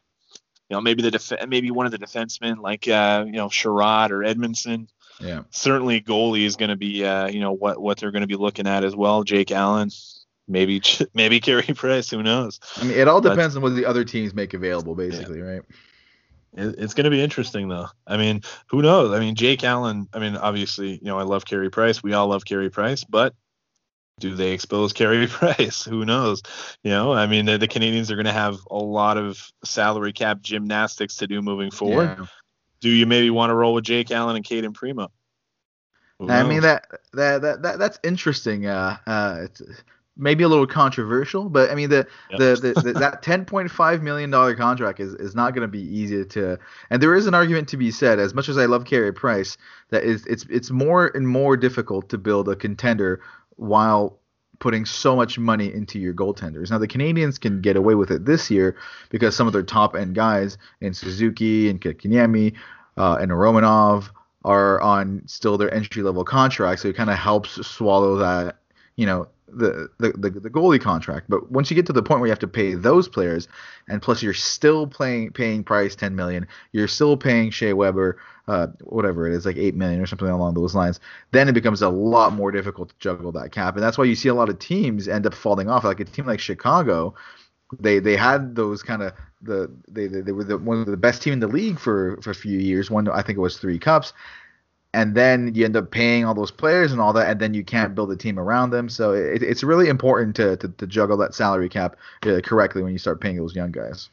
You 0.69 0.75
know, 0.75 0.81
maybe 0.81 1.01
the 1.01 1.11
def- 1.11 1.47
maybe 1.47 1.71
one 1.71 1.85
of 1.85 1.91
the 1.91 1.97
defensemen 1.97 2.61
like 2.61 2.87
uh, 2.87 3.23
you 3.25 3.33
know 3.33 3.49
Chiarot 3.49 4.11
or 4.11 4.19
Edmundson. 4.19 4.87
Yeah. 5.19 5.41
Certainly, 5.49 6.01
goalie 6.01 6.45
is 6.45 6.55
going 6.55 6.69
to 6.69 6.77
be 6.77 7.03
uh, 7.03 7.27
you 7.27 7.39
know 7.39 7.51
what 7.51 7.81
what 7.81 7.97
they're 7.97 8.11
going 8.11 8.21
to 8.21 8.27
be 8.27 8.35
looking 8.35 8.67
at 8.67 8.83
as 8.83 8.95
well. 8.95 9.23
Jake 9.23 9.51
Allen 9.51 9.89
maybe 10.49 10.81
maybe 11.13 11.39
Carey 11.39 11.63
Price. 11.63 12.09
Who 12.09 12.21
knows? 12.21 12.59
I 12.77 12.83
mean, 12.83 12.97
it 12.97 13.07
all 13.07 13.21
depends 13.21 13.55
but, 13.55 13.59
on 13.59 13.63
what 13.63 13.75
the 13.75 13.85
other 13.85 14.03
teams 14.03 14.33
make 14.33 14.53
available, 14.53 14.95
basically, 14.95 15.39
yeah. 15.39 15.45
right? 15.45 15.61
it's 16.53 16.95
going 16.95 17.05
to 17.05 17.11
be 17.11 17.21
interesting, 17.21 17.69
though. 17.69 17.87
I 18.07 18.17
mean, 18.17 18.41
who 18.67 18.81
knows? 18.81 19.13
I 19.13 19.19
mean, 19.19 19.35
Jake 19.35 19.63
Allen. 19.63 20.09
I 20.13 20.19
mean, 20.19 20.35
obviously, 20.35 20.93
you 20.93 21.05
know, 21.05 21.19
I 21.19 21.23
love 21.23 21.45
Carey 21.45 21.69
Price. 21.69 22.01
We 22.01 22.13
all 22.13 22.27
love 22.27 22.43
Carey 22.43 22.69
Price, 22.69 23.03
but 23.03 23.35
do 24.19 24.35
they 24.35 24.51
expose 24.51 24.91
Carey 24.91 25.27
Price? 25.29 25.83
Who 25.83 26.05
knows? 26.05 26.41
You 26.83 26.91
know, 26.91 27.13
I 27.13 27.27
mean, 27.27 27.45
the, 27.45 27.57
the 27.57 27.67
Canadiens 27.67 28.09
are 28.09 28.15
going 28.15 28.25
to 28.25 28.31
have 28.31 28.57
a 28.69 28.77
lot 28.77 29.17
of 29.17 29.51
salary 29.63 30.13
cap 30.13 30.41
gymnastics 30.41 31.17
to 31.17 31.27
do 31.27 31.41
moving 31.41 31.71
forward. 31.71 32.15
Yeah. 32.17 32.25
Do 32.81 32.89
you 32.89 33.05
maybe 33.05 33.29
want 33.29 33.51
to 33.51 33.55
roll 33.55 33.73
with 33.73 33.83
Jake 33.83 34.09
Allen 34.11 34.35
and 34.35 34.45
Cayden 34.45 34.73
Primeau? 34.73 35.11
I 36.27 36.43
mean 36.43 36.61
that, 36.61 36.85
that 37.13 37.41
that 37.41 37.61
that 37.61 37.79
that's 37.79 37.97
interesting. 38.03 38.65
Uh, 38.65 38.97
uh, 39.07 39.47
maybe 40.19 40.43
a 40.43 40.47
little 40.47 40.67
controversial, 40.67 41.49
but 41.49 41.71
I 41.71 41.75
mean 41.75 41.89
the 41.89 42.05
yep. 42.29 42.39
the, 42.39 42.73
the, 42.75 42.81
the 42.81 42.93
that 42.99 43.23
10.5 43.23 44.01
million 44.01 44.29
dollar 44.29 44.55
contract 44.55 44.99
is, 44.99 45.13
is 45.15 45.33
not 45.33 45.53
going 45.55 45.61
to 45.61 45.71
be 45.71 45.81
easy 45.81 46.25
to. 46.25 46.59
And 46.89 47.01
there 47.01 47.15
is 47.15 47.25
an 47.25 47.33
argument 47.33 47.69
to 47.69 47.77
be 47.77 47.89
said. 47.89 48.19
As 48.19 48.33
much 48.33 48.49
as 48.49 48.57
I 48.57 48.65
love 48.65 48.85
Carey 48.85 49.13
Price, 49.13 49.57
that 49.89 50.03
is 50.03 50.25
it's 50.27 50.45
it's 50.49 50.69
more 50.69 51.07
and 51.07 51.27
more 51.27 51.57
difficult 51.57 52.09
to 52.09 52.17
build 52.17 52.49
a 52.49 52.55
contender 52.55 53.21
while 53.55 54.19
putting 54.59 54.85
so 54.85 55.15
much 55.15 55.39
money 55.39 55.73
into 55.73 55.97
your 55.97 56.13
goaltenders. 56.13 56.69
Now 56.69 56.77
the 56.77 56.87
Canadiens 56.87 57.39
can 57.39 57.61
get 57.61 57.77
away 57.77 57.95
with 57.95 58.11
it 58.11 58.25
this 58.25 58.51
year 58.51 58.75
because 59.09 59.35
some 59.35 59.47
of 59.47 59.53
their 59.53 59.63
top 59.63 59.95
end 59.95 60.15
guys 60.15 60.57
in 60.81 60.93
Suzuki 60.93 61.69
and 61.69 61.79
Kotkaniemi 61.79 62.55
uh, 62.97 63.17
and 63.21 63.31
Romanov 63.31 64.09
are 64.43 64.81
on 64.81 65.21
still 65.25 65.57
their 65.57 65.73
entry 65.73 66.03
level 66.03 66.23
contracts, 66.23 66.81
so 66.81 66.89
it 66.89 66.95
kind 66.95 67.09
of 67.09 67.17
helps 67.17 67.65
swallow 67.65 68.17
that 68.17 68.59
you 68.99 69.05
know, 69.05 69.27
the, 69.47 69.89
the, 69.97 70.11
the, 70.11 70.29
the 70.29 70.49
goalie 70.49 70.81
contract. 70.81 71.27
But 71.29 71.49
once 71.49 71.71
you 71.71 71.75
get 71.75 71.85
to 71.85 71.93
the 71.93 72.03
point 72.03 72.19
where 72.19 72.27
you 72.27 72.31
have 72.31 72.39
to 72.39 72.49
pay 72.49 72.73
those 72.73 73.07
players, 73.07 73.47
and 73.87 74.01
plus 74.01 74.21
you're 74.21 74.33
still 74.33 74.87
paying 74.87 75.31
paying 75.31 75.63
Price 75.63 75.95
10 75.95 76.17
million, 76.17 76.45
you're 76.73 76.89
still 76.89 77.15
paying 77.15 77.49
Shea 77.49 77.71
Weber, 77.71 78.19
uh, 78.49 78.67
whatever 78.81 79.25
it 79.25 79.33
is, 79.33 79.45
like 79.45 79.55
8 79.55 79.73
million 79.73 80.01
or 80.01 80.05
something 80.05 80.27
along 80.27 80.55
those 80.55 80.75
lines, 80.75 80.99
then 81.31 81.47
it 81.47 81.53
becomes 81.53 81.81
a 81.81 81.87
lot 81.87 82.33
more 82.33 82.51
difficult 82.51 82.89
to 82.89 82.95
juggle 82.99 83.31
that 83.31 83.53
cap. 83.53 83.75
And 83.75 83.83
that's 83.83 83.97
why 83.97 84.03
you 84.03 84.15
see 84.15 84.27
a 84.27 84.33
lot 84.33 84.49
of 84.49 84.59
teams 84.59 85.07
end 85.07 85.25
up 85.25 85.33
falling 85.33 85.69
off. 85.69 85.85
Like 85.85 86.01
a 86.01 86.05
team 86.05 86.25
like 86.25 86.41
Chicago, 86.41 87.15
they 87.79 87.99
they 87.99 88.17
had 88.17 88.53
those 88.53 88.83
kind 88.83 89.01
of 89.01 89.13
the 89.41 89.71
they, 89.87 90.07
they 90.07 90.33
were 90.33 90.43
the 90.43 90.57
one 90.57 90.81
of 90.81 90.87
the 90.87 90.97
best 90.97 91.21
team 91.21 91.31
in 91.31 91.39
the 91.39 91.47
league 91.47 91.79
for 91.79 92.19
for 92.21 92.31
a 92.31 92.35
few 92.35 92.59
years. 92.59 92.91
One 92.91 93.07
I 93.07 93.21
think 93.21 93.37
it 93.37 93.41
was 93.41 93.57
three 93.57 93.79
cups, 93.79 94.11
and 94.93 95.15
then 95.15 95.53
you 95.53 95.65
end 95.65 95.75
up 95.75 95.91
paying 95.91 96.25
all 96.25 96.33
those 96.33 96.51
players 96.51 96.91
and 96.91 96.99
all 96.99 97.13
that, 97.13 97.29
and 97.29 97.39
then 97.39 97.53
you 97.53 97.63
can't 97.63 97.93
build 97.93 98.11
a 98.11 98.15
team 98.15 98.39
around 98.39 98.71
them. 98.71 98.89
So 98.89 99.13
it, 99.13 99.43
it's 99.43 99.63
really 99.63 99.87
important 99.87 100.35
to, 100.37 100.57
to, 100.57 100.67
to 100.67 100.87
juggle 100.87 101.17
that 101.17 101.35
salary 101.35 101.69
cap 101.69 101.95
uh, 102.23 102.39
correctly 102.43 102.81
when 102.81 102.91
you 102.91 102.97
start 102.97 103.21
paying 103.21 103.37
those 103.37 103.55
young 103.55 103.71
guys. 103.71 104.09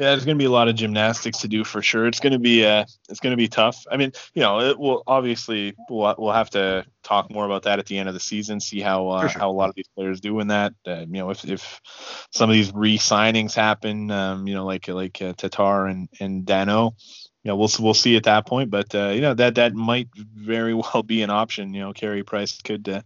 Yeah, 0.00 0.12
there's 0.12 0.24
going 0.24 0.38
to 0.38 0.42
be 0.42 0.46
a 0.46 0.50
lot 0.50 0.66
of 0.68 0.76
gymnastics 0.76 1.40
to 1.40 1.48
do 1.48 1.62
for 1.62 1.82
sure. 1.82 2.06
It's 2.06 2.20
going 2.20 2.32
to 2.32 2.38
be 2.38 2.64
uh, 2.64 2.86
it's 3.10 3.20
going 3.20 3.32
to 3.32 3.36
be 3.36 3.48
tough. 3.48 3.84
I 3.90 3.98
mean, 3.98 4.12
you 4.32 4.40
know, 4.40 4.60
it 4.60 4.78
will 4.78 5.02
obviously 5.06 5.74
we'll, 5.90 6.14
we'll 6.16 6.32
have 6.32 6.48
to 6.50 6.86
talk 7.02 7.30
more 7.30 7.44
about 7.44 7.64
that 7.64 7.78
at 7.78 7.84
the 7.84 7.98
end 7.98 8.08
of 8.08 8.14
the 8.14 8.20
season, 8.20 8.60
see 8.60 8.80
how 8.80 9.08
uh, 9.08 9.28
sure. 9.28 9.38
how 9.38 9.50
a 9.50 9.52
lot 9.52 9.68
of 9.68 9.74
these 9.74 9.88
players 9.94 10.22
do 10.22 10.40
in 10.40 10.48
that. 10.48 10.72
Uh, 10.86 11.00
you 11.00 11.18
know, 11.18 11.28
if 11.28 11.44
if 11.44 11.82
some 12.30 12.48
of 12.48 12.54
these 12.54 12.72
re-signings 12.72 13.54
happen, 13.54 14.10
um, 14.10 14.46
you 14.48 14.54
know, 14.54 14.64
like 14.64 14.88
like 14.88 15.20
uh, 15.20 15.34
Tatar 15.34 15.86
and 15.86 16.08
and 16.18 16.46
Danault, 16.46 16.94
you 17.42 17.48
know, 17.48 17.56
we'll 17.56 17.70
we'll 17.78 17.94
see 17.94 18.16
at 18.16 18.24
that 18.24 18.46
point. 18.46 18.70
But 18.70 18.94
uh, 18.94 19.08
you 19.08 19.20
know 19.20 19.34
that 19.34 19.54
that 19.54 19.74
might 19.74 20.08
very 20.14 20.74
well 20.74 21.02
be 21.02 21.22
an 21.22 21.30
option. 21.30 21.74
You 21.74 21.80
know, 21.80 21.92
Carey 21.92 22.22
Price 22.22 22.60
could 22.62 22.88
uh, 22.88 23.02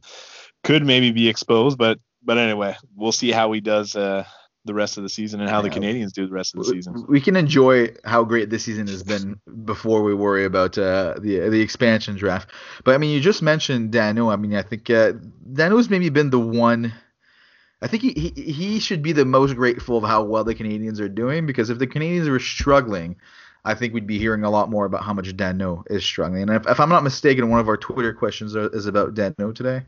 could 0.63 0.85
maybe 0.85 1.11
be 1.13 1.29
exposed, 1.29 1.79
but 1.79 1.99
but 2.23 2.39
anyway, 2.39 2.77
we'll 2.97 3.13
see 3.13 3.31
how 3.31 3.53
he 3.53 3.61
does 3.61 3.95
uh, 3.95 4.25
the 4.65 4.75
rest 4.75 4.97
of 4.97 5.03
the 5.03 5.09
season 5.09 5.41
and 5.41 5.51
how 5.51 5.63
yeah. 5.63 5.69
the 5.69 5.81
Canadiens 5.81 6.13
do 6.13 6.27
the 6.27 6.33
rest 6.33 6.55
of 6.55 6.61
the 6.61 6.71
season. 6.71 7.05
We 7.09 7.21
can 7.21 7.37
enjoy 7.37 7.91
how 8.05 8.25
great 8.25 8.51
this 8.51 8.65
season 8.65 8.87
has 8.89 9.03
been 9.03 9.39
before 9.65 10.03
we 10.03 10.15
worry 10.15 10.45
about 10.45 10.79
uh, 10.79 11.15
the 11.21 11.49
the 11.49 11.61
expansion 11.61 12.17
draft. 12.17 12.51
But 12.83 12.95
I 12.95 12.99
mean, 12.99 13.11
you 13.11 13.21
just 13.21 13.43
mentioned 13.43 13.93
Danault. 13.93 14.33
I 14.33 14.37
mean, 14.37 14.55
I 14.55 14.63
think 14.63 14.91
uh, 14.91 15.13
Danault's 15.53 15.91
maybe 15.91 16.09
been 16.09 16.31
the 16.31 16.41
one. 16.41 16.93
I 17.83 17.87
think 17.87 18.03
he, 18.03 18.13
he 18.13 18.53
he 18.53 18.81
should 18.81 19.03
be 19.03 19.13
the 19.13 19.27
most 19.27 19.55
grateful 19.55 19.99
of 19.99 20.05
how 20.05 20.25
well 20.25 20.43
the 20.43 20.55
Canadiens 20.55 21.01
are 21.01 21.09
doing 21.09 21.47
because 21.47 21.69
if 21.71 21.79
the 21.79 21.87
Canadiens 21.87 22.29
were 22.29 22.41
struggling 22.41 23.17
I 23.65 23.75
think 23.75 23.95
we'd 23.95 24.07
be 24.07 24.19
hearing 24.19 24.45
a 24.45 24.51
lot 24.51 24.71
more 24.71 24.85
about 24.85 25.05
how 25.05 25.15
much 25.15 25.35
Danault 25.37 25.91
is 25.91 26.05
struggling. 26.05 26.43
And 26.43 26.51
if, 26.51 26.67
if 26.69 26.81
I'm 26.81 26.91
not 26.91 27.03
mistaken, 27.03 27.49
one 27.49 27.61
of 27.61 27.69
our 27.69 27.77
Twitter 27.77 28.13
questions 28.13 28.55
is 28.55 28.87
about 28.87 29.15
Danault 29.15 29.55
today. 29.55 29.83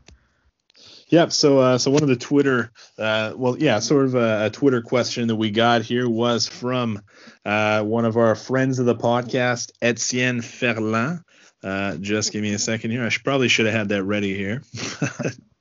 Yep. 1.09 1.31
So, 1.31 1.59
uh, 1.59 1.77
so 1.77 1.89
one 1.91 2.03
of 2.03 2.09
the 2.09 2.17
Twitter, 2.17 2.71
uh, 2.97 3.33
well, 3.35 3.57
yeah, 3.57 3.79
sort 3.79 4.05
of 4.05 4.15
a, 4.15 4.47
a, 4.47 4.49
Twitter 4.49 4.81
question 4.81 5.29
that 5.29 5.35
we 5.35 5.51
got 5.51 5.81
here 5.81 6.07
was 6.07 6.47
from 6.47 7.01
uh, 7.45 7.81
one 7.83 8.03
of 8.03 8.17
our 8.17 8.35
friends 8.35 8.79
of 8.79 8.85
the 8.85 8.95
podcast, 8.95 9.71
Etienne 9.81 10.41
Ferland. 10.41 11.21
Uh, 11.63 11.95
just 11.97 12.33
give 12.33 12.41
me 12.41 12.53
a 12.53 12.59
second 12.59 12.91
here. 12.91 13.05
I 13.05 13.09
should, 13.09 13.23
probably 13.23 13.47
should 13.47 13.67
have 13.67 13.75
had 13.75 13.89
that 13.89 14.03
ready 14.03 14.35
here. 14.35 14.61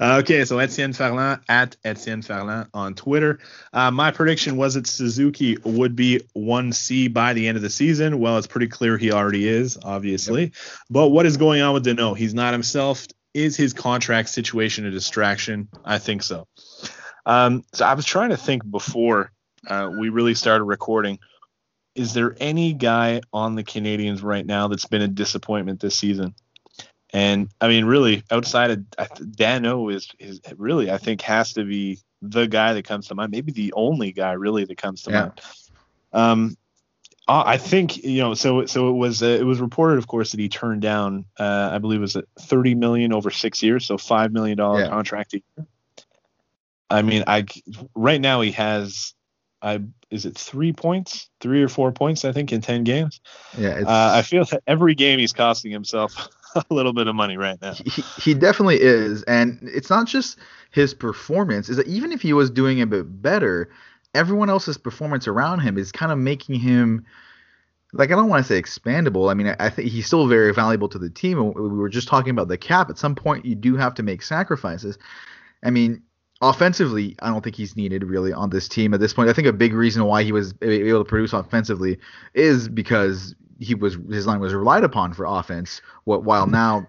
Uh, 0.00 0.18
okay, 0.20 0.44
so 0.44 0.58
Etienne 0.58 0.92
Ferland 0.92 1.40
at 1.48 1.76
Etienne 1.84 2.22
Ferland 2.22 2.68
on 2.72 2.94
Twitter. 2.94 3.38
Uh, 3.72 3.90
my 3.90 4.10
prediction 4.10 4.56
was 4.56 4.74
that 4.74 4.86
Suzuki 4.86 5.56
would 5.64 5.94
be 5.94 6.20
1C 6.36 7.12
by 7.12 7.32
the 7.32 7.46
end 7.48 7.56
of 7.56 7.62
the 7.62 7.70
season. 7.70 8.18
Well, 8.18 8.38
it's 8.38 8.46
pretty 8.46 8.68
clear 8.68 8.96
he 8.96 9.12
already 9.12 9.46
is, 9.46 9.78
obviously. 9.82 10.42
Yep. 10.44 10.52
But 10.88 11.08
what 11.08 11.26
is 11.26 11.36
going 11.36 11.62
on 11.62 11.74
with 11.74 11.84
Danault? 11.84 12.16
He's 12.16 12.34
not 12.34 12.52
himself. 12.52 13.06
Is 13.34 13.56
his 13.56 13.72
contract 13.72 14.28
situation 14.28 14.86
a 14.86 14.90
distraction? 14.90 15.68
I 15.84 15.98
think 15.98 16.22
so. 16.22 16.46
Um, 17.26 17.64
so 17.72 17.84
I 17.84 17.94
was 17.94 18.04
trying 18.04 18.30
to 18.30 18.36
think 18.36 18.68
before 18.68 19.32
uh, 19.66 19.90
we 19.98 20.08
really 20.08 20.34
started 20.34 20.64
recording. 20.64 21.18
Is 21.94 22.14
there 22.14 22.36
any 22.40 22.72
guy 22.72 23.20
on 23.32 23.56
the 23.56 23.64
Canadiens 23.64 24.22
right 24.22 24.46
now 24.46 24.68
that's 24.68 24.86
been 24.86 25.02
a 25.02 25.08
disappointment 25.08 25.80
this 25.80 25.98
season? 25.98 26.34
And 27.12 27.48
I 27.60 27.68
mean, 27.68 27.84
really, 27.84 28.22
outside 28.30 28.70
of 28.70 28.78
Danault 28.98 29.92
is 29.94 30.08
is 30.18 30.40
really 30.56 30.90
I 30.90 30.98
think 30.98 31.22
has 31.22 31.52
to 31.54 31.64
be 31.64 31.98
the 32.22 32.46
guy 32.46 32.74
that 32.74 32.84
comes 32.84 33.08
to 33.08 33.14
mind. 33.14 33.32
Maybe 33.32 33.52
the 33.52 33.72
only 33.74 34.12
guy 34.12 34.32
really 34.32 34.64
that 34.64 34.78
comes 34.78 35.02
to 35.02 35.10
yeah. 35.10 35.20
mind. 35.20 35.40
Um, 36.12 36.56
I 37.30 37.58
think 37.58 38.02
you 38.02 38.20
know. 38.20 38.34
So 38.34 38.66
so 38.66 38.88
it 38.88 38.94
was 38.94 39.22
uh, 39.22 39.26
it 39.26 39.44
was 39.44 39.60
reported, 39.60 39.98
of 39.98 40.08
course, 40.08 40.32
that 40.32 40.40
he 40.40 40.48
turned 40.48 40.82
down. 40.82 41.24
Uh, 41.38 41.70
I 41.72 41.78
believe 41.78 41.98
it 41.98 42.02
was 42.02 42.16
30 42.40 42.74
million 42.74 43.12
over 43.12 43.30
six 43.30 43.62
years, 43.62 43.86
so 43.86 43.96
five 43.98 44.32
million 44.32 44.58
dollar 44.58 44.80
yeah. 44.80 44.88
contract 44.88 45.34
a 45.34 45.36
year. 45.36 45.66
I 46.88 47.02
mean, 47.02 47.22
I 47.26 47.46
right 47.94 48.20
now 48.20 48.40
he 48.40 48.50
has, 48.52 49.14
I 49.62 49.80
is 50.10 50.26
it 50.26 50.36
three 50.36 50.72
points, 50.72 51.30
three 51.40 51.62
or 51.62 51.68
four 51.68 51.92
points, 51.92 52.24
I 52.24 52.32
think, 52.32 52.52
in 52.52 52.62
ten 52.62 52.82
games. 52.82 53.20
Yeah, 53.56 53.80
uh, 53.86 54.12
I 54.16 54.22
feel 54.22 54.44
that 54.46 54.64
every 54.66 54.96
game 54.96 55.20
he's 55.20 55.32
costing 55.32 55.70
himself 55.70 56.28
a 56.70 56.74
little 56.74 56.92
bit 56.92 57.06
of 57.06 57.14
money 57.14 57.36
right 57.36 57.60
now. 57.60 57.74
He, 57.74 58.02
he 58.20 58.34
definitely 58.34 58.80
is, 58.80 59.22
and 59.24 59.58
it's 59.62 59.90
not 59.90 60.06
just 60.06 60.38
his 60.70 60.94
performance. 60.94 61.68
Is 61.68 61.76
that 61.76 61.86
even 61.86 62.12
if 62.12 62.22
he 62.22 62.32
was 62.32 62.50
doing 62.50 62.80
a 62.80 62.86
bit 62.86 63.22
better, 63.22 63.70
everyone 64.14 64.50
else's 64.50 64.78
performance 64.78 65.28
around 65.28 65.60
him 65.60 65.78
is 65.78 65.92
kind 65.92 66.12
of 66.12 66.18
making 66.18 66.60
him 66.60 67.04
like 67.92 68.10
I 68.10 68.14
don't 68.14 68.28
want 68.28 68.46
to 68.46 68.48
say 68.48 68.60
expandable. 68.60 69.30
I 69.30 69.34
mean, 69.34 69.48
I, 69.48 69.56
I 69.58 69.70
think 69.70 69.90
he's 69.90 70.06
still 70.06 70.26
very 70.26 70.52
valuable 70.52 70.88
to 70.90 70.98
the 70.98 71.10
team. 71.10 71.52
We 71.54 71.68
were 71.68 71.88
just 71.88 72.08
talking 72.08 72.30
about 72.30 72.48
the 72.48 72.58
cap. 72.58 72.90
At 72.90 72.98
some 72.98 73.14
point, 73.14 73.44
you 73.44 73.54
do 73.54 73.76
have 73.76 73.94
to 73.94 74.02
make 74.02 74.22
sacrifices. 74.22 74.98
I 75.64 75.70
mean, 75.70 76.02
offensively, 76.40 77.16
I 77.20 77.28
don't 77.28 77.42
think 77.42 77.56
he's 77.56 77.76
needed 77.76 78.04
really 78.04 78.32
on 78.32 78.50
this 78.50 78.68
team 78.68 78.94
at 78.94 79.00
this 79.00 79.12
point. 79.12 79.28
I 79.28 79.32
think 79.32 79.48
a 79.48 79.52
big 79.52 79.74
reason 79.74 80.04
why 80.04 80.22
he 80.22 80.32
was 80.32 80.54
able 80.62 81.04
to 81.04 81.08
produce 81.08 81.32
offensively 81.32 81.98
is 82.34 82.68
because 82.68 83.34
he 83.60 83.74
was 83.74 83.96
his 84.10 84.26
line 84.26 84.40
was 84.40 84.54
relied 84.54 84.84
upon 84.84 85.12
for 85.12 85.26
offense. 85.26 85.82
What 86.04 86.24
while 86.24 86.46
now 86.46 86.86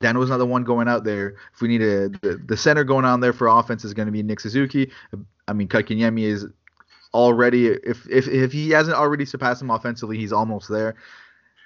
Dan 0.00 0.18
was 0.18 0.30
not 0.30 0.38
the 0.38 0.46
one 0.46 0.64
going 0.64 0.88
out 0.88 1.04
there. 1.04 1.36
If 1.54 1.60
we 1.60 1.68
need 1.68 1.82
a 1.82 2.08
the, 2.08 2.40
the 2.44 2.56
center 2.56 2.82
going 2.82 3.04
on 3.04 3.20
there 3.20 3.32
for 3.32 3.46
offense 3.46 3.84
is 3.84 3.94
going 3.94 4.06
to 4.06 4.12
be 4.12 4.22
Nick 4.22 4.40
Suzuki. 4.40 4.90
I 5.46 5.52
mean, 5.52 5.68
Kotkaniemi 5.68 6.22
is 6.22 6.46
already 7.12 7.68
if 7.68 8.08
if 8.08 8.26
if 8.26 8.52
he 8.52 8.70
hasn't 8.70 8.96
already 8.96 9.24
surpassed 9.24 9.62
him 9.62 9.70
offensively, 9.70 10.16
he's 10.16 10.32
almost 10.32 10.68
there. 10.68 10.96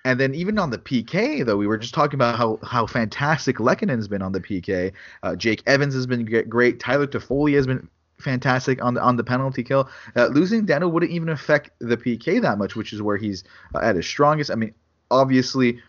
And 0.04 0.18
then 0.18 0.34
even 0.34 0.58
on 0.58 0.70
the 0.70 0.78
PK, 0.78 1.44
though, 1.44 1.56
we 1.56 1.66
were 1.66 1.78
just 1.78 1.94
talking 1.94 2.14
about 2.14 2.36
how 2.36 2.58
how 2.62 2.86
fantastic 2.86 3.56
Lehkonen's 3.58 4.08
been 4.08 4.22
on 4.22 4.32
the 4.32 4.40
PK. 4.40 4.92
Uh, 5.22 5.36
Jake 5.36 5.62
Evans 5.66 5.94
has 5.94 6.06
been 6.06 6.24
great. 6.48 6.80
Tyler 6.80 7.06
Toffoli 7.06 7.54
has 7.54 7.66
been 7.66 7.88
fantastic 8.20 8.82
on 8.82 8.94
the 8.94 9.02
on 9.02 9.16
the 9.16 9.24
penalty 9.24 9.62
kill. 9.62 9.88
Uh, 10.16 10.26
losing 10.26 10.66
Danault 10.66 10.92
wouldn't 10.92 11.12
even 11.12 11.28
affect 11.28 11.70
the 11.78 11.96
PK 11.96 12.40
that 12.42 12.58
much, 12.58 12.76
which 12.76 12.92
is 12.92 13.02
where 13.02 13.16
he's 13.16 13.44
uh, 13.74 13.78
at 13.78 13.96
his 13.96 14.06
strongest. 14.06 14.50
I 14.50 14.54
mean, 14.54 14.74
obviously, 15.10 15.80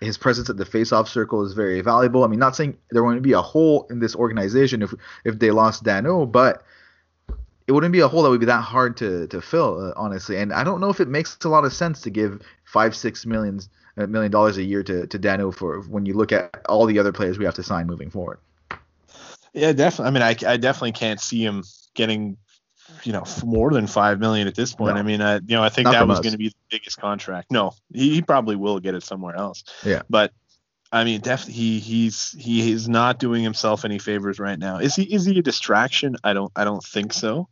his 0.00 0.16
presence 0.18 0.48
at 0.48 0.56
the 0.56 0.64
face-off 0.64 1.08
circle 1.08 1.44
is 1.44 1.52
very 1.52 1.80
valuable. 1.80 2.24
I 2.24 2.26
mean, 2.26 2.38
not 2.38 2.56
saying 2.56 2.76
there 2.90 3.04
wouldn't 3.04 3.22
be 3.22 3.32
a 3.32 3.42
hole 3.42 3.86
in 3.90 3.98
this 3.98 4.14
organization 4.14 4.82
if 4.82 4.94
if 5.24 5.38
they 5.38 5.50
lost 5.50 5.84
Danault, 5.84 6.32
but 6.32 6.62
it 7.66 7.72
wouldn't 7.72 7.92
be 7.92 8.00
a 8.00 8.08
hole 8.08 8.22
that 8.24 8.30
would 8.30 8.40
be 8.40 8.46
that 8.46 8.62
hard 8.62 8.96
to 8.98 9.26
to 9.28 9.40
fill, 9.40 9.88
uh, 9.88 9.92
honestly. 9.96 10.36
And 10.36 10.52
I 10.52 10.64
don't 10.64 10.80
know 10.80 10.90
if 10.90 11.00
it 11.00 11.08
makes 11.08 11.38
a 11.44 11.48
lot 11.48 11.64
of 11.64 11.72
sense 11.72 12.00
to 12.02 12.10
give 12.10 12.42
five 12.64 12.94
six 12.94 13.24
millions 13.24 13.68
uh, 13.96 14.06
million 14.06 14.30
dollars 14.30 14.58
a 14.58 14.62
year 14.62 14.82
to 14.82 15.06
to 15.06 15.18
Danault 15.18 15.54
for 15.54 15.80
when 15.82 16.06
you 16.06 16.14
look 16.14 16.32
at 16.32 16.64
all 16.68 16.86
the 16.86 16.98
other 16.98 17.12
players 17.12 17.38
we 17.38 17.44
have 17.44 17.54
to 17.54 17.62
sign 17.62 17.86
moving 17.86 18.10
forward. 18.10 18.38
Yeah, 19.54 19.72
definitely. 19.72 20.06
I 20.06 20.10
mean, 20.10 20.22
I, 20.22 20.52
I 20.52 20.56
definitely 20.56 20.92
can't 20.92 21.20
see 21.20 21.44
him 21.44 21.64
getting, 21.94 22.36
you 23.04 23.12
know, 23.12 23.24
more 23.44 23.72
than 23.72 23.86
five 23.86 24.20
million 24.20 24.48
at 24.48 24.54
this 24.54 24.74
point. 24.74 24.94
No. 24.94 25.00
I 25.00 25.02
mean, 25.02 25.20
I, 25.20 25.36
you 25.36 25.56
know, 25.56 25.62
I 25.62 25.68
think 25.68 25.86
Not 25.86 25.92
that 25.92 26.08
was 26.08 26.20
going 26.20 26.32
to 26.32 26.38
be 26.38 26.48
the 26.48 26.54
biggest 26.70 26.98
contract. 26.98 27.50
No, 27.50 27.72
he, 27.92 28.14
he 28.14 28.22
probably 28.22 28.56
will 28.56 28.80
get 28.80 28.94
it 28.94 29.02
somewhere 29.02 29.36
else. 29.36 29.64
Yeah. 29.84 30.02
But 30.08 30.32
I 30.92 31.04
mean, 31.04 31.20
definitely 31.20 31.54
he 31.54 31.78
he's 31.78 32.32
he 32.38 32.72
is 32.72 32.88
not 32.88 33.18
doing 33.18 33.44
himself 33.44 33.84
any 33.84 33.98
favors 33.98 34.40
right 34.40 34.58
now. 34.58 34.78
Is 34.78 34.96
he 34.96 35.02
is 35.04 35.24
he 35.24 35.38
a 35.38 35.42
distraction? 35.42 36.16
I 36.24 36.32
don't 36.32 36.50
I 36.56 36.64
don't 36.64 36.82
think 36.82 37.12
so. 37.12 37.48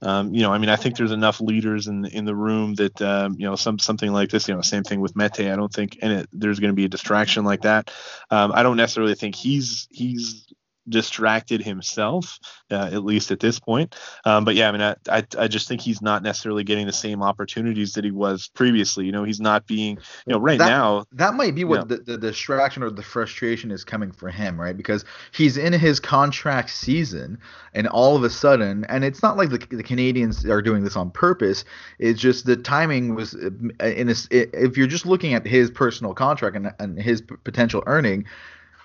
Um, 0.00 0.32
you 0.32 0.42
know, 0.42 0.52
I 0.52 0.58
mean, 0.58 0.70
I 0.70 0.76
think 0.76 0.96
there's 0.96 1.12
enough 1.12 1.40
leaders 1.40 1.86
in 1.88 2.06
in 2.06 2.24
the 2.24 2.34
room 2.34 2.74
that 2.76 3.02
um, 3.02 3.34
you 3.38 3.46
know 3.46 3.56
some 3.56 3.78
something 3.78 4.12
like 4.12 4.30
this. 4.30 4.48
You 4.48 4.54
know, 4.54 4.62
same 4.62 4.84
thing 4.84 5.00
with 5.00 5.16
Mete. 5.16 5.40
I 5.40 5.56
don't 5.56 5.72
think 5.72 5.98
and 6.00 6.12
it, 6.12 6.28
there's 6.32 6.60
going 6.60 6.70
to 6.70 6.76
be 6.76 6.84
a 6.84 6.88
distraction 6.88 7.44
like 7.44 7.62
that. 7.62 7.90
Um, 8.30 8.52
I 8.54 8.62
don't 8.62 8.76
necessarily 8.76 9.14
think 9.14 9.34
he's 9.34 9.86
he's 9.90 10.46
distracted 10.88 11.62
himself, 11.62 12.38
uh, 12.70 12.90
at 12.92 13.04
least 13.04 13.30
at 13.30 13.40
this 13.40 13.58
point. 13.58 13.94
Um, 14.24 14.44
but 14.44 14.54
yeah, 14.54 14.68
I 14.68 14.72
mean, 14.72 14.80
I, 14.80 14.96
I, 15.08 15.24
I 15.38 15.48
just 15.48 15.68
think 15.68 15.80
he's 15.80 16.02
not 16.02 16.22
necessarily 16.22 16.64
getting 16.64 16.86
the 16.86 16.92
same 16.92 17.22
opportunities 17.22 17.92
that 17.94 18.04
he 18.04 18.10
was 18.10 18.48
previously. 18.54 19.06
You 19.06 19.12
know, 19.12 19.24
he's 19.24 19.40
not 19.40 19.66
being, 19.66 19.98
you 20.26 20.34
know, 20.34 20.38
right 20.38 20.58
that, 20.58 20.68
now. 20.68 21.04
That 21.12 21.34
might 21.34 21.54
be 21.54 21.64
what 21.64 21.88
the, 21.88 21.96
the, 21.96 22.12
the 22.12 22.18
distraction 22.18 22.82
or 22.82 22.90
the 22.90 23.02
frustration 23.02 23.70
is 23.70 23.84
coming 23.84 24.12
for 24.12 24.30
him, 24.30 24.60
right? 24.60 24.76
Because 24.76 25.04
he's 25.32 25.56
in 25.56 25.72
his 25.72 26.00
contract 26.00 26.70
season, 26.70 27.38
and 27.74 27.86
all 27.88 28.16
of 28.16 28.24
a 28.24 28.30
sudden, 28.30 28.84
and 28.86 29.04
it's 29.04 29.22
not 29.22 29.36
like 29.36 29.50
the, 29.50 29.58
the 29.58 29.82
Canadiens 29.82 30.44
are 30.44 30.62
doing 30.62 30.84
this 30.84 30.96
on 30.96 31.10
purpose. 31.10 31.64
It's 31.98 32.20
just 32.20 32.46
the 32.46 32.56
timing 32.56 33.14
was 33.14 33.34
uh, 33.34 33.50
in 33.84 34.08
a, 34.08 34.14
if 34.30 34.76
you're 34.76 34.86
just 34.86 35.06
looking 35.06 35.34
at 35.34 35.46
his 35.46 35.70
personal 35.70 36.14
contract 36.14 36.56
and, 36.56 36.72
and 36.78 37.00
his 37.00 37.22
potential 37.44 37.82
earning, 37.86 38.26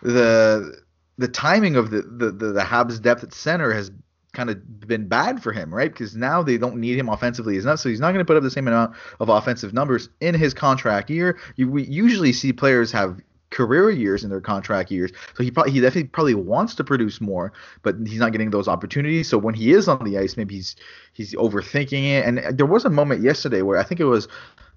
the 0.01 0.81
the 1.17 1.27
timing 1.27 1.75
of 1.75 1.91
the 1.91 2.01
the 2.01 2.31
the, 2.31 2.51
the 2.53 2.61
Habs 2.61 3.01
depth 3.01 3.23
at 3.23 3.33
center 3.33 3.73
has 3.73 3.91
kind 4.33 4.49
of 4.49 4.87
been 4.87 5.07
bad 5.07 5.43
for 5.43 5.51
him, 5.51 5.73
right? 5.73 5.91
Because 5.91 6.15
now 6.15 6.41
they 6.41 6.57
don't 6.57 6.77
need 6.77 6.97
him 6.97 7.07
offensively 7.07 7.55
as 7.57 7.65
much, 7.65 7.79
so 7.79 7.89
he's 7.89 7.99
not 7.99 8.13
going 8.13 8.19
to 8.19 8.25
put 8.25 8.35
up 8.35 8.43
the 8.43 8.49
same 8.49 8.67
amount 8.67 8.95
of 9.19 9.29
offensive 9.29 9.73
numbers 9.73 10.09
in 10.21 10.33
his 10.33 10.53
contract 10.53 11.09
year. 11.09 11.39
You 11.55 11.69
we 11.69 11.83
usually 11.83 12.33
see 12.33 12.51
players 12.51 12.91
have 12.91 13.19
career 13.53 13.91
years 13.91 14.23
in 14.23 14.31
their 14.31 14.41
contract 14.41 14.91
years. 14.91 15.11
So 15.35 15.43
he 15.43 15.51
probably 15.51 15.71
he 15.71 15.79
definitely 15.79 16.09
probably 16.09 16.33
wants 16.33 16.75
to 16.75 16.83
produce 16.83 17.21
more, 17.21 17.53
but 17.83 17.95
he's 18.05 18.19
not 18.19 18.31
getting 18.31 18.49
those 18.49 18.67
opportunities. 18.67 19.29
So 19.29 19.37
when 19.37 19.53
he 19.53 19.71
is 19.71 19.87
on 19.87 20.03
the 20.03 20.17
ice, 20.17 20.35
maybe 20.35 20.55
he's 20.55 20.75
he's 21.13 21.33
overthinking 21.35 22.03
it. 22.03 22.25
And 22.25 22.57
there 22.57 22.65
was 22.65 22.83
a 22.83 22.89
moment 22.89 23.21
yesterday 23.21 23.61
where 23.61 23.77
I 23.77 23.83
think 23.83 24.01
it 24.01 24.05
was 24.05 24.27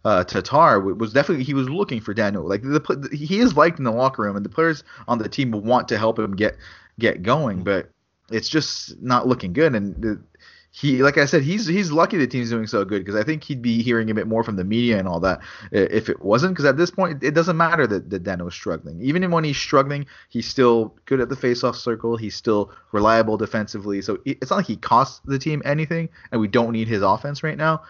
uh, 0.07 0.23
Tatar 0.23 0.79
was 0.79 1.13
definitely 1.13 1.43
he 1.43 1.53
was 1.53 1.69
looking 1.69 2.01
for 2.01 2.15
Danault. 2.15 2.49
Like 2.49 2.63
the 2.63 3.09
he 3.13 3.41
is 3.41 3.57
liked 3.57 3.79
in 3.79 3.85
the 3.85 3.91
locker 3.91 4.23
room, 4.23 4.37
and 4.37 4.45
the 4.45 4.49
players 4.49 4.85
on 5.09 5.19
the 5.19 5.29
team 5.29 5.51
want 5.51 5.89
to 5.89 5.99
help 5.99 6.17
him 6.17 6.37
get 6.37 6.57
get 6.97 7.25
going, 7.25 7.65
but 7.65 7.91
it's 8.31 8.49
just 8.49 9.03
not 9.03 9.27
looking 9.27 9.53
good. 9.53 9.75
And 9.75 10.01
the, 10.01 10.23
he 10.71 11.03
like 11.03 11.19
I 11.19 11.25
said, 11.25 11.43
he's 11.43 11.67
he's 11.67 11.91
lucky 11.91 12.19
the 12.19 12.29
team's 12.29 12.51
doing 12.51 12.69
so 12.69 12.85
good 12.85 13.05
because 13.05 13.21
I 13.21 13.25
think 13.25 13.43
he'd 13.43 13.61
be 13.61 13.83
hearing 13.83 14.09
a 14.09 14.15
bit 14.15 14.29
more 14.29 14.45
from 14.45 14.55
the 14.55 14.63
media 14.63 14.97
and 14.97 15.09
all 15.09 15.19
that 15.21 15.41
if 15.73 16.09
it 16.09 16.23
wasn't. 16.23 16.53
Because 16.53 16.67
at 16.67 16.77
this 16.77 16.93
point, 16.93 17.25
it 17.25 17.35
doesn't 17.35 17.57
matter 17.57 17.89
that, 17.89 18.09
that 18.11 18.23
Danault 18.23 18.47
is 18.47 18.55
struggling. 18.55 19.03
Even 19.03 19.29
when 19.33 19.43
he's 19.43 19.57
struggling, 19.57 20.07
he's 20.29 20.47
still 20.47 20.95
good 21.07 21.21
at 21.21 21.31
the 21.31 21.35
faceoff 21.35 21.75
circle. 21.75 22.17
He's 22.17 22.37
still 22.37 22.71
reliable 22.93 23.37
defensively. 23.37 24.03
So 24.03 24.21
it's 24.25 24.51
not 24.51 24.59
like 24.59 24.67
he 24.67 24.77
costs 24.77 25.21
the 25.25 25.41
team 25.41 25.63
anything, 25.65 26.11
and 26.31 26.41
we 26.41 26.47
don't 26.47 26.71
need 26.71 26.87
his 26.87 27.03
offense 27.03 27.43
right 27.43 27.59
now. 27.59 27.83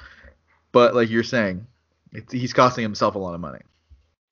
But 0.72 0.94
like 0.94 1.10
you're 1.10 1.22
saying, 1.22 1.66
he's 2.30 2.52
costing 2.52 2.82
himself 2.82 3.14
a 3.14 3.18
lot 3.18 3.34
of 3.34 3.40
money. 3.40 3.60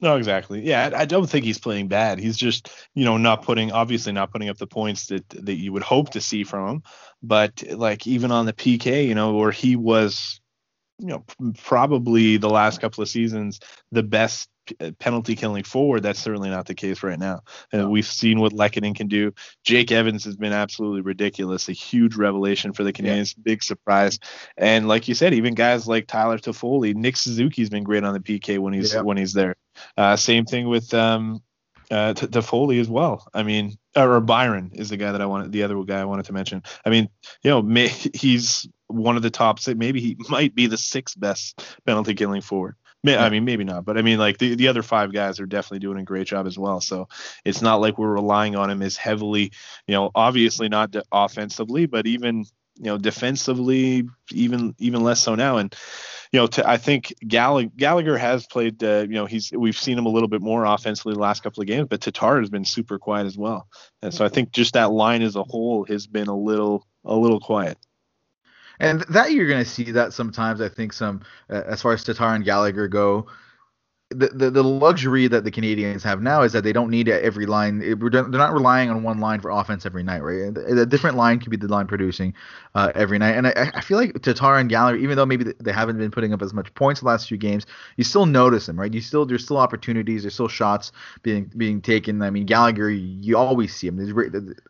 No, 0.00 0.16
exactly. 0.16 0.60
Yeah, 0.60 0.90
I 0.94 1.04
don't 1.06 1.28
think 1.28 1.44
he's 1.44 1.58
playing 1.58 1.88
bad. 1.88 2.18
He's 2.18 2.36
just, 2.36 2.68
you 2.94 3.04
know, 3.04 3.16
not 3.16 3.42
putting 3.42 3.72
obviously 3.72 4.12
not 4.12 4.32
putting 4.32 4.48
up 4.48 4.58
the 4.58 4.66
points 4.66 5.06
that 5.06 5.28
that 5.30 5.54
you 5.54 5.72
would 5.72 5.82
hope 5.82 6.10
to 6.10 6.20
see 6.20 6.44
from 6.44 6.68
him. 6.68 6.82
But 7.22 7.62
like 7.70 8.06
even 8.06 8.30
on 8.30 8.44
the 8.44 8.52
PK, 8.52 9.06
you 9.06 9.14
know, 9.14 9.34
where 9.34 9.52
he 9.52 9.76
was, 9.76 10.40
you 10.98 11.06
know, 11.06 11.24
probably 11.62 12.36
the 12.36 12.50
last 12.50 12.80
couple 12.80 13.02
of 13.02 13.08
seasons 13.08 13.60
the 13.92 14.02
best 14.02 14.48
penalty 14.98 15.36
killing 15.36 15.64
forward. 15.64 16.02
That's 16.02 16.18
certainly 16.18 16.50
not 16.50 16.66
the 16.66 16.74
case 16.74 17.02
right 17.02 17.18
now. 17.18 17.40
And 17.72 17.90
we've 17.90 18.06
seen 18.06 18.40
what 18.40 18.52
Lehkonen 18.52 18.94
can 18.94 19.08
do. 19.08 19.32
Jake 19.64 19.92
Evans 19.92 20.24
has 20.24 20.36
been 20.36 20.52
absolutely 20.52 21.02
ridiculous, 21.02 21.68
a 21.68 21.72
huge 21.72 22.16
revelation 22.16 22.72
for 22.72 22.84
the 22.84 22.92
Canadiens, 22.92 23.34
yeah. 23.36 23.42
big 23.42 23.62
surprise. 23.62 24.18
And 24.56 24.88
like 24.88 25.08
you 25.08 25.14
said, 25.14 25.34
even 25.34 25.54
guys 25.54 25.86
like 25.86 26.06
Tyler 26.06 26.38
Toffoli, 26.38 26.94
Nick 26.94 27.16
Suzuki's 27.16 27.70
been 27.70 27.84
great 27.84 28.04
on 28.04 28.14
the 28.14 28.20
PK 28.20 28.58
when 28.58 28.72
he's 28.72 28.94
yeah. 28.94 29.00
when 29.00 29.16
he's 29.16 29.32
there. 29.32 29.56
Uh, 29.96 30.16
same 30.16 30.44
thing 30.44 30.68
with 30.68 30.92
um, 30.94 31.42
uh, 31.90 32.14
T- 32.14 32.26
Toffoli 32.26 32.80
as 32.80 32.88
well. 32.88 33.26
I 33.34 33.42
mean, 33.42 33.76
or 33.96 34.20
Byron 34.20 34.72
is 34.74 34.88
the 34.88 34.96
guy 34.96 35.12
that 35.12 35.20
I 35.20 35.26
wanted, 35.26 35.52
the 35.52 35.62
other 35.62 35.82
guy 35.84 36.00
I 36.00 36.04
wanted 36.04 36.26
to 36.26 36.32
mention. 36.32 36.62
I 36.84 36.90
mean, 36.90 37.08
you 37.42 37.50
know, 37.50 37.62
may, 37.62 37.88
he's 38.14 38.68
one 38.86 39.16
of 39.16 39.22
the 39.22 39.30
top 39.30 39.58
six. 39.58 39.78
Maybe 39.78 40.00
he 40.00 40.16
might 40.28 40.54
be 40.54 40.66
the 40.66 40.76
sixth 40.76 41.18
best 41.18 41.64
penalty 41.86 42.14
killing 42.14 42.42
forward. 42.42 42.76
I 43.06 43.30
mean, 43.30 43.44
maybe 43.44 43.64
not, 43.64 43.84
but 43.84 43.98
I 43.98 44.02
mean, 44.02 44.18
like 44.18 44.38
the, 44.38 44.54
the 44.54 44.68
other 44.68 44.82
five 44.82 45.12
guys 45.12 45.40
are 45.40 45.46
definitely 45.46 45.80
doing 45.80 45.98
a 45.98 46.04
great 46.04 46.26
job 46.26 46.46
as 46.46 46.58
well. 46.58 46.80
So 46.80 47.08
it's 47.44 47.62
not 47.62 47.80
like 47.80 47.98
we're 47.98 48.12
relying 48.12 48.56
on 48.56 48.70
him 48.70 48.82
as 48.82 48.96
heavily, 48.96 49.52
you 49.86 49.94
know, 49.94 50.10
obviously 50.14 50.68
not 50.68 50.94
offensively, 51.12 51.86
but 51.86 52.06
even 52.06 52.44
you 52.76 52.86
know 52.86 52.98
defensively, 52.98 54.08
even 54.32 54.74
even 54.78 55.02
less 55.02 55.20
so 55.20 55.34
now. 55.34 55.58
And 55.58 55.74
you 56.32 56.40
know, 56.40 56.46
to, 56.48 56.68
I 56.68 56.78
think 56.78 57.14
Gall- 57.26 57.70
Gallagher 57.76 58.18
has 58.18 58.46
played. 58.46 58.82
Uh, 58.82 59.02
you 59.08 59.14
know, 59.14 59.26
he's 59.26 59.52
we've 59.52 59.78
seen 59.78 59.96
him 59.96 60.06
a 60.06 60.10
little 60.10 60.28
bit 60.28 60.42
more 60.42 60.64
offensively 60.64 61.14
the 61.14 61.20
last 61.20 61.42
couple 61.42 61.60
of 61.60 61.68
games, 61.68 61.86
but 61.88 62.00
Tatar 62.00 62.40
has 62.40 62.50
been 62.50 62.64
super 62.64 62.98
quiet 62.98 63.26
as 63.26 63.38
well. 63.38 63.68
And 64.02 64.12
so 64.12 64.24
I 64.24 64.28
think 64.28 64.50
just 64.50 64.74
that 64.74 64.90
line 64.90 65.22
as 65.22 65.36
a 65.36 65.44
whole 65.44 65.84
has 65.84 66.06
been 66.06 66.28
a 66.28 66.36
little 66.36 66.86
a 67.04 67.14
little 67.14 67.40
quiet. 67.40 67.78
And 68.80 69.02
that 69.02 69.32
you're 69.32 69.48
going 69.48 69.62
to 69.62 69.70
see 69.70 69.90
that 69.92 70.12
sometimes. 70.12 70.60
I 70.60 70.68
think 70.68 70.92
some 70.92 71.22
uh, 71.50 71.62
as 71.66 71.82
far 71.82 71.92
as 71.92 72.04
Tatar 72.04 72.34
and 72.34 72.44
Gallagher 72.44 72.88
go, 72.88 73.26
the, 74.14 74.28
the, 74.28 74.50
the 74.50 74.62
luxury 74.62 75.26
that 75.28 75.44
the 75.44 75.50
Canadiens 75.50 76.02
have 76.02 76.22
now 76.22 76.42
is 76.42 76.52
that 76.52 76.64
they 76.64 76.72
don't 76.72 76.90
need 76.90 77.08
every 77.08 77.46
line. 77.46 77.78
They're 77.78 78.22
not 78.28 78.52
relying 78.52 78.90
on 78.90 79.02
one 79.02 79.18
line 79.18 79.40
for 79.40 79.50
offense 79.50 79.84
every 79.84 80.02
night, 80.02 80.20
right? 80.20 80.56
A 80.56 80.86
different 80.86 81.16
line 81.16 81.40
could 81.40 81.50
be 81.50 81.56
the 81.56 81.68
line 81.68 81.86
producing 81.86 82.34
uh, 82.74 82.92
every 82.94 83.18
night. 83.18 83.32
And 83.32 83.46
I, 83.46 83.70
I 83.74 83.80
feel 83.80 83.98
like 83.98 84.20
Tatar 84.22 84.56
and 84.56 84.68
Gallagher, 84.68 84.96
even 84.96 85.16
though 85.16 85.26
maybe 85.26 85.52
they 85.60 85.72
haven't 85.72 85.98
been 85.98 86.10
putting 86.10 86.32
up 86.32 86.42
as 86.42 86.54
much 86.54 86.72
points 86.74 87.00
the 87.00 87.06
last 87.06 87.28
few 87.28 87.36
games, 87.36 87.66
you 87.96 88.04
still 88.04 88.26
notice 88.26 88.66
them, 88.66 88.78
right? 88.78 88.92
You 88.92 89.00
still 89.00 89.26
there's 89.26 89.44
still 89.44 89.58
opportunities, 89.58 90.22
there's 90.22 90.34
still 90.34 90.48
shots 90.48 90.92
being 91.22 91.50
being 91.56 91.80
taken. 91.80 92.22
I 92.22 92.30
mean, 92.30 92.46
Gallagher, 92.46 92.90
you 92.90 93.36
always 93.36 93.74
see 93.74 93.88
him. 93.88 93.98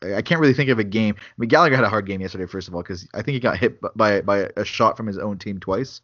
I 0.03 0.23
can't 0.23 0.41
really 0.41 0.55
think 0.55 0.71
of 0.71 0.79
a 0.79 0.85
game. 0.85 1.15
I 1.19 1.33
mean, 1.39 1.49
Gallagher 1.49 1.77
had 1.77 1.85
a 1.85 1.91
hard 1.91 2.07
game 2.07 2.21
yesterday, 2.21 2.47
first 2.47 2.69
of 2.69 2.75
all, 2.75 2.83
because 2.83 3.07
I 3.15 3.23
think 3.23 3.35
he 3.35 3.41
got 3.41 3.59
hit 3.59 3.81
by 3.97 4.21
by 4.23 4.51
a 4.57 4.65
shot 4.65 4.97
from 4.97 5.07
his 5.07 5.19
own 5.19 5.39
team 5.39 5.61
twice. 5.61 6.01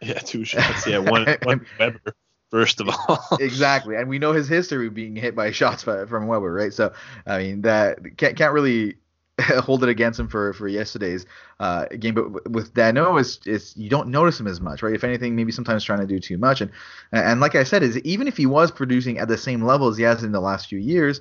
Yeah, 0.00 0.18
two 0.18 0.44
shots. 0.44 0.86
Yeah, 0.86 0.98
one 0.98 1.26
one 1.42 1.66
Weber 1.78 2.14
first 2.50 2.80
of 2.80 2.88
all. 2.88 3.26
exactly, 3.40 3.96
and 3.96 4.08
we 4.08 4.18
know 4.18 4.32
his 4.32 4.48
history 4.48 4.90
being 4.90 5.16
hit 5.16 5.34
by 5.34 5.50
shots 5.50 5.84
by, 5.84 6.04
from 6.06 6.26
Weber, 6.26 6.52
right? 6.52 6.72
So 6.72 6.92
I 7.26 7.38
mean 7.38 7.62
that 7.62 8.16
can't 8.16 8.36
can't 8.36 8.52
really 8.52 8.96
hold 9.58 9.82
it 9.82 9.88
against 9.88 10.18
him 10.18 10.28
for 10.28 10.52
for 10.52 10.68
yesterday's 10.68 11.26
uh, 11.58 11.86
game. 11.86 12.14
But 12.14 12.50
with 12.50 12.74
Danault, 12.74 13.20
is 13.20 13.40
is 13.46 13.76
you 13.76 13.88
don't 13.88 14.08
notice 14.08 14.38
him 14.38 14.46
as 14.46 14.60
much, 14.60 14.82
right? 14.82 14.94
If 14.94 15.04
anything, 15.04 15.36
maybe 15.36 15.52
sometimes 15.52 15.84
trying 15.84 16.00
to 16.00 16.06
do 16.06 16.18
too 16.18 16.38
much. 16.38 16.60
And 16.60 16.70
and 17.12 17.40
like 17.40 17.54
I 17.54 17.64
said, 17.64 17.82
is 17.82 17.98
even 17.98 18.28
if 18.28 18.36
he 18.36 18.46
was 18.46 18.70
producing 18.70 19.18
at 19.18 19.28
the 19.28 19.38
same 19.38 19.62
level 19.62 19.88
as 19.88 19.96
he 19.96 20.02
has 20.04 20.22
in 20.22 20.32
the 20.32 20.40
last 20.40 20.68
few 20.68 20.78
years. 20.78 21.20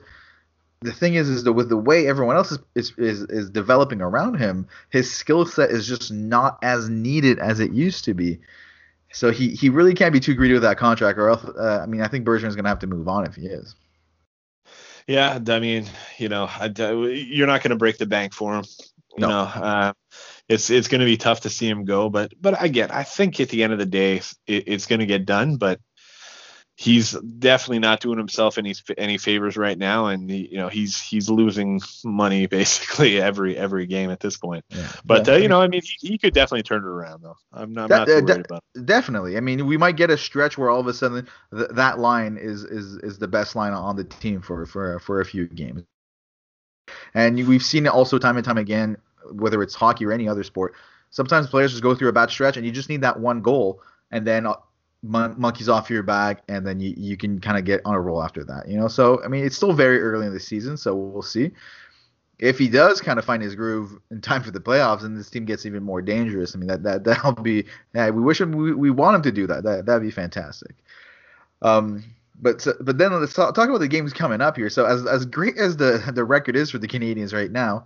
The 0.81 0.93
thing 0.93 1.15
is, 1.15 1.27
is 1.27 1.43
that 1.43 1.51
with 1.51 1.67
the 1.67 1.75
way 1.75 2.07
everyone 2.07 2.37
else 2.37 2.53
is, 2.53 2.59
is, 2.73 2.93
is, 2.97 3.21
is 3.23 3.49
developing 3.49 3.99
around 3.99 4.35
him, 4.35 4.65
his 4.89 5.11
skill 5.13 5.45
set 5.45 5.71
is 5.71 5.85
just 5.85 6.09
not 6.09 6.57
as 6.61 6.87
needed 6.87 7.37
as 7.37 7.59
it 7.59 7.73
used 7.73 8.05
to 8.05 8.13
be. 8.13 8.39
So 9.11 9.31
he, 9.31 9.49
he 9.49 9.69
really 9.69 9.95
can't 9.95 10.13
be 10.13 10.19
too 10.19 10.35
greedy 10.35 10.53
with 10.53 10.63
that 10.63 10.77
contract, 10.77 11.17
or 11.17 11.29
else, 11.29 11.43
uh, 11.43 11.79
I 11.81 11.85
mean, 11.87 12.01
I 12.01 12.07
think 12.07 12.25
Bergevin's 12.25 12.55
going 12.55 12.65
to 12.65 12.69
have 12.69 12.79
to 12.79 12.87
move 12.87 13.07
on 13.07 13.25
if 13.25 13.35
he 13.35 13.47
is. 13.47 13.75
Yeah, 15.07 15.39
I 15.47 15.59
mean, 15.59 15.85
you 16.19 16.29
know, 16.29 16.45
I, 16.45 16.65
you're 16.67 17.47
not 17.47 17.63
going 17.63 17.71
to 17.71 17.77
break 17.77 17.97
the 17.97 18.05
bank 18.05 18.33
for 18.33 18.53
him. 18.53 18.65
You 19.17 19.21
no. 19.21 19.29
know, 19.29 19.39
uh, 19.39 19.93
it's 20.47 20.69
it's 20.69 20.87
going 20.87 20.99
to 20.99 21.05
be 21.05 21.17
tough 21.17 21.41
to 21.41 21.49
see 21.49 21.67
him 21.67 21.83
go, 21.83 22.09
but 22.09 22.31
but 22.39 22.61
again, 22.63 22.91
I 22.91 23.03
think 23.03 23.39
at 23.39 23.49
the 23.49 23.63
end 23.63 23.73
of 23.73 23.79
the 23.79 23.87
day, 23.87 24.17
it, 24.45 24.63
it's 24.67 24.85
going 24.85 24.99
to 24.99 25.07
get 25.07 25.25
done. 25.25 25.57
But 25.57 25.79
he's 26.79 27.11
definitely 27.11 27.79
not 27.79 27.99
doing 27.99 28.17
himself 28.17 28.57
any 28.57 28.73
any 28.97 29.17
favors 29.17 29.57
right 29.57 29.77
now, 29.77 30.05
and 30.05 30.29
he, 30.29 30.47
you 30.47 30.57
know 30.57 30.69
he's 30.69 30.99
he's 31.01 31.29
losing 31.29 31.81
money 32.05 32.45
basically 32.47 33.19
every 33.21 33.57
every 33.57 33.85
game 33.85 34.09
at 34.09 34.21
this 34.21 34.37
point. 34.37 34.63
Yeah. 34.69 34.89
But 35.03 35.27
yeah. 35.27 35.33
Uh, 35.33 35.37
you 35.37 35.47
know, 35.49 35.61
I 35.61 35.67
mean, 35.67 35.81
he, 35.83 36.07
he, 36.07 36.17
could 36.17 36.33
definitely 36.33 36.63
turn 36.63 36.83
it 36.83 36.87
around 36.87 37.21
though. 37.21 37.35
I'm 37.51 37.73
not, 37.73 37.89
that, 37.89 38.07
not 38.07 38.29
uh, 38.29 38.39
about 38.39 38.63
it. 38.75 38.85
Definitely. 38.85 39.35
I 39.35 39.41
mean, 39.41 39.67
we 39.67 39.75
might 39.75 39.97
get 39.97 40.09
a 40.09 40.17
stretch 40.17 40.57
where 40.57 40.69
all 40.69 40.79
of 40.79 40.87
a 40.87 40.93
sudden 40.93 41.27
th- 41.53 41.69
that 41.71 41.99
line 41.99 42.37
is 42.37 42.63
is 42.63 42.95
is 42.97 43.19
the 43.19 43.27
best 43.27 43.57
line 43.57 43.73
on 43.73 43.97
the 43.97 44.05
team 44.05 44.41
for 44.41 44.65
for 44.65 44.99
for 44.99 45.19
a 45.19 45.25
few 45.25 45.47
games. 45.47 45.83
And 47.13 47.35
we've 47.47 47.63
seen 47.63 47.85
it 47.85 47.89
also 47.89 48.17
time 48.17 48.37
and 48.37 48.45
time 48.45 48.57
again, 48.57 48.97
whether 49.33 49.61
it's 49.61 49.75
hockey 49.75 50.05
or 50.05 50.13
any 50.13 50.29
other 50.29 50.43
sport. 50.43 50.73
Sometimes 51.11 51.47
players 51.47 51.71
just 51.71 51.83
go 51.83 51.93
through 51.93 52.07
a 52.07 52.13
bad 52.13 52.29
stretch, 52.29 52.55
and 52.55 52.65
you 52.65 52.71
just 52.71 52.87
need 52.87 53.01
that 53.01 53.19
one 53.19 53.41
goal, 53.41 53.81
and 54.11 54.25
then 54.25 54.45
uh, 54.45 54.53
mon- 55.01 55.39
monkeys 55.39 55.69
off 55.69 55.89
your 55.89 56.03
back, 56.03 56.43
and 56.47 56.65
then 56.65 56.79
you, 56.79 56.93
you 56.97 57.17
can 57.17 57.39
kind 57.39 57.57
of 57.57 57.65
get 57.65 57.81
on 57.85 57.95
a 57.95 58.01
roll 58.01 58.23
after 58.23 58.43
that. 58.45 58.67
You 58.67 58.79
know, 58.79 58.87
so 58.87 59.23
I 59.23 59.27
mean, 59.27 59.45
it's 59.45 59.55
still 59.55 59.73
very 59.73 60.01
early 60.01 60.27
in 60.27 60.33
the 60.33 60.39
season, 60.39 60.77
so 60.77 60.95
we'll 60.95 61.21
see. 61.21 61.51
If 62.39 62.57
he 62.57 62.69
does 62.69 63.01
kind 63.01 63.19
of 63.19 63.25
find 63.25 63.43
his 63.43 63.53
groove 63.53 63.99
in 64.11 64.21
time 64.21 64.43
for 64.43 64.51
the 64.51 64.61
playoffs, 64.61 65.03
and 65.03 65.17
this 65.17 65.29
team 65.29 65.45
gets 65.45 65.65
even 65.65 65.83
more 65.83 66.01
dangerous, 66.01 66.55
I 66.55 66.59
mean 66.59 66.67
that 66.67 66.83
that 66.83 67.03
that'll 67.03 67.33
be. 67.33 67.65
Yeah, 67.93 68.09
we 68.09 68.21
wish 68.21 68.39
him. 68.39 68.51
We, 68.51 68.73
we 68.73 68.91
want 68.91 69.15
him 69.15 69.21
to 69.23 69.31
do 69.31 69.47
that. 69.47 69.63
That 69.63 69.85
that'd 69.85 70.03
be 70.03 70.11
fantastic. 70.11 70.75
Um, 71.61 72.03
but 72.41 72.61
so, 72.61 72.73
but 72.79 72.97
then 72.97 73.11
let's 73.19 73.33
talk, 73.33 73.53
talk 73.53 73.67
about 73.67 73.79
the 73.79 73.87
games 73.87 74.13
coming 74.13 74.39
up 74.39 74.55
here. 74.55 74.69
So 74.69 74.85
as 74.85 75.05
as 75.05 75.25
great 75.25 75.57
as 75.57 75.77
the 75.77 76.01
the 76.13 76.23
record 76.23 76.55
is 76.55 76.71
for 76.71 76.77
the 76.77 76.87
Canadiens 76.87 77.33
right 77.33 77.51
now, 77.51 77.85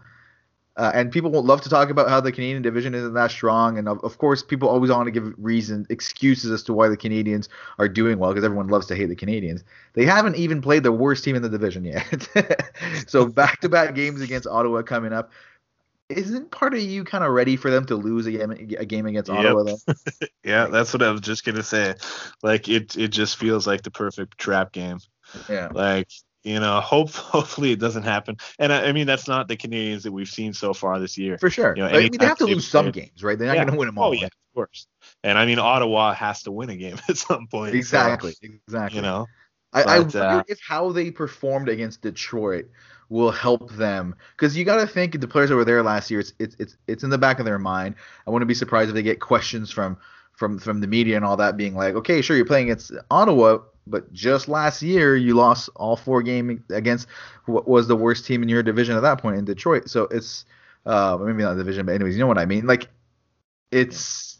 uh, 0.75 0.91
and 0.93 1.11
people 1.11 1.29
will 1.29 1.43
love 1.43 1.61
to 1.61 1.69
talk 1.69 1.89
about 1.89 2.09
how 2.09 2.19
the 2.19 2.31
Canadian 2.31 2.61
division 2.63 2.95
isn't 2.95 3.13
that 3.13 3.29
strong, 3.29 3.77
and 3.77 3.87
of, 3.87 4.03
of 4.03 4.17
course, 4.17 4.41
people 4.41 4.67
always 4.67 4.89
want 4.89 5.05
to 5.05 5.11
give 5.11 5.33
reasons, 5.37 5.85
excuses 5.89 6.49
as 6.51 6.63
to 6.63 6.73
why 6.73 6.87
the 6.87 6.97
Canadiens 6.97 7.47
are 7.77 7.87
doing 7.87 8.17
well, 8.17 8.31
because 8.31 8.43
everyone 8.43 8.67
loves 8.67 8.87
to 8.87 8.95
hate 8.95 9.05
the 9.05 9.15
Canadiens. 9.15 9.63
They 9.93 10.05
haven't 10.05 10.35
even 10.35 10.61
played 10.61 10.81
the 10.81 10.91
worst 10.91 11.23
team 11.23 11.35
in 11.35 11.43
the 11.43 11.49
division 11.49 11.85
yet. 11.85 12.27
so 13.07 13.27
back-to-back 13.27 13.93
games 13.93 14.21
against 14.21 14.47
Ottawa 14.47 14.81
coming 14.81 15.13
up. 15.13 15.31
Isn't 16.09 16.49
part 16.51 16.73
of 16.73 16.81
you 16.81 17.03
kind 17.03 17.23
of 17.23 17.31
ready 17.31 17.55
for 17.55 17.69
them 17.69 17.85
to 17.85 17.95
lose 17.95 18.25
a 18.25 18.31
game, 18.31 18.51
a 18.51 18.85
game 18.85 19.05
against 19.05 19.29
yep. 19.29 19.39
Ottawa? 19.39 19.63
Though? 19.63 19.93
yeah, 20.43 20.65
that's 20.67 20.91
what 20.91 21.01
I 21.01 21.11
was 21.11 21.21
just 21.21 21.45
gonna 21.45 21.63
say. 21.63 21.95
Like 22.43 22.67
it, 22.67 22.97
it 22.97 23.07
just 23.07 23.37
feels 23.37 23.65
like 23.65 23.83
the 23.83 23.89
perfect 23.89 24.37
trap 24.37 24.73
game. 24.73 24.99
Yeah. 25.49 25.69
Like 25.71 26.09
you 26.43 26.59
know, 26.59 26.79
hope 26.81 27.11
hopefully 27.11 27.71
it 27.71 27.79
doesn't 27.79 28.03
happen. 28.03 28.37
And 28.59 28.71
I, 28.71 28.87
I, 28.87 28.91
mean, 28.91 29.07
that's 29.07 29.27
not 29.27 29.47
the 29.47 29.57
canadiens 29.57 30.03
that 30.03 30.11
we've 30.11 30.29
seen 30.29 30.53
so 30.53 30.73
far 30.73 30.99
this 30.99 31.17
year. 31.17 31.37
For 31.37 31.49
sure. 31.49 31.75
You 31.75 31.83
know, 31.83 31.89
I 31.89 31.99
mean, 31.99 32.11
they 32.17 32.25
have 32.25 32.37
to 32.39 32.45
lose 32.45 32.67
some 32.67 32.91
games, 32.91 33.23
right? 33.23 33.37
They're 33.37 33.47
not 33.47 33.55
yeah. 33.55 33.65
going 33.65 33.73
to 33.73 33.79
win 33.79 33.87
them 33.87 33.97
all. 33.97 34.09
Oh 34.09 34.11
yeah, 34.11 34.25
of 34.25 34.31
course. 34.53 34.87
And 35.23 35.37
I 35.37 35.45
mean, 35.45 35.59
Ottawa 35.59 36.13
has 36.13 36.43
to 36.43 36.51
win 36.51 36.69
a 36.69 36.75
game 36.75 36.99
at 37.09 37.17
some 37.17 37.47
point. 37.47 37.75
Exactly. 37.75 38.31
So, 38.31 38.49
exactly. 38.67 38.97
You 38.97 39.01
know. 39.01 39.27
I, 39.75 39.81
I 39.81 39.99
wonder 39.99 40.19
uh, 40.19 40.43
if 40.47 40.59
how 40.61 40.91
they 40.91 41.09
performed 41.09 41.67
against 41.67 42.03
Detroit 42.03 42.67
will 43.09 43.31
help 43.31 43.71
them 43.73 44.15
because 44.37 44.55
you 44.55 44.65
got 44.65 44.77
to 44.77 44.87
think 44.87 45.19
the 45.19 45.27
players 45.27 45.49
that 45.49 45.55
were 45.55 45.65
there 45.65 45.81
last 45.81 46.11
year. 46.11 46.19
It's 46.19 46.33
it's 46.39 46.55
it's 46.59 46.77
it's 46.87 47.03
in 47.03 47.09
the 47.09 47.17
back 47.17 47.39
of 47.39 47.45
their 47.45 47.57
mind. 47.57 47.95
I 48.27 48.29
wouldn't 48.29 48.47
be 48.47 48.53
surprised 48.53 48.89
if 48.89 48.95
they 48.95 49.01
get 49.01 49.19
questions 49.19 49.71
from 49.71 49.97
from 50.33 50.59
from 50.59 50.79
the 50.79 50.87
media 50.87 51.15
and 51.15 51.25
all 51.25 51.37
that, 51.37 51.57
being 51.57 51.75
like, 51.75 51.95
okay, 51.95 52.21
sure, 52.21 52.35
you're 52.35 52.45
playing 52.45 52.65
against 52.69 52.91
Ottawa, 53.09 53.59
but 53.87 54.11
just 54.13 54.47
last 54.47 54.81
year 54.81 55.15
you 55.15 55.33
lost 55.33 55.69
all 55.75 55.95
four 55.95 56.21
games 56.21 56.61
against 56.69 57.07
what 57.45 57.67
was 57.67 57.87
the 57.87 57.95
worst 57.95 58.25
team 58.25 58.43
in 58.43 58.49
your 58.49 58.63
division 58.63 58.95
at 58.95 59.01
that 59.01 59.21
point 59.21 59.37
in 59.37 59.45
Detroit. 59.45 59.89
So 59.89 60.03
it's 60.03 60.45
uh, 60.85 61.17
maybe 61.19 61.43
not 61.43 61.55
division, 61.55 61.85
but 61.85 61.93
anyways, 61.93 62.15
you 62.15 62.19
know 62.19 62.27
what 62.27 62.37
I 62.37 62.45
mean. 62.45 62.65
Like 62.65 62.89
it's. 63.71 64.31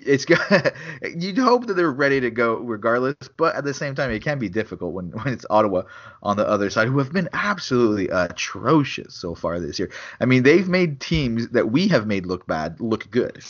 It's 0.00 0.26
you'd 1.16 1.38
hope 1.38 1.66
that 1.66 1.74
they're 1.74 1.90
ready 1.90 2.20
to 2.20 2.30
go 2.30 2.54
regardless, 2.58 3.16
but 3.36 3.56
at 3.56 3.64
the 3.64 3.74
same 3.74 3.96
time, 3.96 4.12
it 4.12 4.22
can 4.22 4.38
be 4.38 4.48
difficult 4.48 4.92
when, 4.94 5.06
when 5.10 5.34
it's 5.34 5.44
Ottawa 5.50 5.82
on 6.22 6.36
the 6.36 6.46
other 6.48 6.70
side, 6.70 6.86
who 6.86 6.98
have 6.98 7.12
been 7.12 7.28
absolutely 7.32 8.08
atrocious 8.08 9.16
so 9.16 9.34
far 9.34 9.58
this 9.58 9.76
year. 9.76 9.90
I 10.20 10.24
mean, 10.24 10.44
they've 10.44 10.68
made 10.68 11.00
teams 11.00 11.48
that 11.48 11.72
we 11.72 11.88
have 11.88 12.06
made 12.06 12.26
look 12.26 12.46
bad 12.46 12.78
look 12.78 13.10
good. 13.10 13.42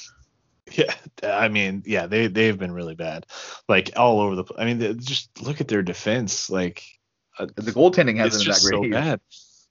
Yeah, 0.76 0.94
I 1.22 1.48
mean, 1.48 1.82
yeah, 1.86 2.06
they 2.06 2.26
they've 2.26 2.58
been 2.58 2.72
really 2.72 2.94
bad, 2.94 3.26
like 3.68 3.90
all 3.96 4.20
over 4.20 4.36
the. 4.36 4.44
Place. 4.44 4.60
I 4.60 4.64
mean, 4.64 5.00
just 5.00 5.42
look 5.42 5.60
at 5.60 5.68
their 5.68 5.82
defense. 5.82 6.50
Like 6.50 6.84
uh, 7.38 7.46
the 7.56 7.72
goaltending 7.72 8.18
hasn't 8.18 8.44
been 8.44 8.52
that 8.52 8.62
great. 8.62 8.92
So 8.92 9.00
bad. 9.00 9.20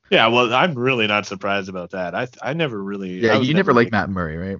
Yeah, 0.09 0.27
well, 0.27 0.53
I'm 0.53 0.73
really 0.73 1.07
not 1.07 1.25
surprised 1.25 1.69
about 1.69 1.91
that. 1.91 2.15
I 2.15 2.27
I 2.41 2.53
never 2.53 2.81
really. 2.81 3.19
Yeah, 3.19 3.39
you 3.39 3.53
never 3.53 3.73
liked 3.73 3.91
Matt 3.91 4.09
Murray, 4.09 4.37
right? 4.37 4.57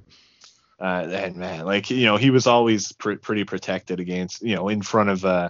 Uh, 0.80 1.08
and 1.12 1.38
man, 1.38 1.66
like 1.66 1.90
you 1.90 2.06
know, 2.06 2.18
he 2.18 2.30
was 2.30 2.46
always 2.46 2.92
pr- 2.92 3.14
pretty 3.14 3.44
protected 3.44 4.00
against, 4.00 4.44
you 4.44 4.56
know, 4.56 4.70
in 4.70 4.82
front 4.82 5.10
of 5.10 5.26
uh, 5.26 5.50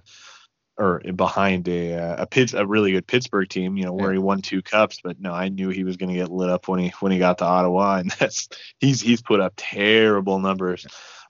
or 0.77 1.01
behind 1.15 1.67
a 1.67 1.95
uh, 1.95 2.23
a 2.23 2.27
Pitts, 2.27 2.53
a 2.53 2.65
really 2.65 2.91
good 2.91 3.07
Pittsburgh 3.07 3.49
team, 3.49 3.77
you 3.77 3.85
know, 3.85 3.93
where 3.93 4.11
yeah. 4.11 4.13
he 4.13 4.19
won 4.19 4.41
two 4.41 4.61
cups. 4.61 4.99
But 5.03 5.19
no, 5.19 5.33
I 5.33 5.49
knew 5.49 5.69
he 5.69 5.83
was 5.83 5.97
going 5.97 6.09
to 6.09 6.15
get 6.15 6.31
lit 6.31 6.49
up 6.49 6.67
when 6.67 6.79
he 6.79 6.89
when 6.99 7.11
he 7.11 7.19
got 7.19 7.39
to 7.39 7.45
Ottawa, 7.45 7.95
and 7.99 8.11
that's 8.11 8.49
he's 8.79 9.01
he's 9.01 9.21
put 9.21 9.39
up 9.39 9.53
terrible 9.57 10.39
numbers. 10.39 10.85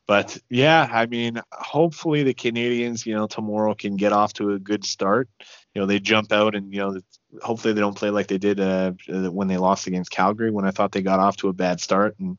But 0.07 0.37
yeah, 0.49 0.87
I 0.89 1.05
mean, 1.05 1.41
hopefully 1.51 2.23
the 2.23 2.33
Canadiens, 2.33 3.05
you 3.05 3.13
know, 3.13 3.27
tomorrow 3.27 3.75
can 3.75 3.97
get 3.97 4.13
off 4.13 4.31
to 4.33 4.51
a 4.51 4.59
good 4.59 4.85
start. 4.85 5.29
You 5.75 5.81
know, 5.81 5.85
they 5.85 5.99
jump 5.99 6.31
out 6.31 6.55
and 6.55 6.73
you 6.73 6.79
know, 6.79 7.01
hopefully 7.41 7.73
they 7.73 7.81
don't 7.81 7.97
play 7.97 8.09
like 8.09 8.27
they 8.27 8.37
did 8.37 8.59
uh, 8.59 8.93
when 9.07 9.49
they 9.49 9.57
lost 9.57 9.85
against 9.85 10.11
Calgary 10.11 10.49
when 10.49 10.65
I 10.65 10.71
thought 10.71 10.93
they 10.93 11.01
got 11.01 11.19
off 11.19 11.35
to 11.37 11.49
a 11.49 11.53
bad 11.53 11.81
start 11.81 12.15
and 12.19 12.37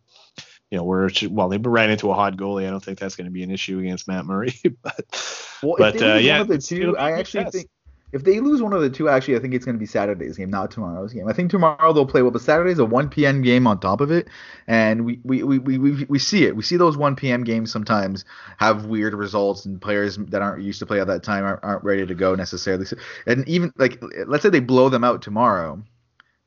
you 0.71 0.79
know, 0.79 0.85
where 0.85 1.11
well, 1.31 1.49
they 1.49 1.59
ran 1.59 1.91
into 1.91 2.11
a 2.11 2.14
hot 2.14 2.37
goalie. 2.37 2.66
I 2.66 2.71
don't 2.71 2.83
think 2.83 2.99
that's 2.99 3.16
going 3.16 3.27
to 3.27 3.31
be 3.31 3.43
an 3.43 3.51
issue 3.51 3.79
against 3.79 4.07
Matt 4.07 4.27
Murray. 4.27 4.55
but 4.83 5.59
well, 5.62 5.77
but 5.79 6.03
uh, 6.03 6.14
yeah, 6.14 6.35
one 6.35 6.43
of 6.43 6.49
the 6.49 6.59
two, 6.59 6.97
I 6.97 7.12
actually 7.12 7.45
test. 7.45 7.57
think 7.57 7.71
if 8.12 8.25
they 8.25 8.41
lose 8.41 8.62
one 8.62 8.73
of 8.73 8.81
the 8.81 8.89
two, 8.89 9.09
actually, 9.09 9.37
I 9.37 9.39
think 9.39 9.53
it's 9.53 9.64
going 9.64 9.75
to 9.75 9.79
be 9.79 9.87
Saturday's 9.87 10.37
game, 10.37 10.49
not 10.51 10.71
tomorrow's 10.71 11.12
game. 11.12 11.29
I 11.29 11.35
think 11.35 11.51
tomorrow 11.51 11.93
they'll 11.93 12.07
play 12.07 12.23
well, 12.23 12.31
but 12.31 12.41
Saturday's 12.41 12.79
a 12.79 12.85
1 12.85 13.11
p.m. 13.11 13.43
game 13.43 13.66
on 13.66 13.81
top 13.81 14.01
of 14.01 14.11
it, 14.11 14.29
and 14.66 15.05
we 15.05 15.21
we, 15.25 15.43
we, 15.43 15.59
we, 15.59 16.05
we 16.05 16.19
see 16.19 16.45
it. 16.45 16.57
We 16.57 16.62
see 16.62 16.77
those 16.77 16.97
1 16.97 17.16
p.m. 17.16 17.45
games 17.45 17.71
sometimes 17.71 18.25
have 18.57 18.87
weird 18.87 19.14
results, 19.14 19.66
and 19.66 19.81
players 19.81 20.16
that 20.16 20.41
aren't 20.41 20.62
used 20.62 20.79
to 20.79 20.87
play 20.87 21.01
at 21.01 21.07
that 21.07 21.23
time 21.23 21.45
aren't, 21.45 21.62
aren't 21.62 21.85
ready 21.85 22.07
to 22.07 22.14
go 22.14 22.35
necessarily. 22.35 22.87
And 23.27 23.47
even 23.49 23.73
like, 23.77 24.03
let's 24.27 24.43
say 24.43 24.49
they 24.49 24.61
blow 24.61 24.89
them 24.89 25.05
out 25.05 25.21
tomorrow, 25.21 25.83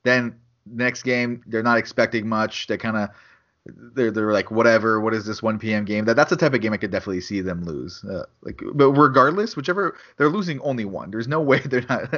then 0.04 0.36
next 0.66 1.04
game 1.04 1.44
they're 1.46 1.64
not 1.64 1.78
expecting 1.78 2.28
much. 2.28 2.68
They 2.68 2.78
kind 2.78 2.98
of 2.98 3.10
they're 3.66 4.12
they're 4.12 4.34
like 4.34 4.50
whatever. 4.52 5.00
What 5.00 5.14
is 5.14 5.26
this 5.26 5.44
1 5.44 5.60
p.m. 5.60 5.86
game? 5.86 6.06
That 6.06 6.16
that's 6.16 6.30
the 6.30 6.36
type 6.36 6.54
of 6.54 6.62
game 6.62 6.74
I 6.74 6.78
could 6.78 6.92
definitely 6.92 7.22
see 7.22 7.42
them 7.42 7.64
lose. 7.64 8.04
Uh, 8.04 8.26
like, 8.42 8.62
but 8.74 8.92
regardless, 8.92 9.56
whichever 9.56 9.98
they're 10.18 10.30
losing 10.30 10.60
only 10.62 10.86
one. 10.86 11.12
There's 11.12 11.28
no 11.28 11.42
way 11.42 11.60
they're 11.60 11.86
not 11.88 12.12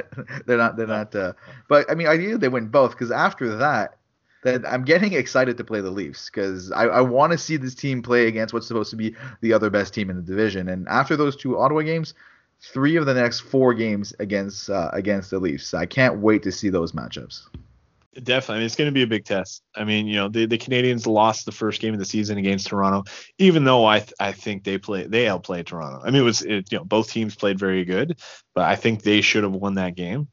they're 0.46 0.58
not 0.58 0.76
they're 0.76 0.86
not. 0.86 1.14
Uh, 1.14 1.34
but 1.68 1.90
I 1.90 1.94
mean, 1.94 2.06
ideally 2.06 2.38
they 2.38 2.48
win 2.48 2.68
both 2.68 2.92
because 2.92 3.10
after 3.10 3.56
that, 3.56 3.98
then 4.42 4.64
I'm 4.66 4.84
getting 4.84 5.12
excited 5.12 5.56
to 5.58 5.64
play 5.64 5.80
the 5.80 5.90
Leafs 5.90 6.30
because 6.30 6.72
I, 6.72 6.84
I 6.84 7.00
want 7.02 7.32
to 7.32 7.38
see 7.38 7.56
this 7.56 7.74
team 7.74 8.02
play 8.02 8.26
against 8.26 8.54
what's 8.54 8.66
supposed 8.66 8.90
to 8.90 8.96
be 8.96 9.14
the 9.40 9.52
other 9.52 9.70
best 9.70 9.92
team 9.92 10.10
in 10.10 10.16
the 10.16 10.22
division. 10.22 10.68
And 10.68 10.88
after 10.88 11.16
those 11.16 11.36
two 11.36 11.58
Ottawa 11.58 11.82
games, 11.82 12.14
three 12.60 12.96
of 12.96 13.06
the 13.06 13.14
next 13.14 13.40
four 13.40 13.74
games 13.74 14.14
against 14.18 14.70
uh, 14.70 14.90
against 14.92 15.30
the 15.30 15.38
Leafs. 15.38 15.74
I 15.74 15.86
can't 15.86 16.20
wait 16.20 16.42
to 16.44 16.52
see 16.52 16.70
those 16.70 16.92
matchups. 16.92 17.48
Definitely. 18.22 18.54
I 18.54 18.58
mean, 18.58 18.66
it's 18.66 18.76
going 18.76 18.88
to 18.88 18.94
be 18.94 19.02
a 19.02 19.08
big 19.08 19.24
test. 19.24 19.62
I 19.74 19.84
mean, 19.84 20.06
you 20.06 20.14
know, 20.16 20.28
the, 20.28 20.46
the 20.46 20.58
Canadiens 20.58 21.06
lost 21.06 21.46
the 21.46 21.52
first 21.52 21.80
game 21.80 21.94
of 21.94 21.98
the 21.98 22.06
season 22.06 22.38
against 22.38 22.68
Toronto, 22.68 23.10
even 23.38 23.64
though 23.64 23.84
I 23.86 24.00
th- 24.00 24.14
I 24.20 24.32
think 24.32 24.62
they 24.62 24.78
play 24.78 25.06
they 25.06 25.26
outplayed 25.26 25.66
Toronto. 25.66 26.00
I 26.02 26.10
mean, 26.10 26.22
it 26.22 26.24
was 26.24 26.42
it, 26.42 26.70
you 26.70 26.78
know 26.78 26.84
both 26.84 27.10
teams 27.10 27.34
played 27.34 27.58
very 27.58 27.84
good, 27.84 28.20
but 28.54 28.64
I 28.64 28.76
think 28.76 29.02
they 29.02 29.20
should 29.20 29.42
have 29.42 29.52
won 29.52 29.74
that 29.74 29.96
game. 29.96 30.28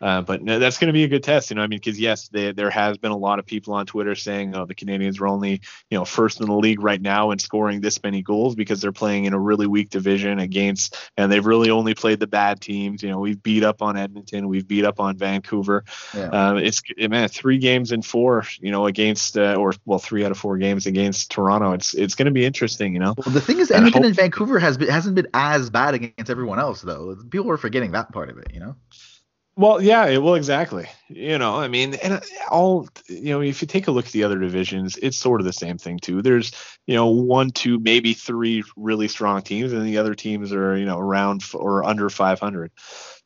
Uh, 0.00 0.22
but 0.22 0.42
no, 0.42 0.58
that's 0.58 0.78
going 0.78 0.86
to 0.86 0.92
be 0.92 1.04
a 1.04 1.08
good 1.08 1.24
test, 1.24 1.50
you 1.50 1.56
know. 1.56 1.62
I 1.62 1.66
mean, 1.66 1.78
because 1.78 1.98
yes, 1.98 2.28
they, 2.28 2.52
there 2.52 2.70
has 2.70 2.98
been 2.98 3.10
a 3.10 3.16
lot 3.16 3.38
of 3.38 3.46
people 3.46 3.74
on 3.74 3.86
Twitter 3.86 4.14
saying, 4.14 4.54
"Oh, 4.56 4.64
the 4.64 4.74
Canadiens 4.74 5.20
are 5.20 5.26
only, 5.26 5.60
you 5.90 5.98
know, 5.98 6.04
first 6.04 6.40
in 6.40 6.46
the 6.46 6.54
league 6.54 6.80
right 6.80 7.00
now 7.00 7.30
and 7.30 7.40
scoring 7.40 7.80
this 7.80 8.00
many 8.02 8.22
goals 8.22 8.54
because 8.54 8.80
they're 8.80 8.92
playing 8.92 9.24
in 9.24 9.32
a 9.32 9.38
really 9.38 9.66
weak 9.66 9.90
division 9.90 10.38
against, 10.38 10.96
and 11.16 11.32
they've 11.32 11.44
really 11.44 11.70
only 11.70 11.94
played 11.94 12.20
the 12.20 12.26
bad 12.26 12.60
teams. 12.60 13.02
You 13.02 13.10
know, 13.10 13.18
we've 13.18 13.42
beat 13.42 13.64
up 13.64 13.82
on 13.82 13.96
Edmonton, 13.96 14.48
we've 14.48 14.68
beat 14.68 14.84
up 14.84 15.00
on 15.00 15.16
Vancouver. 15.16 15.84
Yeah. 16.14 16.28
Uh, 16.28 16.54
it's 16.54 16.80
man, 16.96 17.28
three 17.28 17.58
games 17.58 17.90
in 17.90 18.02
four, 18.02 18.44
you 18.60 18.70
know, 18.70 18.86
against 18.86 19.36
uh, 19.36 19.54
or 19.54 19.74
well, 19.84 19.98
three 19.98 20.24
out 20.24 20.30
of 20.30 20.38
four 20.38 20.58
games 20.58 20.86
against 20.86 21.30
Toronto. 21.30 21.72
It's 21.72 21.94
it's 21.94 22.14
going 22.14 22.26
to 22.26 22.32
be 22.32 22.44
interesting, 22.44 22.92
you 22.92 23.00
know. 23.00 23.14
Well, 23.16 23.34
the 23.34 23.40
thing 23.40 23.58
is, 23.58 23.70
Edmonton 23.72 23.98
and, 23.98 24.06
and 24.06 24.16
Vancouver 24.16 24.60
has 24.60 24.78
been, 24.78 24.88
hasn't 24.88 25.16
been 25.16 25.28
as 25.34 25.70
bad 25.70 25.94
against 25.94 26.30
everyone 26.30 26.60
else 26.60 26.82
though. 26.82 27.16
People 27.30 27.50
are 27.50 27.56
forgetting 27.56 27.92
that 27.92 28.12
part 28.12 28.30
of 28.30 28.38
it, 28.38 28.52
you 28.54 28.60
know. 28.60 28.76
Well, 29.58 29.82
yeah, 29.82 30.18
well, 30.18 30.36
exactly. 30.36 30.86
You 31.08 31.36
know, 31.36 31.56
I 31.56 31.66
mean, 31.66 31.94
and 31.94 32.22
all, 32.48 32.88
you 33.08 33.30
know, 33.30 33.40
if 33.40 33.60
you 33.60 33.66
take 33.66 33.88
a 33.88 33.90
look 33.90 34.06
at 34.06 34.12
the 34.12 34.22
other 34.22 34.38
divisions, 34.38 34.96
it's 34.96 35.16
sort 35.16 35.40
of 35.40 35.46
the 35.46 35.52
same 35.52 35.78
thing 35.78 35.98
too. 35.98 36.22
There's, 36.22 36.52
you 36.86 36.94
know, 36.94 37.08
one, 37.08 37.50
two, 37.50 37.80
maybe 37.80 38.14
three 38.14 38.62
really 38.76 39.08
strong 39.08 39.42
teams, 39.42 39.72
and 39.72 39.84
the 39.84 39.98
other 39.98 40.14
teams 40.14 40.52
are, 40.52 40.76
you 40.76 40.84
know, 40.84 40.96
around 40.96 41.42
or 41.54 41.82
under 41.82 42.08
500. 42.08 42.70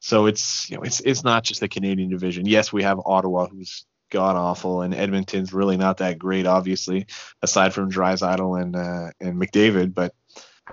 So 0.01 0.25
it's, 0.25 0.71
you 0.71 0.79
know, 0.79 0.85
it's 0.85 1.01
it's 1.01 1.23
not 1.23 1.45
just 1.45 1.61
the 1.61 1.69
Canadian 1.69 2.09
division. 2.09 2.47
Yes, 2.47 2.73
we 2.73 2.83
have 2.83 2.99
Ottawa, 3.05 3.49
who's 3.49 3.85
god 4.11 4.35
awful, 4.35 4.81
and 4.81 4.95
Edmonton's 4.95 5.53
really 5.53 5.77
not 5.77 5.99
that 5.99 6.19
great, 6.19 6.47
obviously, 6.47 7.09
aside 7.43 7.75
from 7.75 7.91
Draisaitl 7.91 8.59
and 8.59 8.75
uh, 8.75 9.11
and 9.21 9.39
McDavid. 9.39 9.93
But 9.93 10.15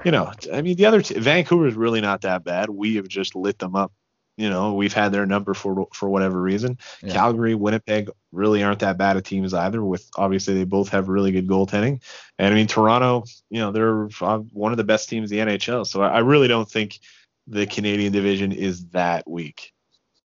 you 0.05 0.11
know, 0.11 0.31
I 0.53 0.61
mean, 0.61 0.77
the 0.77 0.85
other 0.85 1.01
t- 1.01 1.19
Vancouver 1.19 1.67
is 1.67 1.75
really 1.75 1.99
not 1.99 2.21
that 2.21 2.45
bad. 2.45 2.69
We 2.69 2.95
have 2.95 3.09
just 3.09 3.35
lit 3.35 3.59
them 3.59 3.75
up 3.75 3.91
you 4.39 4.49
know, 4.49 4.73
we've 4.73 4.93
had 4.93 5.11
their 5.11 5.25
number 5.25 5.53
for 5.53 5.85
for 5.93 6.09
whatever 6.09 6.41
reason. 6.41 6.77
Yeah. 7.03 7.13
Calgary, 7.13 7.55
Winnipeg 7.55 8.09
really 8.31 8.63
aren't 8.63 8.79
that 8.79 8.97
bad 8.97 9.17
of 9.17 9.23
teams 9.23 9.53
either. 9.53 9.83
With 9.83 10.09
obviously 10.15 10.53
they 10.53 10.63
both 10.63 10.87
have 10.89 11.09
really 11.09 11.31
good 11.31 11.45
goaltending, 11.45 12.01
and 12.37 12.53
I 12.53 12.55
mean 12.55 12.65
Toronto, 12.65 13.25
you 13.49 13.59
know, 13.59 13.73
they're 13.73 14.07
uh, 14.21 14.37
one 14.53 14.71
of 14.71 14.77
the 14.77 14.85
best 14.85 15.09
teams 15.09 15.29
in 15.29 15.37
the 15.37 15.57
NHL. 15.57 15.85
So 15.85 16.01
I, 16.01 16.07
I 16.07 16.19
really 16.19 16.47
don't 16.47 16.71
think 16.71 16.99
the 17.47 17.65
Canadian 17.65 18.13
division 18.13 18.53
is 18.53 18.85
that 18.87 19.29
weak. 19.29 19.73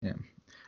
Yeah, 0.02 0.14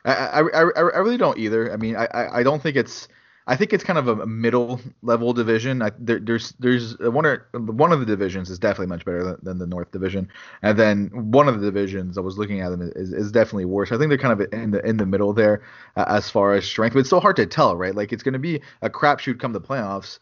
I 0.04 0.12
I, 0.12 0.40
I, 0.40 0.70
I 0.76 0.98
really 0.98 1.18
don't 1.18 1.36
either. 1.36 1.72
I 1.72 1.76
mean, 1.76 1.96
I 1.96 2.06
I 2.12 2.42
don't 2.44 2.62
think 2.62 2.76
it's 2.76 3.08
I 3.46 3.56
think 3.56 3.72
it's 3.72 3.82
kind 3.82 3.98
of 3.98 4.06
a 4.06 4.26
middle 4.26 4.80
level 5.02 5.32
division. 5.32 5.82
I, 5.82 5.90
there, 5.98 6.20
there's 6.20 6.52
there's 6.60 6.96
one 6.98 7.26
or 7.26 7.48
one 7.52 7.92
of 7.92 8.00
the 8.00 8.06
divisions 8.06 8.50
is 8.50 8.58
definitely 8.58 8.86
much 8.86 9.04
better 9.04 9.24
than, 9.24 9.36
than, 9.42 9.58
the 9.58 9.66
North 9.66 9.90
Division, 9.90 10.28
and 10.62 10.78
then 10.78 11.10
one 11.12 11.48
of 11.48 11.60
the 11.60 11.66
divisions 11.66 12.16
I 12.16 12.20
was 12.20 12.38
looking 12.38 12.60
at 12.60 12.70
them 12.70 12.92
is, 12.94 13.12
is 13.12 13.32
definitely 13.32 13.64
worse. 13.64 13.90
I 13.90 13.98
think 13.98 14.10
they're 14.10 14.18
kind 14.18 14.40
of 14.40 14.52
in 14.52 14.70
the 14.70 14.86
in 14.86 14.96
the 14.96 15.06
middle 15.06 15.32
there 15.32 15.62
uh, 15.96 16.04
as 16.08 16.30
far 16.30 16.54
as 16.54 16.64
strength, 16.64 16.94
but 16.94 17.00
it's 17.00 17.10
so 17.10 17.20
hard 17.20 17.36
to 17.36 17.46
tell, 17.46 17.76
right? 17.76 17.94
Like 17.94 18.12
it's 18.12 18.22
going 18.22 18.34
to 18.34 18.38
be 18.38 18.60
a 18.80 18.88
crapshoot 18.88 19.40
come 19.40 19.52
the 19.52 19.60
playoffs. 19.60 20.20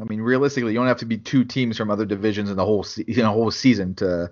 I 0.00 0.04
mean, 0.04 0.20
realistically, 0.20 0.72
you 0.72 0.78
don't 0.78 0.88
have 0.88 0.98
to 0.98 1.06
be 1.06 1.18
two 1.18 1.44
teams 1.44 1.76
from 1.76 1.90
other 1.90 2.04
divisions 2.04 2.50
in 2.50 2.56
the 2.56 2.64
whole 2.64 2.82
se- 2.82 3.04
you 3.08 3.24
whole 3.24 3.50
season 3.50 3.94
to 3.96 4.30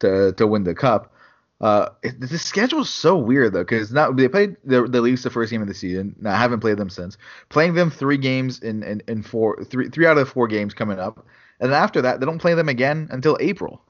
to 0.00 0.32
to 0.32 0.46
win 0.46 0.64
the 0.64 0.74
cup. 0.74 1.14
Uh, 1.62 1.90
the 2.18 2.38
schedule 2.38 2.80
is 2.80 2.90
so 2.90 3.16
weird 3.16 3.52
though, 3.52 3.62
because 3.62 3.92
now 3.92 4.10
they 4.10 4.28
played 4.28 4.56
the, 4.64 4.82
the 4.82 5.00
Leafs 5.00 5.22
the 5.22 5.30
first 5.30 5.52
game 5.52 5.62
of 5.62 5.68
the 5.68 5.74
season. 5.74 6.16
Now 6.20 6.32
I 6.32 6.36
haven't 6.36 6.58
played 6.58 6.76
them 6.76 6.90
since. 6.90 7.16
Playing 7.50 7.74
them 7.74 7.88
three 7.88 8.18
games 8.18 8.58
in, 8.60 8.82
in, 8.82 9.00
in 9.06 9.22
four, 9.22 9.62
three 9.64 9.88
three 9.88 10.04
out 10.04 10.18
of 10.18 10.26
the 10.26 10.32
four 10.32 10.48
games 10.48 10.74
coming 10.74 10.98
up, 10.98 11.24
and 11.60 11.72
after 11.72 12.02
that 12.02 12.18
they 12.18 12.26
don't 12.26 12.40
play 12.40 12.54
them 12.54 12.68
again 12.68 13.06
until 13.12 13.38
April. 13.40 13.80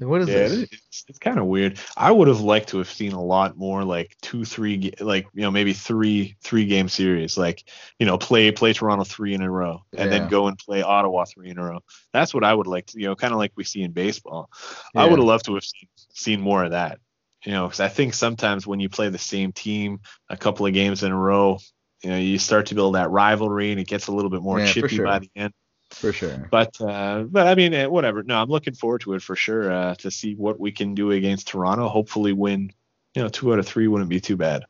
What 0.00 0.20
is 0.20 0.28
yeah, 0.28 0.34
this? 0.36 0.62
It's, 0.62 1.04
it's 1.08 1.18
kind 1.18 1.38
of 1.38 1.46
weird. 1.46 1.80
I 1.96 2.12
would 2.12 2.28
have 2.28 2.40
liked 2.40 2.68
to 2.68 2.78
have 2.78 2.90
seen 2.90 3.12
a 3.12 3.22
lot 3.22 3.56
more 3.56 3.82
like 3.82 4.16
two, 4.22 4.44
three, 4.44 4.92
like 5.00 5.26
you 5.34 5.42
know 5.42 5.50
maybe 5.50 5.72
three 5.72 6.36
three 6.40 6.66
game 6.66 6.88
series, 6.88 7.36
like 7.36 7.64
you 7.98 8.06
know 8.06 8.16
play 8.16 8.52
play 8.52 8.72
Toronto 8.72 9.02
three 9.02 9.34
in 9.34 9.42
a 9.42 9.50
row, 9.50 9.82
and 9.96 10.10
yeah. 10.10 10.18
then 10.18 10.28
go 10.28 10.46
and 10.46 10.56
play 10.56 10.82
Ottawa 10.82 11.24
three 11.24 11.50
in 11.50 11.58
a 11.58 11.64
row. 11.64 11.80
That's 12.12 12.32
what 12.32 12.44
I 12.44 12.54
would 12.54 12.68
like 12.68 12.86
to, 12.86 13.00
you 13.00 13.06
know, 13.06 13.16
kind 13.16 13.32
of 13.32 13.38
like 13.38 13.52
we 13.56 13.64
see 13.64 13.82
in 13.82 13.90
baseball. 13.90 14.50
Yeah. 14.94 15.02
I 15.02 15.06
would 15.06 15.18
have 15.18 15.26
loved 15.26 15.46
to 15.46 15.54
have 15.54 15.64
seen 15.64 15.88
seen 16.14 16.40
more 16.40 16.64
of 16.64 16.70
that. 16.70 17.00
You 17.44 17.52
know, 17.52 17.66
because 17.66 17.80
I 17.80 17.88
think 17.88 18.14
sometimes 18.14 18.66
when 18.66 18.78
you 18.78 18.88
play 18.88 19.08
the 19.08 19.18
same 19.18 19.52
team 19.52 20.00
a 20.28 20.36
couple 20.36 20.66
of 20.66 20.74
games 20.74 21.02
in 21.02 21.10
a 21.10 21.16
row, 21.16 21.58
you 22.02 22.10
know, 22.10 22.18
you 22.18 22.38
start 22.38 22.66
to 22.66 22.76
build 22.76 22.94
that 22.94 23.10
rivalry, 23.10 23.72
and 23.72 23.80
it 23.80 23.88
gets 23.88 24.06
a 24.06 24.12
little 24.12 24.30
bit 24.30 24.42
more 24.42 24.60
yeah, 24.60 24.66
chippy 24.66 24.96
sure. 24.96 25.06
by 25.06 25.18
the 25.18 25.30
end. 25.34 25.52
For 25.90 26.12
sure. 26.12 26.48
But 26.50 26.80
uh, 26.80 27.22
but 27.22 27.46
I 27.46 27.54
mean, 27.54 27.74
eh, 27.74 27.86
whatever. 27.86 28.22
No, 28.22 28.40
I'm 28.40 28.48
looking 28.48 28.74
forward 28.74 29.00
to 29.02 29.14
it 29.14 29.22
for 29.22 29.34
sure 29.34 29.72
uh, 29.72 29.94
to 29.96 30.10
see 30.10 30.34
what 30.34 30.60
we 30.60 30.70
can 30.70 30.94
do 30.94 31.10
against 31.12 31.48
Toronto. 31.48 31.88
Hopefully, 31.88 32.32
win 32.32 32.72
you 33.14 33.22
know, 33.22 33.28
two 33.28 33.52
out 33.52 33.58
of 33.58 33.66
three 33.66 33.88
wouldn't 33.88 34.10
be 34.10 34.20
too 34.20 34.36
bad. 34.36 34.64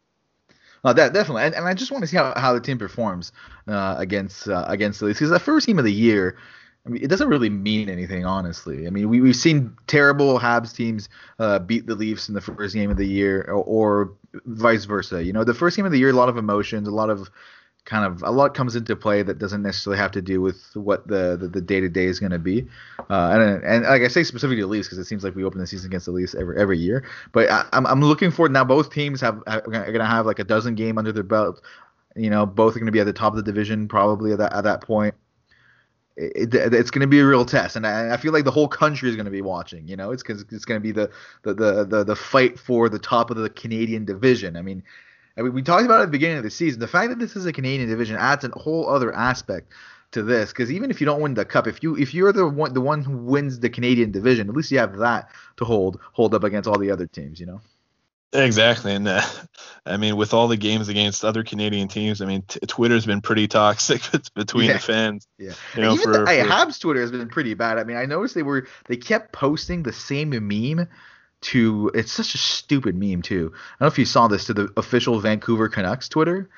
Oh, 0.85 0.93
that 0.93 1.12
definitely, 1.12 1.43
and, 1.43 1.55
and 1.55 1.66
I 1.66 1.75
just 1.75 1.91
want 1.91 2.03
to 2.03 2.09
see 2.09 2.16
how, 2.16 2.33
how 2.37 2.55
the 2.55 2.61
team 2.61 2.79
performs 2.79 3.33
uh, 3.66 3.97
against 3.99 4.49
uh, 4.49 4.64
against 4.69 5.01
the 5.01 5.07
Leafs 5.07 5.19
because 5.19 5.31
the 5.31 5.39
first 5.39 5.66
game 5.66 5.79
of 5.79 5.85
the 5.85 5.93
year, 5.93 6.39
I 6.87 6.89
mean, 6.89 7.03
it 7.03 7.09
doesn't 7.09 7.29
really 7.29 7.51
mean 7.51 7.91
anything, 7.91 8.25
honestly. 8.25 8.87
I 8.87 8.91
mean, 8.91 9.09
we 9.09 9.21
we've 9.21 9.37
seen 9.37 9.77
terrible 9.87 10.39
Habs 10.39 10.75
teams 10.75 11.09
uh, 11.41 11.59
beat 11.59 11.87
the 11.87 11.97
Leafs 11.97 12.29
in 12.29 12.35
the 12.35 12.41
first 12.41 12.75
game 12.75 12.91
of 12.91 12.97
the 12.97 13.07
year, 13.07 13.43
or, 13.43 13.64
or 13.64 14.12
vice 14.47 14.85
versa. 14.85 15.23
You 15.23 15.33
know, 15.35 15.45
the 15.45 15.53
first 15.53 15.77
game 15.77 15.85
of 15.85 15.93
the 15.93 15.99
year, 15.99 16.11
a 16.11 16.14
lot 16.14 16.29
of 16.29 16.39
emotions, 16.39 16.87
a 16.87 16.93
lot 16.93 17.11
of 17.11 17.29
kind 17.89 18.05
of 18.05 18.22
a 18.22 18.30
lot 18.30 18.53
comes 18.53 18.76
into 18.76 18.95
play 18.95 19.22
that 19.22 19.39
doesn't 19.39 19.62
necessarily 19.62 19.99
have 19.99 20.11
to 20.11 20.20
do 20.20 20.43
with 20.43 20.62
what 20.74 21.09
the 21.09 21.49
the 21.51 21.61
day 21.61 21.80
to 21.80 21.89
day 21.89 22.05
is 22.05 22.20
going 22.20 22.32
to 22.32 22.39
be. 22.39 22.66
Uh, 23.09 23.30
and 23.32 23.64
and 23.64 23.84
like 23.84 24.03
I 24.03 24.09
say 24.09 24.22
specifically 24.24 24.61
the 24.61 24.66
Leafs 24.66 24.86
because 24.86 24.99
it 24.99 25.07
seems 25.07 25.24
like 25.24 25.34
we 25.34 25.43
open 25.43 25.59
the 25.59 25.66
season 25.66 25.89
against 25.89 26.05
the 26.05 26.12
Leafs 26.12 26.34
every 26.34 26.59
every 26.61 26.78
year. 26.78 27.09
But 27.32 27.51
I, 27.51 27.64
am 27.72 27.86
I'm 27.86 28.03
looking 28.03 28.30
forward 28.30 28.53
now. 28.53 28.64
Both 28.64 28.93
teams 28.93 29.22
have 29.22 29.43
are 29.47 29.62
going 29.62 29.93
to 29.95 30.05
have 30.05 30.26
like 30.26 30.39
a 30.39 30.45
dozen 30.45 30.74
game 30.74 30.99
under 30.99 31.12
their 31.12 31.22
belt. 31.22 31.62
You 32.14 32.28
know, 32.28 32.45
both 32.45 32.76
are 32.76 32.78
going 32.78 32.86
to 32.86 32.93
be 32.93 33.01
at 33.01 33.07
the 33.07 33.12
top 33.12 33.32
of 33.32 33.39
the 33.39 33.43
division 33.43 33.89
probably 33.89 34.32
at 34.32 34.39
that 34.39 34.53
at 34.53 34.64
that 34.64 34.82
point. 34.82 35.14
It, 36.18 36.53
it, 36.53 36.74
it's 36.74 36.91
going 36.91 37.03
to 37.03 37.07
be 37.07 37.20
a 37.20 37.26
real 37.26 37.45
test, 37.45 37.76
and 37.76 37.86
I, 37.86 38.14
I, 38.14 38.16
feel 38.16 38.32
like 38.32 38.43
the 38.43 38.51
whole 38.51 38.66
country 38.66 39.09
is 39.09 39.14
going 39.14 39.26
to 39.26 39.30
be 39.30 39.41
watching. 39.41 39.86
You 39.86 39.97
know, 39.97 40.11
it's 40.11 40.20
because 40.20 40.45
it's 40.51 40.64
going 40.64 40.80
to 40.80 40.82
be 40.82 40.91
the, 40.91 41.11
the 41.43 41.55
the 41.55 41.84
the 41.84 42.05
the 42.05 42.16
fight 42.16 42.59
for 42.59 42.89
the 42.89 42.99
top 42.99 43.30
of 43.30 43.36
the 43.36 43.49
Canadian 43.49 44.05
division. 44.05 44.57
I 44.57 44.62
mean, 44.62 44.82
I 45.39 45.43
mean, 45.43 45.53
we 45.53 45.62
talked 45.62 45.84
about 45.84 46.01
it 46.01 46.03
at 46.03 46.07
the 46.07 46.12
beginning 46.12 46.39
of 46.39 46.43
the 46.43 46.51
season. 46.51 46.80
The 46.80 46.89
fact 46.89 47.11
that 47.11 47.18
this 47.18 47.36
is 47.36 47.47
a 47.47 47.53
Canadian 47.53 47.89
division 47.89 48.16
adds 48.16 48.45
a 48.45 48.49
whole 48.49 48.89
other 48.89 49.14
aspect 49.14 49.72
to 50.11 50.22
this 50.22 50.51
because 50.51 50.72
even 50.72 50.91
if 50.91 51.01
you 51.01 51.05
don't 51.05 51.20
win 51.20 51.34
the 51.34 51.45
cup, 51.45 51.66
if 51.66 51.82
you 51.82 51.97
if 51.97 52.12
you're 52.12 52.32
the 52.32 52.49
one 52.49 52.72
the 52.72 52.80
one 52.80 53.03
who 53.03 53.16
wins 53.16 53.61
the 53.61 53.70
Canadian 53.70 54.11
division, 54.11 54.49
at 54.49 54.57
least 54.57 54.70
you 54.72 54.78
have 54.78 54.97
that 54.99 55.30
to 55.59 55.64
hold 55.64 56.01
hold 56.12 56.34
up 56.34 56.45
against 56.45 56.68
all 56.68 56.78
the 56.78 56.91
other 56.91 57.07
teams. 57.07 57.39
You 57.39 57.47
know. 57.47 57.61
Exactly, 58.32 58.93
and 58.93 59.09
uh, 59.09 59.22
I 59.86 59.97
mean, 59.97 60.16
with 60.16 60.34
all 60.34 60.49
the 60.49 60.57
games 60.57 60.89
against 60.89 61.24
other 61.24 61.43
Canadian 61.43 61.89
teams, 61.89 62.20
I 62.20 62.26
mean, 62.26 62.43
t- 62.43 62.61
Twitter's 62.66 63.07
been 63.07 63.22
pretty 63.22 63.49
toxic 63.49 64.03
between 64.34 64.66
yeah. 64.66 64.72
the 64.74 64.78
fans. 64.80 65.26
Yeah, 65.39 65.53
you 65.74 65.82
know, 65.82 65.95
even 65.95 66.05
for, 66.05 66.12
the, 66.12 66.18
for, 66.26 66.32
Habs 66.32 66.80
Twitter 66.80 67.01
has 67.01 67.11
been 67.11 67.28
pretty 67.28 67.55
bad. 67.55 67.78
I 67.78 67.84
mean, 67.84 67.97
I 67.97 68.05
noticed 68.05 68.34
they 68.34 68.43
were 68.43 68.66
they 68.86 68.97
kept 68.97 69.32
posting 69.32 69.82
the 69.82 69.93
same 69.93 70.30
meme 70.30 70.89
to 71.41 71.91
it's 71.95 72.12
such 72.12 72.34
a 72.34 72.39
stupid 72.39 72.97
meme 72.97 73.22
too. 73.22 73.53
I 73.55 73.59
don't 73.78 73.80
know 73.80 73.86
if 73.86 73.99
you 73.99 74.05
saw 74.05 74.28
this 74.28 74.47
to 74.47 74.55
the 74.55 74.72
official 74.76 75.20
Vancouver 75.20 75.68
Canucks 75.68 76.09
Twitter. 76.09 76.49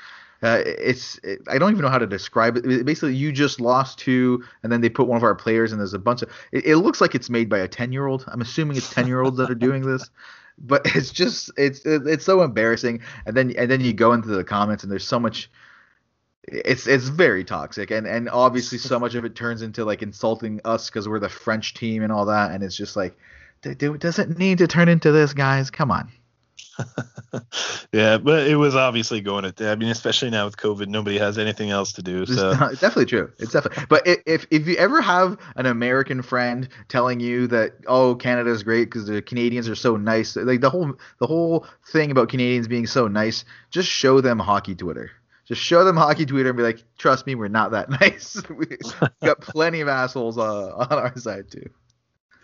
Uh, 0.43 0.63
it's 0.65 1.19
it, 1.23 1.41
I 1.49 1.59
don't 1.59 1.71
even 1.71 1.83
know 1.83 1.91
how 1.91 1.99
to 1.99 2.07
describe 2.07 2.57
it. 2.57 2.87
Basically, 2.87 3.15
you 3.15 3.31
just 3.31 3.61
lost 3.61 3.99
two, 3.99 4.43
and 4.63 4.73
then 4.73 4.81
they 4.81 4.89
put 4.89 5.07
one 5.07 5.19
of 5.19 5.23
our 5.23 5.35
players, 5.35 5.73
and 5.73 5.81
there's 5.81 5.93
a 5.93 5.99
bunch 5.99 6.23
of. 6.23 6.31
It, 6.51 6.65
it 6.65 6.77
looks 6.77 7.01
like 7.01 7.15
it's 7.15 7.29
made 7.29 7.51
by 7.51 7.59
a 7.59 7.69
ten 7.69 7.93
year 7.93 8.07
old. 8.07 8.25
I'm 8.27 8.41
assuming 8.41 8.79
it's 8.79 8.93
ten 8.93 9.07
year 9.07 9.21
olds 9.21 9.37
that 9.37 9.51
are 9.51 9.55
doing 9.55 9.83
this, 9.83 10.09
but 10.59 10.83
it's 10.95 11.11
just 11.13 11.51
it's 11.59 11.83
it's 11.85 12.25
so 12.25 12.43
embarrassing. 12.43 13.03
And 13.27 13.37
then 13.37 13.55
and 13.57 13.71
then 13.71 13.83
you 13.83 13.93
go 13.93 14.15
into 14.15 14.29
the 14.29 14.45
comments, 14.45 14.83
and 14.83 14.91
there's 14.91 15.07
so 15.07 15.21
much. 15.21 15.51
It's 16.45 16.87
it's 16.87 17.09
very 17.09 17.45
toxic, 17.45 17.91
and 17.91 18.07
and 18.07 18.31
obviously 18.31 18.79
so 18.79 18.99
much 18.99 19.15
of 19.15 19.27
it 19.27 19.35
turns 19.35 19.61
into 19.61 19.85
like 19.85 20.01
insulting 20.01 20.63
us 20.65 20.89
because 20.89 21.07
we're 21.07 21.21
the 21.21 21.29
French 21.29 21.75
team 21.75 22.03
and 22.03 22.11
all 22.11 22.25
that, 22.27 22.53
and 22.53 22.65
it's 22.65 22.77
just 22.77 22.97
like 22.97 23.15
does 23.63 24.19
it 24.19 24.39
need 24.39 24.59
to 24.59 24.67
turn 24.67 24.89
into 24.89 25.13
this, 25.13 25.33
guys? 25.33 25.71
Come 25.71 25.91
on. 25.91 26.11
yeah, 27.93 28.19
but 28.19 28.47
it 28.47 28.57
was 28.57 28.75
obviously 28.75 29.21
going 29.21 29.51
to. 29.51 29.71
I 29.71 29.77
mean, 29.77 29.89
especially 29.89 30.31
now 30.31 30.47
with 30.47 30.57
COVID, 30.57 30.89
nobody 30.89 31.19
has 31.19 31.39
anything 31.39 31.71
else 31.71 31.93
to 31.93 32.03
do. 32.03 32.27
So 32.27 32.51
it's, 32.51 32.73
it's 32.73 32.81
definitely 32.81 33.07
true. 33.07 33.31
It's 33.39 33.53
definitely. 33.53 33.85
But 33.89 34.07
if 34.07 34.47
if 34.51 34.67
you 34.67 34.77
ever 34.77 35.01
have 35.01 35.39
an 35.57 35.67
American 35.67 36.23
friend 36.23 36.69
telling 36.89 37.21
you 37.21 37.47
that 37.49 37.73
oh 37.87 38.15
Canada 38.15 38.51
is 38.51 38.63
great 38.63 38.87
because 38.87 39.07
the 39.07 39.23
Canadians 39.23 39.69
are 39.69 39.75
so 39.75 39.97
nice, 39.97 40.37
like 40.37 40.61
the 40.61 40.71
whole 40.71 40.95
the 41.19 41.27
whole 41.27 41.67
thing 41.89 42.11
about 42.11 42.29
Canadians 42.29 42.69
being 42.69 42.87
so 42.87 43.09
nice, 43.09 43.45
just 43.71 43.89
show 43.89 44.21
them 44.21 44.39
hockey 44.39 44.75
Twitter. 44.75 45.11
Just 45.47 45.63
show 45.63 45.85
them 45.85 45.97
hockey 45.97 46.27
Twitter 46.27 46.51
and 46.51 46.57
be 46.57 46.63
like, 46.63 46.85
trust 46.97 47.27
me, 47.27 47.35
we're 47.35 47.49
not 47.49 47.73
that 47.73 47.91
nice. 48.01 48.41
we 48.51 48.67
got 49.23 49.41
plenty 49.41 49.81
of 49.81 49.89
assholes 49.89 50.39
uh, 50.39 50.75
on 50.77 50.93
our 50.93 51.17
side 51.17 51.51
too. 51.51 51.69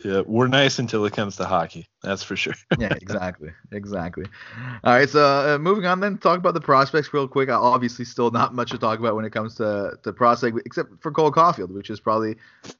Yeah, 0.04 0.22
we're 0.26 0.46
nice 0.46 0.78
until 0.78 1.04
it 1.06 1.14
comes 1.14 1.36
to 1.36 1.46
hockey. 1.46 1.86
That's 2.02 2.22
for 2.22 2.36
sure. 2.36 2.54
yeah, 2.78 2.92
exactly, 3.00 3.50
exactly. 3.72 4.26
All 4.84 4.94
right, 4.94 5.08
so 5.08 5.54
uh, 5.54 5.58
moving 5.58 5.86
on 5.86 6.00
then, 6.00 6.18
talk 6.18 6.38
about 6.38 6.54
the 6.54 6.60
prospects 6.60 7.12
real 7.14 7.26
quick. 7.26 7.48
Obviously, 7.48 8.04
still 8.04 8.30
not 8.30 8.54
much 8.54 8.70
to 8.72 8.78
talk 8.78 8.98
about 8.98 9.16
when 9.16 9.24
it 9.24 9.30
comes 9.30 9.54
to 9.56 9.98
to 10.02 10.12
prospect, 10.12 10.58
except 10.66 10.90
for 11.00 11.10
Cole 11.10 11.32
Caufield, 11.32 11.72
which 11.72 11.90
is 11.90 11.98
probably 11.98 12.36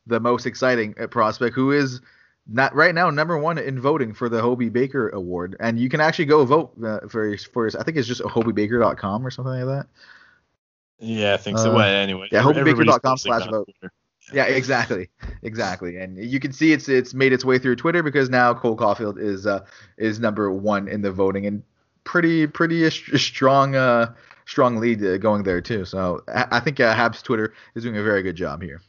the 0.07 0.21
most 0.21 0.47
exciting 0.47 0.95
uh, 1.01 1.07
prospect, 1.07 1.55
who 1.55 1.73
is 1.73 2.01
not 2.47 2.75
right 2.75 2.95
now 2.95 3.11
number 3.11 3.39
one 3.39 3.59
in 3.59 3.81
voting 3.81 4.13
for 4.13 4.29
the 4.29 4.41
Hobey 4.41 4.69
Baker 4.69 5.09
Award, 5.09 5.57
and 5.59 5.79
you 5.81 5.89
can 5.89 6.01
actually 6.01 6.27
go 6.27 6.45
vote 6.45 6.73
uh, 6.85 7.01
for 7.09 7.37
for 7.39 7.67
I 7.67 7.83
think 7.83 7.97
it's 7.97 8.09
just 8.09 8.21
hobeybaker.com 8.23 9.27
or 9.27 9.31
something 9.31 9.53
like 9.53 9.67
that. 9.67 9.87
Yeah, 10.99 11.35
I 11.35 11.37
think 11.39 11.59
so. 11.59 11.73
Uh, 11.73 11.77
well, 11.77 11.89
anyway, 11.89 12.29
yeah, 12.31 12.43
hobeybaker.com 12.43 13.17
slash 13.19 13.49
vote. 13.49 13.69
Yeah, 14.33 14.45
exactly, 14.45 15.09
exactly, 15.43 15.99
and 15.99 16.19
you 16.19 16.41
can 16.41 16.53
see 16.53 16.73
it's 16.73 16.89
it's 16.89 17.15
made 17.15 17.33
its 17.33 17.45
way 17.45 17.59
through 17.59 17.77
Twitter 17.77 18.03
because 18.03 18.29
now 18.29 18.55
Cole 18.55 18.77
Caufield 18.77 19.21
is 19.21 19.47
uh 19.47 19.65
is 19.99 20.19
number 20.19 20.51
one 20.51 20.89
in 20.89 21.03
the 21.03 21.13
voting 21.13 21.47
and 21.47 21.63
pretty 22.03 22.47
pretty 22.47 22.91
strong 22.91 23.77
uh 23.77 24.13
strong 24.47 24.77
lead 24.77 25.05
uh, 25.05 25.19
going 25.19 25.43
there 25.43 25.61
too. 25.61 25.85
So 25.85 26.23
I, 26.29 26.61
think 26.61 26.81
uh, 26.81 26.95
Habs 26.95 27.23
Twitter 27.23 27.53
is 27.75 27.83
doing 27.83 27.99
a 27.99 28.03
very 28.03 28.23
good 28.23 28.37
job 28.37 28.63
here. 28.63 28.81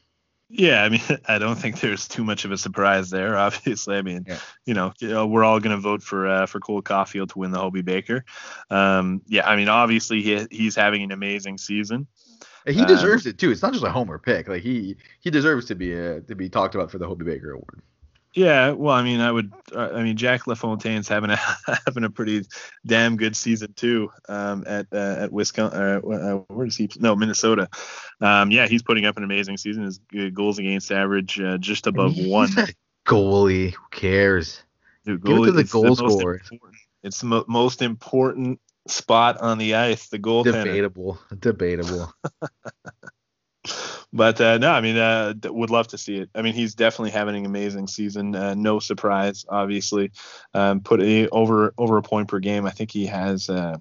Yeah, 0.49 0.83
I 0.83 0.89
mean, 0.89 1.01
I 1.27 1.39
don't 1.39 1.55
think 1.55 1.81
there's 1.81 2.07
too 2.07 2.23
much 2.23 2.45
of 2.45 2.51
a 2.51 2.57
surprise 2.57 3.09
there. 3.09 3.37
Obviously, 3.37 3.97
I 3.97 4.01
mean, 4.01 4.25
yeah. 4.27 4.39
you, 4.65 4.73
know, 4.73 4.93
we're 5.27 5.43
all 5.43 5.59
going 5.59 5.75
to 5.75 5.81
vote 5.81 6.01
for 6.01 6.27
uh, 6.27 6.45
for 6.45 6.59
Cole 6.59 6.81
Caufield 6.81 7.29
to 7.33 7.39
win 7.39 7.51
the 7.51 7.59
Hobey 7.59 7.81
Baker. 7.81 8.23
Um, 8.69 9.21
yeah, 9.27 9.47
I 9.47 9.55
mean, 9.55 9.67
obviously 9.67 10.21
he 10.21 10.47
he's 10.49 10.75
having 10.75 11.03
an 11.03 11.11
amazing 11.11 11.57
season. 11.57 12.07
He 12.67 12.85
deserves 12.85 13.25
um, 13.25 13.31
it 13.31 13.37
too. 13.37 13.51
It's 13.51 13.61
not 13.61 13.73
just 13.73 13.85
a 13.85 13.91
homer 13.91 14.19
pick. 14.19 14.47
Like 14.47 14.61
he 14.61 14.97
he 15.21 15.29
deserves 15.29 15.65
to 15.67 15.75
be 15.75 15.93
uh, 15.93 16.19
to 16.27 16.35
be 16.35 16.49
talked 16.49 16.75
about 16.75 16.91
for 16.91 16.97
the 16.97 17.07
Hobey 17.07 17.25
Baker 17.25 17.51
Award. 17.51 17.81
Yeah, 18.33 18.71
well, 18.71 18.93
I 18.93 19.01
mean, 19.01 19.19
I 19.19 19.31
would. 19.31 19.51
Uh, 19.73 19.89
I 19.95 20.03
mean, 20.03 20.15
Jack 20.15 20.45
LaFontaine's 20.45 21.07
having 21.07 21.31
a 21.31 21.39
having 21.85 22.03
a 22.03 22.09
pretty 22.09 22.45
damn 22.85 23.17
good 23.17 23.35
season 23.35 23.73
too. 23.73 24.11
Um, 24.29 24.63
at 24.67 24.85
uh, 24.91 25.15
at 25.19 25.31
Wisconsin, 25.31 25.79
uh, 25.81 26.07
uh, 26.07 26.33
where 26.53 26.65
does 26.65 26.77
he? 26.77 26.89
No, 26.99 27.15
Minnesota. 27.15 27.67
Um, 28.21 28.51
yeah, 28.51 28.67
he's 28.67 28.83
putting 28.83 29.05
up 29.05 29.17
an 29.17 29.23
amazing 29.23 29.57
season. 29.57 29.83
His 29.83 29.99
goals 30.33 30.59
against 30.59 30.91
average 30.91 31.39
uh, 31.39 31.57
just 31.57 31.87
above 31.87 32.15
one. 32.17 32.49
goalie, 33.05 33.71
who 33.71 33.83
cares? 33.91 34.61
Dude, 35.05 35.21
goalie, 35.21 35.25
Give 35.25 35.37
it 35.37 35.45
to 35.45 35.51
the 35.53 35.63
goal 35.63 35.95
scorer. 35.95 36.41
It's 37.03 37.21
the 37.21 37.27
mo- 37.27 37.45
most 37.47 37.81
important 37.81 38.59
spot 38.87 39.39
on 39.39 39.57
the 39.57 39.75
ice, 39.75 40.09
the 40.09 40.19
goaltender. 40.19 40.63
Debatable, 40.63 41.19
debatable. 41.39 42.13
but 44.13 44.39
uh, 44.41 44.57
no, 44.57 44.71
I 44.71 44.81
mean, 44.81 44.97
uh, 44.97 45.33
would 45.45 45.69
love 45.69 45.89
to 45.89 45.97
see 45.97 46.17
it. 46.17 46.29
I 46.33 46.41
mean, 46.41 46.53
he's 46.53 46.75
definitely 46.75 47.11
having 47.11 47.35
an 47.35 47.45
amazing 47.45 47.87
season. 47.87 48.35
Uh, 48.35 48.53
no 48.55 48.79
surprise, 48.79 49.45
obviously. 49.47 50.11
Um, 50.53 50.81
put 50.81 51.01
a, 51.01 51.29
over 51.29 51.73
over 51.77 51.97
a 51.97 52.01
point 52.01 52.27
per 52.27 52.39
game. 52.39 52.65
I 52.65 52.71
think 52.71 52.91
he 52.91 53.05
has. 53.07 53.49
Uh, 53.49 53.77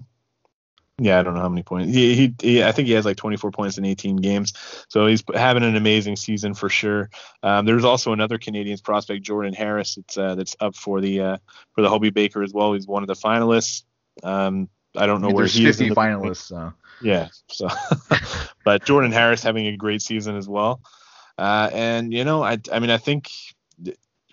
yeah, 0.98 1.20
I 1.20 1.22
don't 1.22 1.34
know 1.34 1.40
how 1.40 1.50
many 1.50 1.62
points. 1.62 1.94
He, 1.94 2.14
he, 2.14 2.34
he, 2.40 2.64
I 2.64 2.72
think 2.72 2.88
he 2.88 2.94
has 2.94 3.04
like 3.04 3.18
24 3.18 3.50
points 3.50 3.76
in 3.76 3.84
18 3.84 4.16
games. 4.16 4.54
So 4.88 5.06
he's 5.06 5.22
having 5.34 5.62
an 5.62 5.76
amazing 5.76 6.16
season 6.16 6.54
for 6.54 6.70
sure. 6.70 7.10
Um, 7.42 7.66
there's 7.66 7.84
also 7.84 8.14
another 8.14 8.38
Canadians 8.38 8.80
prospect, 8.80 9.22
Jordan 9.22 9.52
Harris, 9.52 9.96
that's 9.96 10.16
uh, 10.16 10.34
that's 10.36 10.56
up 10.58 10.74
for 10.74 11.02
the 11.02 11.20
uh, 11.20 11.36
for 11.74 11.82
the 11.82 11.90
Hobey 11.90 12.10
Baker 12.10 12.42
as 12.42 12.54
well. 12.54 12.72
He's 12.72 12.86
one 12.86 13.02
of 13.02 13.08
the 13.08 13.14
finalists. 13.14 13.82
Um, 14.22 14.70
I 14.96 15.06
don't 15.06 15.20
know 15.20 15.30
where 15.30 15.46
he 15.46 15.64
50 15.64 15.90
the 15.90 15.94
finalists. 15.94 16.46
So. 16.56 16.72
Yeah. 17.02 17.28
So, 17.48 17.68
but 18.64 18.84
Jordan 18.86 19.12
Harris 19.12 19.42
having 19.42 19.66
a 19.66 19.76
great 19.76 20.00
season 20.00 20.36
as 20.36 20.48
well. 20.48 20.80
Uh, 21.36 21.68
and 21.72 22.12
you 22.12 22.24
know, 22.24 22.42
I 22.42 22.58
I 22.72 22.78
mean, 22.78 22.88
I 22.88 22.96
think 22.96 23.30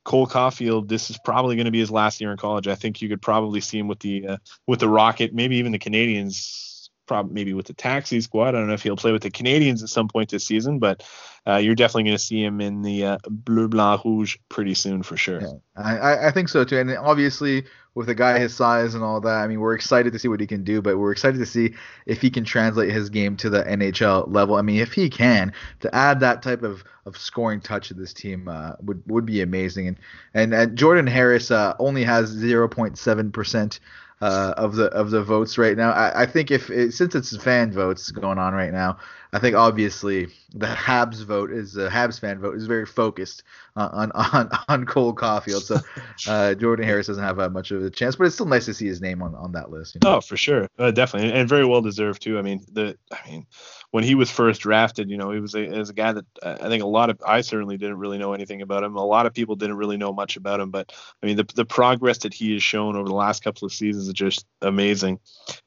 Cole 0.04 0.28
Caufield, 0.28 0.88
this 0.88 1.10
is 1.10 1.18
probably 1.24 1.56
going 1.56 1.66
to 1.66 1.72
be 1.72 1.80
his 1.80 1.92
last 1.92 2.22
year 2.22 2.32
in 2.32 2.38
college. 2.38 2.68
I 2.68 2.76
think 2.76 3.02
you 3.02 3.10
could 3.10 3.22
probably 3.22 3.62
see 3.62 3.80
him 3.80 3.88
with 3.88 4.00
the 4.00 4.28
uh, 4.28 4.38
with 4.66 4.80
the 4.80 4.90
Rocket, 4.90 5.34
maybe 5.34 5.58
even 5.58 5.72
the 5.72 5.80
Canadiens 5.80 6.73
probably 7.14 7.34
maybe 7.36 7.54
with 7.54 7.68
the 7.68 7.74
taxi 7.74 8.20
squad. 8.22 8.50
I 8.50 8.52
don't 8.54 8.68
know 8.68 8.74
if 8.74 8.82
he'll 8.82 8.96
play 8.96 9.12
with 9.12 9.22
the 9.22 9.30
Canadiens 9.30 9.84
at 9.84 9.90
some 9.90 10.08
point 10.08 10.32
this 10.32 10.44
season, 10.44 10.80
but 10.80 11.08
uh, 11.46 11.58
you're 11.58 11.76
definitely 11.76 12.06
going 12.06 12.18
to 12.18 12.24
see 12.24 12.44
him 12.44 12.60
in 12.60 12.82
the 12.82 13.06
uh, 13.06 13.18
bleu 13.30 13.68
blanc 13.68 14.04
rouge 14.04 14.38
pretty 14.50 14.74
soon 14.74 15.04
for 15.04 15.16
sure. 15.16 15.40
Yeah, 15.40 15.54
I, 15.76 16.30
I 16.30 16.32
think 16.32 16.50
so 16.50 16.64
too. 16.64 16.80
And 16.80 16.90
obviously 16.98 17.66
with 17.94 18.10
a 18.10 18.16
guy 18.16 18.40
his 18.40 18.56
size 18.56 18.96
and 18.96 19.04
all 19.04 19.22
that, 19.22 19.44
I 19.44 19.48
mean, 19.48 19.60
we're 19.60 19.76
excited 19.76 20.12
to 20.12 20.18
see 20.18 20.28
what 20.28 20.40
he 20.40 20.48
can 20.48 20.64
do, 20.64 20.82
but 20.82 20.98
we're 20.98 21.12
excited 21.12 21.38
to 21.38 21.46
see 21.46 21.76
if 22.08 22.20
he 22.20 22.32
can 22.32 22.46
translate 22.46 22.92
his 22.92 23.12
game 23.12 23.38
to 23.38 23.50
the 23.52 23.64
NHL 23.64 24.34
level. 24.34 24.56
I 24.56 24.64
mean, 24.64 24.80
if 24.80 24.94
he 24.94 25.08
can, 25.08 25.54
to 25.82 25.94
add 25.94 26.20
that 26.22 26.42
type 26.42 26.64
of, 26.64 26.84
of 27.06 27.16
scoring 27.16 27.62
touch 27.62 27.90
to 27.90 27.94
this 27.94 28.12
team 28.12 28.48
uh, 28.48 28.72
would 28.82 29.04
would 29.06 29.28
be 29.28 29.42
amazing. 29.42 30.00
And 30.34 30.52
and, 30.56 30.76
Jordan 30.76 31.06
Harris 31.06 31.52
uh, 31.52 31.76
only 31.78 32.04
has 32.06 32.36
0.7 32.36 33.32
percent 33.32 33.80
uh, 34.24 34.54
of 34.56 34.76
the 34.76 34.86
of 34.94 35.12
the 35.12 35.22
votes 35.22 35.58
right 35.58 35.76
now. 35.76 35.92
I, 35.92 36.24
I 36.24 36.26
think 36.26 36.50
if 36.50 36.70
it, 36.70 36.94
since 36.94 37.14
it's 37.14 37.36
fan 37.36 37.74
votes 37.74 38.10
going 38.10 38.38
on 38.38 38.54
right 38.54 38.72
now, 38.72 38.98
I 39.34 39.40
think 39.40 39.56
obviously 39.56 40.28
the 40.54 40.68
Habs 40.68 41.26
vote 41.26 41.52
is 41.52 41.76
a 41.76 41.90
Habs 41.90 42.20
fan 42.20 42.40
vote 42.40 42.56
is 42.56 42.68
very 42.68 42.86
focused 42.86 43.44
on 43.76 44.12
on 44.12 44.50
on 44.68 44.86
Cole 44.86 45.14
Caufield. 45.14 45.64
So 45.64 45.80
uh, 46.32 46.54
Jordan 46.54 46.86
Harris 46.86 47.08
doesn't 47.08 47.24
have 47.24 47.40
uh, 47.40 47.50
much 47.50 47.72
of 47.72 47.84
a 47.84 47.90
chance, 47.90 48.16
but 48.16 48.26
it's 48.26 48.36
still 48.36 48.46
nice 48.46 48.66
to 48.66 48.74
see 48.74 48.86
his 48.86 49.02
name 49.02 49.22
on, 49.22 49.34
on 49.36 49.52
that 49.54 49.72
list. 49.72 49.96
You 49.96 50.02
know? 50.04 50.18
Oh, 50.18 50.22
for 50.22 50.38
sure, 50.38 50.68
uh, 50.78 50.92
definitely, 50.92 51.34
and 51.34 51.50
very 51.50 51.66
well 51.66 51.82
deserved 51.82 52.22
too. 52.22 52.38
I 52.38 52.44
mean, 52.44 52.64
the 52.72 52.96
I 53.12 53.30
mean, 53.30 53.48
when 53.92 54.04
he 54.04 54.16
was 54.16 54.30
first 54.30 54.62
drafted, 54.62 55.10
you 55.10 55.18
know, 55.18 55.32
he 55.32 55.40
was 55.40 55.56
a, 55.56 55.66
as 55.66 55.90
a 55.90 55.94
guy 55.94 56.12
that 56.12 56.26
uh, 56.44 56.58
I 56.62 56.68
think 56.68 56.84
a 56.84 56.88
lot 56.88 57.10
of 57.10 57.20
I 57.26 57.42
certainly 57.42 57.78
didn't 57.78 57.98
really 57.98 58.20
know 58.20 58.34
anything 58.34 58.62
about 58.62 58.84
him. 58.84 58.96
A 58.96 59.06
lot 59.06 59.26
of 59.26 59.34
people 59.34 59.56
didn't 59.56 59.78
really 59.78 59.98
know 59.98 60.14
much 60.14 60.36
about 60.38 60.60
him, 60.60 60.70
but 60.70 60.94
I 61.22 61.26
mean, 61.26 61.38
the 61.38 61.48
the 61.56 61.66
progress 61.66 62.20
that 62.20 62.34
he 62.34 62.54
has 62.54 62.64
shown 62.64 62.96
over 62.96 63.08
the 63.08 63.16
last 63.16 63.44
couple 63.44 63.66
of 63.66 63.74
seasons 63.74 64.08
is 64.08 64.14
just 64.14 64.46
amazing, 64.62 65.20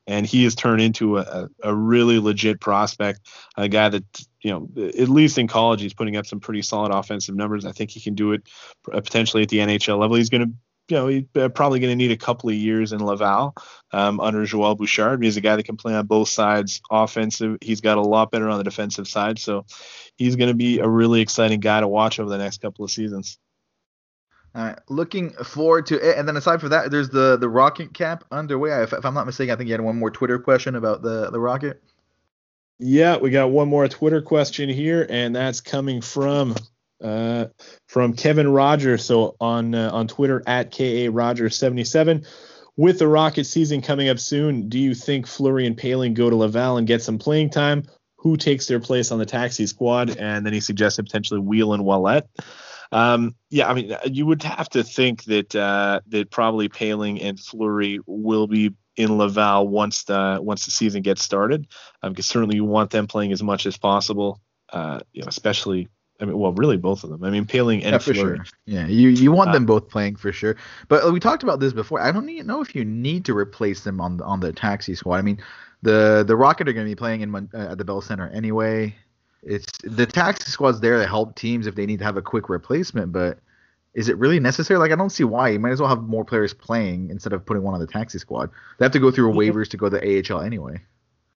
and 0.07 0.25
he 0.25 0.45
has 0.45 0.55
turned 0.55 0.81
into 0.81 1.19
a, 1.19 1.49
a 1.63 1.75
really 1.75 2.21
legit 2.21 2.61
prospect, 2.61 3.21
a 3.57 3.69
guy 3.69 3.89
that 3.89 4.27
you 4.43 4.51
know, 4.51 4.69
at 4.87 5.09
least 5.09 5.39
in 5.39 5.49
college, 5.49 5.81
he's 5.81 5.95
putting 5.95 6.17
up 6.17 6.27
some 6.27 6.41
pretty 6.41 6.63
solid 6.63 6.93
offensive 6.93 7.35
numbers. 7.35 7.65
I 7.65 7.73
think 7.73 7.91
he 7.91 8.01
can 8.01 8.15
do 8.15 8.33
it 8.33 8.43
uh, 8.93 9.01
potentially 9.01 9.43
at 9.43 9.49
the 9.49 9.59
NHL 9.59 9.99
level. 9.99 10.17
He's 10.17 10.31
going 10.31 10.47
to 10.47 10.53
you 10.89 10.97
know, 10.97 11.07
he's 11.09 11.25
uh, 11.35 11.49
probably 11.49 11.81
going 11.81 11.91
to 11.91 11.97
need 11.97 12.13
a 12.13 12.17
couple 12.17 12.49
of 12.49 12.55
years 12.55 12.93
in 12.93 13.05
Laval 13.05 13.57
um, 13.93 14.21
under 14.21 14.45
Joel 14.45 14.77
Bouchard. 14.77 15.23
He's 15.23 15.37
a 15.37 15.41
guy 15.41 15.57
that 15.57 15.65
can 15.65 15.77
play 15.77 15.95
on 15.95 16.07
both 16.07 16.29
sides 16.29 16.81
offensive. 16.91 17.59
He's 17.61 17.81
got 17.81 17.99
a 17.99 18.03
lot 18.03 18.31
better 18.31 18.49
on 18.49 18.59
the 18.59 18.65
defensive 18.65 19.09
side. 19.09 19.39
So 19.39 19.67
he's 20.17 20.37
going 20.37 20.49
to 20.49 20.55
be 20.55 20.79
a 20.79 20.89
really 20.89 21.21
exciting 21.21 21.61
guy 21.61 21.81
to 21.81 21.89
watch 21.89 22.21
over 22.21 22.31
the 22.31 22.39
next 22.39 22.61
couple 22.61 22.85
of 22.85 22.91
seasons. 22.91 23.39
All 24.55 24.65
right, 24.65 24.79
looking 24.89 25.31
forward 25.31 25.87
to 25.87 25.97
it. 25.97 26.17
And 26.17 26.27
then 26.27 26.37
aside 26.37 26.61
from 26.61 26.71
that, 26.71 26.91
there's 26.91 27.11
the 27.11 27.37
the 27.37 27.49
Rocket 27.49 27.93
cap 27.93 28.25
underway. 28.31 28.71
If, 28.83 28.95
if 28.95 29.05
I'm 29.05 29.13
not 29.13 29.27
mistaken, 29.27 29.53
I 29.53 29.57
think 29.57 29.69
you 29.69 29.75
had 29.75 29.83
one 29.83 29.99
more 29.99 30.11
Twitter 30.11 30.39
question 30.39 30.77
about 30.77 31.03
the 31.03 31.31
the 31.31 31.39
Rocket. 31.39 31.83
Yeah, 32.79 33.17
we 33.17 33.31
got 33.31 33.51
one 33.51 33.69
more 33.69 33.89
Twitter 33.89 34.21
question 34.21 34.69
here, 34.69 35.07
and 35.09 35.35
that's 35.35 35.61
coming 35.61 36.03
from 36.03 36.55
uh, 37.03 37.47
from 37.87 38.15
Kevin 38.15 38.49
Rogers. 38.49 39.05
So 39.05 39.37
on 39.41 39.75
uh, 39.75 39.91
on 39.93 40.09
Twitter 40.09 40.43
at 40.47 40.77
ka 40.77 41.11
Rogers 41.11 41.57
77. 41.57 42.25
With 42.79 42.99
the 42.99 43.09
Rocket 43.09 43.45
season 43.45 43.81
coming 43.81 44.11
up 44.11 44.19
soon, 44.19 44.69
do 44.69 44.79
you 44.79 44.95
think 44.95 45.27
Fleury 45.27 45.67
and 45.67 45.79
Poehling 45.79 46.13
go 46.13 46.29
to 46.29 46.37
Laval 46.37 46.77
and 46.77 46.87
get 46.87 47.03
some 47.03 47.19
playing 47.19 47.49
time? 47.49 47.85
Who 48.19 48.37
takes 48.37 48.67
their 48.67 48.81
place 48.81 49.11
on 49.11 49.19
the 49.19 49.25
taxi 49.25 49.67
squad? 49.67 50.19
And 50.19 50.45
then 50.45 50.53
he 50.53 50.61
suggested 50.61 51.07
potentially 51.07 51.41
Weal 51.41 51.73
and 51.73 51.85
Ouellet. 51.85 52.25
Um, 52.93 53.35
yeah, 53.49 53.71
I 53.71 53.75
mean, 53.75 53.97
you 54.05 54.27
would 54.27 54.43
have 54.43 54.69
to 54.71 54.85
think 54.85 55.25
that 55.25 55.57
uh, 55.57 56.01
that 56.09 56.31
probably 56.31 56.69
Poehling 56.69 57.25
and 57.25 57.41
Fleury 57.41 58.01
will 58.07 58.47
be 58.47 58.75
in 58.97 59.19
Laval 59.19 59.69
once 59.69 60.05
the 60.05 60.39
once 60.41 60.65
the 60.65 60.71
season 60.71 61.03
gets 61.03 61.23
started, 61.23 61.67
um, 62.03 62.13
because 62.13 62.27
certainly 62.27 62.57
you 62.57 62.65
want 62.65 62.91
them 62.91 63.07
playing 63.07 63.33
as 63.33 63.43
much 63.43 63.67
as 63.67 63.77
possible. 63.77 64.41
Uh, 64.71 65.01
you 65.13 65.23
know, 65.23 65.29
especially 65.29 65.89
I 66.21 66.25
mean, 66.25 66.39
well, 66.39 66.53
really 66.53 66.77
both 66.77 67.05
of 67.05 67.11
them. 67.11 67.23
I 67.25 67.31
mean, 67.31 67.45
Poehling 67.45 67.83
and 67.83 67.93
yeah, 67.93 67.99
for 67.99 68.15
Fleury. 68.15 68.39
sure. 68.39 68.47
Yeah, 68.65 68.87
you 68.87 69.09
you 69.11 69.33
want 69.33 69.51
uh, 69.51 69.53
them 69.55 69.67
both 69.67 69.89
playing 69.89 70.17
for 70.17 70.33
sure. 70.33 70.57
But 70.89 71.13
we 71.13 71.21
talked 71.21 71.43
about 71.43 71.61
this 71.61 71.73
before. 71.73 72.01
I 72.01 72.13
don't 72.13 72.29
even 72.29 72.47
know 72.47 72.63
if 72.63 72.75
you 72.75 72.85
need 72.85 73.25
to 73.27 73.37
replace 73.37 73.85
them 73.85 74.01
on 74.01 74.21
on 74.23 74.41
the 74.41 74.53
taxi 74.53 74.95
squad. 74.95 75.17
I 75.17 75.23
mean, 75.23 75.39
the 75.83 76.25
the 76.27 76.37
Rocket 76.37 76.69
are 76.69 76.73
going 76.73 76.87
to 76.87 76.91
be 76.91 76.97
playing 76.97 77.21
in 77.21 77.35
uh, 77.35 77.49
at 77.55 77.79
the 77.79 77.85
Bell 77.85 78.01
Center 78.01 78.29
anyway. 78.29 78.95
It's 79.43 79.67
the 79.85 80.07
taxi 80.07 80.51
squad's 80.51 80.81
there 80.81 80.99
to 80.99 81.07
help 81.07 81.37
teams 81.37 81.67
if 81.67 81.75
they 81.75 81.87
need 81.87 81.99
to 81.99 82.05
have 82.05 82.17
a 82.17 82.23
quick 82.23 82.49
replacement. 82.49 83.13
But 83.13 83.39
is 83.97 84.11
it 84.11 84.19
really 84.19 84.39
necessary? 84.39 84.79
Like, 84.79 84.93
I 84.93 84.95
don't 84.95 85.11
see 85.11 85.25
why. 85.25 85.49
You 85.49 85.59
might 85.59 85.73
as 85.73 85.81
well 85.81 85.89
have 85.89 86.03
more 86.03 86.25
players 86.25 86.53
playing 86.53 87.09
instead 87.11 87.33
of 87.33 87.45
putting 87.47 87.63
one 87.63 87.73
on 87.73 87.81
the 87.81 87.87
taxi 87.87 88.19
squad. 88.19 88.51
They 88.79 88.85
have 88.85 88.93
to 88.93 89.01
go 89.01 89.11
through 89.11 89.33
waivers 89.33 89.71
to 89.71 89.79
go 89.79 89.89
to 89.89 89.99
the 89.99 90.35
AHL 90.35 90.43
anyway. 90.43 90.83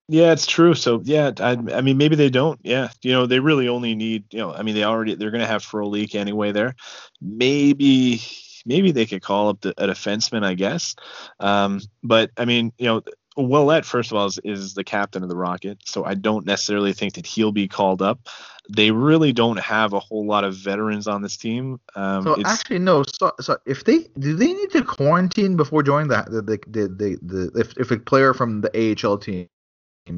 Yeah, 0.08 0.32
it's 0.32 0.46
true. 0.46 0.74
So 0.74 1.00
yeah, 1.04 1.30
I, 1.40 1.52
I, 1.52 1.80
mean 1.80 1.96
maybe 1.96 2.16
they 2.16 2.28
don't. 2.28 2.60
Yeah, 2.62 2.88
you 3.00 3.12
know 3.12 3.26
they 3.26 3.40
really 3.40 3.68
only 3.68 3.94
need 3.94 4.24
you 4.32 4.40
know 4.40 4.52
I 4.52 4.62
mean 4.62 4.74
they 4.74 4.82
already 4.82 5.14
they're 5.14 5.30
gonna 5.30 5.46
have 5.46 5.62
Frolik 5.62 6.16
anyway 6.16 6.50
there. 6.50 6.74
Maybe 7.20 8.20
maybe 8.66 8.90
they 8.90 9.06
could 9.06 9.22
call 9.22 9.50
up 9.50 9.60
the, 9.60 9.70
a 9.78 9.86
defenseman 9.86 10.44
I 10.44 10.54
guess. 10.54 10.96
Um, 11.38 11.80
but 12.02 12.32
I 12.36 12.44
mean 12.44 12.72
you 12.76 12.86
know 12.86 13.02
Ouellet 13.36 13.84
first 13.84 14.10
of 14.10 14.16
all 14.16 14.26
is, 14.26 14.38
is 14.42 14.74
the 14.74 14.84
captain 14.84 15.22
of 15.22 15.28
the 15.28 15.36
Rocket, 15.36 15.78
so 15.84 16.04
I 16.04 16.14
don't 16.14 16.44
necessarily 16.46 16.92
think 16.92 17.14
that 17.14 17.26
he'll 17.26 17.52
be 17.52 17.68
called 17.68 18.02
up. 18.02 18.28
They 18.68 18.90
really 18.90 19.32
don't 19.32 19.58
have 19.58 19.92
a 19.92 20.00
whole 20.00 20.26
lot 20.26 20.44
of 20.44 20.54
veterans 20.54 21.06
on 21.06 21.22
this 21.22 21.36
team. 21.36 21.80
Um, 21.94 22.24
so 22.24 22.42
actually 22.44 22.80
no. 22.80 23.04
So, 23.04 23.32
so 23.40 23.58
if 23.66 23.84
they 23.84 24.06
do 24.18 24.34
they 24.34 24.52
need 24.52 24.70
to 24.72 24.82
quarantine 24.82 25.56
before 25.56 25.82
joining 25.82 26.08
the 26.08 26.24
the 26.28 26.42
the, 26.42 26.58
the, 26.66 26.88
the, 26.88 27.18
the 27.22 27.60
if 27.60 27.76
if 27.78 27.90
a 27.90 27.98
player 27.98 28.34
from 28.34 28.62
the 28.62 28.96
AHL 29.04 29.18
team 29.18 29.48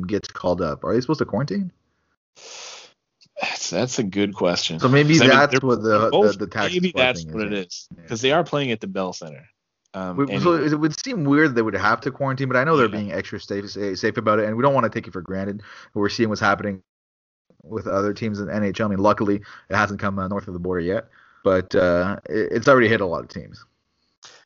gets 0.07 0.29
called 0.29 0.63
up, 0.63 0.85
are 0.85 0.95
they 0.95 1.01
supposed 1.01 1.19
to 1.19 1.27
quarantine? 1.27 1.71
That's 3.43 3.71
that's 3.71 3.99
a 3.99 4.05
good 4.05 4.35
question. 4.35 4.79
So 4.79 4.89
maybe 4.89 5.19
that's 5.19 5.33
I 5.33 5.59
mean, 5.59 5.61
what 5.63 5.83
the, 5.83 6.09
both, 6.11 6.39
the, 6.39 6.47
the 6.47 6.69
maybe 6.71 6.93
that's 6.95 7.25
what 7.25 7.47
it 7.47 7.53
is 7.53 7.89
because 7.95 8.23
yeah. 8.23 8.31
they 8.31 8.33
are 8.33 8.45
playing 8.45 8.71
at 8.71 8.81
the 8.81 8.87
Bell 8.87 9.13
Center. 9.13 9.49
Um, 9.95 10.27
so 10.41 10.55
it 10.55 10.79
would 10.79 10.99
seem 10.99 11.25
weird 11.25 11.55
they 11.55 11.63
would 11.63 11.75
have 11.75 12.01
to 12.03 12.11
quarantine, 12.11 12.49
but 12.49 12.57
I 12.57 12.65
know 12.65 12.77
they're 12.77 12.87
yeah. 12.87 12.97
being 12.97 13.13
extra 13.13 13.39
safe 13.39 13.71
safe 13.99 14.17
about 14.17 14.39
it, 14.39 14.47
and 14.47 14.57
we 14.57 14.63
don't 14.63 14.73
want 14.73 14.85
to 14.85 14.91
take 14.91 15.07
it 15.07 15.13
for 15.13 15.21
granted. 15.21 15.63
We're 15.93 16.09
seeing 16.09 16.31
what's 16.31 16.41
happening 16.41 16.83
with 17.63 17.87
other 17.87 18.15
teams 18.15 18.41
in 18.41 18.47
NHL. 18.47 18.87
I 18.87 18.89
mean, 18.89 18.99
luckily 18.99 19.37
it 19.69 19.77
hasn't 19.77 20.01
come 20.01 20.19
uh, 20.19 20.29
north 20.29 20.49
of 20.49 20.55
the 20.55 20.61
border 20.61 20.81
yet, 20.81 21.09
but 21.45 21.75
uh, 21.75 22.17
it, 22.29 22.53
it's 22.53 22.69
already 22.69 22.89
hit 22.89 23.01
a 23.01 23.07
lot 23.07 23.23
of 23.23 23.29
teams. 23.29 23.65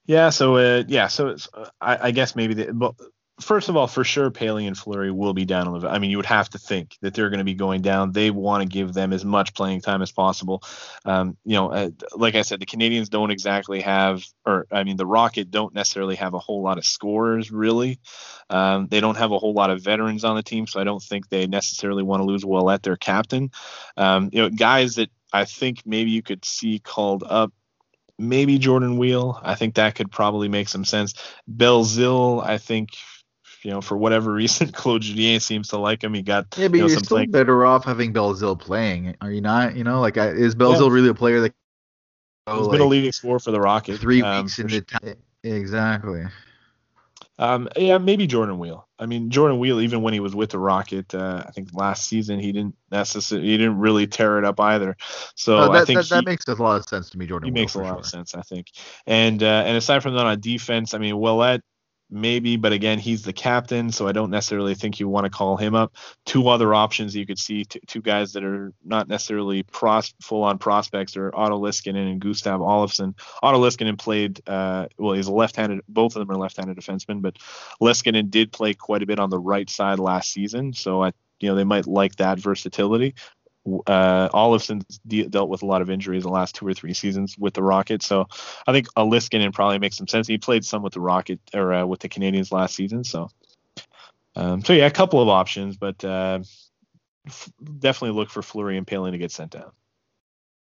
Yeah, 0.06 0.30
so 0.30 0.56
uh, 0.56 0.84
yeah, 0.86 1.08
so 1.08 1.36
uh, 1.54 1.66
I, 1.80 2.08
I, 2.08 2.10
guess 2.12 2.36
maybe 2.36 2.54
the, 2.54 2.92
first 3.40 3.68
of 3.68 3.76
all, 3.76 3.86
for 3.86 4.04
sure, 4.04 4.30
Poehling 4.30 4.66
and 4.66 4.76
Fleury 4.76 5.10
will 5.10 5.34
be 5.34 5.44
down 5.44 5.68
on 5.68 5.80
the. 5.80 5.88
I 5.88 5.98
mean, 5.98 6.10
you 6.10 6.16
would 6.16 6.26
have 6.26 6.48
to 6.50 6.58
think 6.58 6.96
that 7.02 7.14
they're 7.14 7.28
going 7.28 7.38
to 7.38 7.44
be 7.44 7.54
going 7.54 7.82
down. 7.82 8.12
They 8.12 8.30
want 8.30 8.62
to 8.62 8.68
give 8.68 8.94
them 8.94 9.12
as 9.12 9.24
much 9.24 9.54
playing 9.54 9.82
time 9.82 10.02
as 10.02 10.12
possible. 10.12 10.62
Um, 11.04 11.36
you 11.44 11.54
know, 11.54 11.70
uh, 11.70 11.90
like 12.14 12.34
I 12.34 12.42
said, 12.42 12.60
the 12.60 12.66
Canadiens 12.66 13.08
don't 13.08 13.30
exactly 13.30 13.80
have, 13.80 14.24
or 14.44 14.66
I 14.70 14.84
mean, 14.84 14.96
the 14.96 15.06
Rocket 15.06 15.50
don't 15.50 15.74
necessarily 15.74 16.16
have 16.16 16.34
a 16.34 16.38
whole 16.38 16.62
lot 16.62 16.78
of 16.78 16.86
scorers, 16.86 17.50
really. 17.50 17.98
Um, 18.48 18.86
they 18.88 19.00
don't 19.00 19.16
have 19.16 19.32
a 19.32 19.38
whole 19.38 19.54
lot 19.54 19.70
of 19.70 19.82
veterans 19.82 20.24
on 20.24 20.36
the 20.36 20.42
team, 20.42 20.66
so 20.66 20.80
I 20.80 20.84
don't 20.84 21.02
think 21.02 21.28
they 21.28 21.46
necessarily 21.46 22.02
want 22.02 22.20
to 22.20 22.24
lose 22.24 22.44
Ouellet, 22.44 22.82
their 22.82 22.96
captain. 22.96 23.50
Um, 23.96 24.30
you 24.32 24.42
know, 24.42 24.50
guys 24.50 24.94
that 24.96 25.10
I 25.32 25.44
think 25.44 25.82
maybe 25.84 26.10
you 26.10 26.22
could 26.22 26.44
see 26.44 26.78
called 26.78 27.24
up 27.26 27.52
maybe 28.18 28.58
Jordan 28.58 28.96
Weal. 28.96 29.38
I 29.42 29.54
think 29.56 29.74
that 29.74 29.94
could 29.94 30.10
probably 30.10 30.48
make 30.48 30.68
some 30.68 30.84
sense. 30.84 31.14
Belzil, 31.54 32.42
I 32.42 32.58
think 32.58 32.96
you 33.66 33.72
know, 33.72 33.80
for 33.80 33.96
whatever 33.96 34.32
reason, 34.32 34.70
Claude 34.70 35.02
Julien 35.02 35.40
seems 35.40 35.68
to 35.68 35.76
like 35.76 36.04
him. 36.04 36.14
He 36.14 36.22
got 36.22 36.46
yeah, 36.56 36.68
but 36.68 36.78
you 36.78 36.86
are 36.86 36.88
still 36.88 37.02
playing. 37.02 37.32
better 37.32 37.66
off 37.66 37.84
having 37.84 38.14
Belzil 38.14 38.58
playing. 38.58 39.16
Are 39.20 39.32
you 39.32 39.40
not? 39.40 39.74
You 39.74 39.82
know, 39.82 40.00
like 40.00 40.16
is 40.16 40.54
Belzil 40.54 40.86
yeah. 40.86 40.94
really 40.94 41.08
a 41.08 41.14
player 41.14 41.40
that? 41.40 41.52
Oh, 42.46 42.58
He's 42.58 42.66
like, 42.68 42.72
been 42.74 42.80
a 42.82 42.84
leading 42.84 43.10
scorer 43.10 43.40
for 43.40 43.50
the 43.50 43.60
Rockets. 43.60 43.98
Three 43.98 44.22
um, 44.22 44.44
weeks 44.44 44.60
in 44.60 44.68
the 44.68 44.82
time. 44.82 45.16
Exactly. 45.42 46.22
Um, 47.40 47.68
yeah, 47.76 47.98
maybe 47.98 48.28
Jordan 48.28 48.58
Weal. 48.58 48.86
I 49.00 49.06
mean, 49.06 49.30
Jordan 49.30 49.58
Weal, 49.58 49.80
even 49.80 50.00
when 50.00 50.14
he 50.14 50.20
was 50.20 50.34
with 50.34 50.50
the 50.50 50.60
Rocket, 50.60 51.12
uh, 51.12 51.42
I 51.44 51.50
think 51.50 51.68
last 51.74 52.06
season 52.06 52.38
he 52.38 52.52
didn't 52.52 52.76
necessarily, 52.92 53.48
he 53.48 53.58
didn't 53.58 53.78
really 53.78 54.06
tear 54.06 54.38
it 54.38 54.44
up 54.44 54.60
either. 54.60 54.96
So 55.34 55.60
that, 55.60 55.70
I 55.72 55.84
think 55.84 56.08
that, 56.08 56.20
he, 56.20 56.24
makes 56.24 56.46
a 56.46 56.54
lot 56.54 56.76
of 56.76 56.88
sense 56.88 57.10
to 57.10 57.18
me, 57.18 57.26
Jordan. 57.26 57.48
He 57.48 57.50
Weal, 57.50 57.62
makes 57.62 57.74
a 57.74 57.80
lot 57.80 57.88
sure. 57.88 57.98
of 57.98 58.06
sense, 58.06 58.36
I 58.36 58.42
think. 58.42 58.68
And 59.06 59.42
uh, 59.42 59.64
and 59.66 59.76
aside 59.76 60.04
from 60.04 60.14
that, 60.14 60.24
on 60.24 60.40
defense, 60.40 60.94
I 60.94 60.98
mean, 60.98 61.16
Ouellet 61.16 61.60
maybe, 62.10 62.56
but 62.56 62.72
again, 62.72 62.98
he's 62.98 63.22
the 63.22 63.32
captain, 63.32 63.90
so 63.90 64.06
I 64.06 64.12
don't 64.12 64.30
necessarily 64.30 64.74
think 64.74 65.00
you 65.00 65.08
want 65.08 65.24
to 65.24 65.30
call 65.30 65.56
him 65.56 65.74
up. 65.74 65.94
Two 66.24 66.48
other 66.48 66.72
options 66.74 67.16
you 67.16 67.26
could 67.26 67.38
see, 67.38 67.64
t- 67.64 67.80
two 67.86 68.00
guys 68.00 68.32
that 68.32 68.44
are 68.44 68.72
not 68.84 69.08
necessarily 69.08 69.62
pros- 69.64 70.14
full-on 70.20 70.58
prospects 70.58 71.16
are 71.16 71.34
Otto 71.34 71.60
Leskinen 71.60 72.10
and 72.10 72.20
Gustav 72.20 72.60
Olofsson. 72.60 73.14
Otto 73.42 73.60
Leskinen 73.60 73.98
played, 73.98 74.40
uh, 74.46 74.86
well, 74.98 75.14
he's 75.14 75.26
a 75.26 75.32
left-handed, 75.32 75.80
both 75.88 76.16
of 76.16 76.20
them 76.20 76.30
are 76.34 76.40
left-handed 76.40 76.76
defensemen, 76.76 77.22
but 77.22 77.36
Leskinen 77.80 78.30
did 78.30 78.52
play 78.52 78.74
quite 78.74 79.02
a 79.02 79.06
bit 79.06 79.18
on 79.18 79.30
the 79.30 79.38
right 79.38 79.68
side 79.68 79.98
last 79.98 80.32
season, 80.32 80.72
so 80.72 81.02
I 81.02 81.12
you 81.38 81.50
know 81.50 81.54
they 81.54 81.64
might 81.64 81.86
like 81.86 82.16
that 82.16 82.38
versatility 82.38 83.14
uh, 83.86 84.58
de- 85.06 85.28
dealt 85.28 85.48
with 85.48 85.62
a 85.62 85.66
lot 85.66 85.82
of 85.82 85.90
injuries 85.90 86.22
the 86.22 86.28
last 86.28 86.54
two 86.54 86.66
or 86.66 86.74
three 86.74 86.94
seasons 86.94 87.36
with 87.38 87.54
the 87.54 87.62
Rockets, 87.62 88.06
so 88.06 88.28
I 88.66 88.72
think 88.72 88.88
a 88.96 89.02
Leskinen 89.02 89.52
probably 89.52 89.78
makes 89.78 89.96
some 89.96 90.08
sense. 90.08 90.26
He 90.26 90.38
played 90.38 90.64
some 90.64 90.82
with 90.82 90.94
the 90.94 91.00
Rocket 91.00 91.40
or 91.54 91.72
uh, 91.72 91.86
with 91.86 92.00
the 92.00 92.08
Canadiens 92.08 92.52
last 92.52 92.74
season, 92.74 93.04
so 93.04 93.28
um, 94.36 94.62
so 94.62 94.72
yeah, 94.72 94.86
a 94.86 94.90
couple 94.90 95.20
of 95.20 95.28
options, 95.28 95.76
but 95.76 96.04
uh, 96.04 96.40
f- 97.26 97.50
definitely 97.78 98.16
look 98.16 98.30
for 98.30 98.42
Fleury 98.42 98.76
and 98.76 98.86
Poehling 98.86 99.12
to 99.12 99.18
get 99.18 99.32
sent 99.32 99.52
down. 99.52 99.72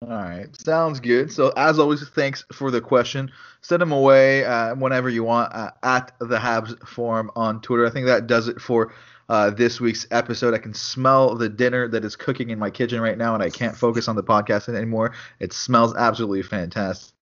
All 0.04 0.10
right, 0.10 0.50
sounds 0.60 1.00
good. 1.00 1.32
So 1.32 1.54
as 1.56 1.80
always, 1.80 2.08
thanks 2.10 2.44
for 2.52 2.72
the 2.72 2.82
question. 2.82 3.32
Send 3.62 3.82
them 3.82 3.94
away 3.94 4.44
uh, 4.44 4.76
whenever 4.76 5.08
you 5.10 5.24
want 5.24 5.54
uh, 5.54 5.72
at 5.82 6.12
the 6.20 6.38
Habs 6.38 6.78
Forum 6.86 7.32
on 7.38 7.62
Twitter. 7.62 7.86
I 7.86 7.90
think 7.90 8.08
that 8.08 8.28
does 8.28 8.50
it 8.50 8.60
for 8.60 8.94
uh, 9.30 9.50
this 9.50 9.80
week's 9.80 10.06
episode. 10.12 10.54
I 10.54 10.58
can 10.58 10.74
smell 10.74 11.36
the 11.36 11.50
dinner 11.50 11.88
that 11.88 12.04
is 12.06 12.16
cooking 12.16 12.50
in 12.50 12.60
my 12.60 12.70
kitchen 12.70 13.02
right 13.02 13.18
now, 13.18 13.34
and 13.34 13.44
I 13.44 13.50
can't 13.50 13.76
focus 13.76 14.08
on 14.08 14.16
the 14.16 14.24
podcast 14.24 14.74
anymore. 14.74 15.14
It 15.40 15.54
smells 15.54 15.96
absolutely 15.96 16.44
fantastic. 16.44 17.14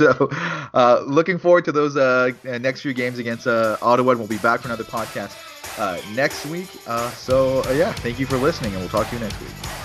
So, 0.00 0.28
uh, 0.72 1.02
looking 1.06 1.38
forward 1.38 1.66
to 1.66 1.72
those 1.72 1.94
uh, 1.94 2.30
next 2.42 2.80
few 2.80 2.94
games 2.94 3.18
against 3.18 3.46
uh, 3.46 3.76
Ottawa. 3.82 4.12
And 4.12 4.18
we'll 4.18 4.26
be 4.26 4.38
back 4.38 4.62
for 4.62 4.68
another 4.68 4.84
podcast 4.84 5.36
uh, 5.76 6.00
next 6.06 6.46
week. 6.46 6.80
Uh, 6.86 7.12
so, 7.12 7.66
uh, 7.66 7.72
yeah, 7.72 7.92
thank 7.92 8.18
you 8.18 8.26
for 8.26 8.38
listening, 8.38 8.72
and 8.72 8.80
we'll 8.80 8.88
talk 8.88 9.08
to 9.08 9.16
you 9.16 9.20
next 9.20 9.40
week. 9.40 9.77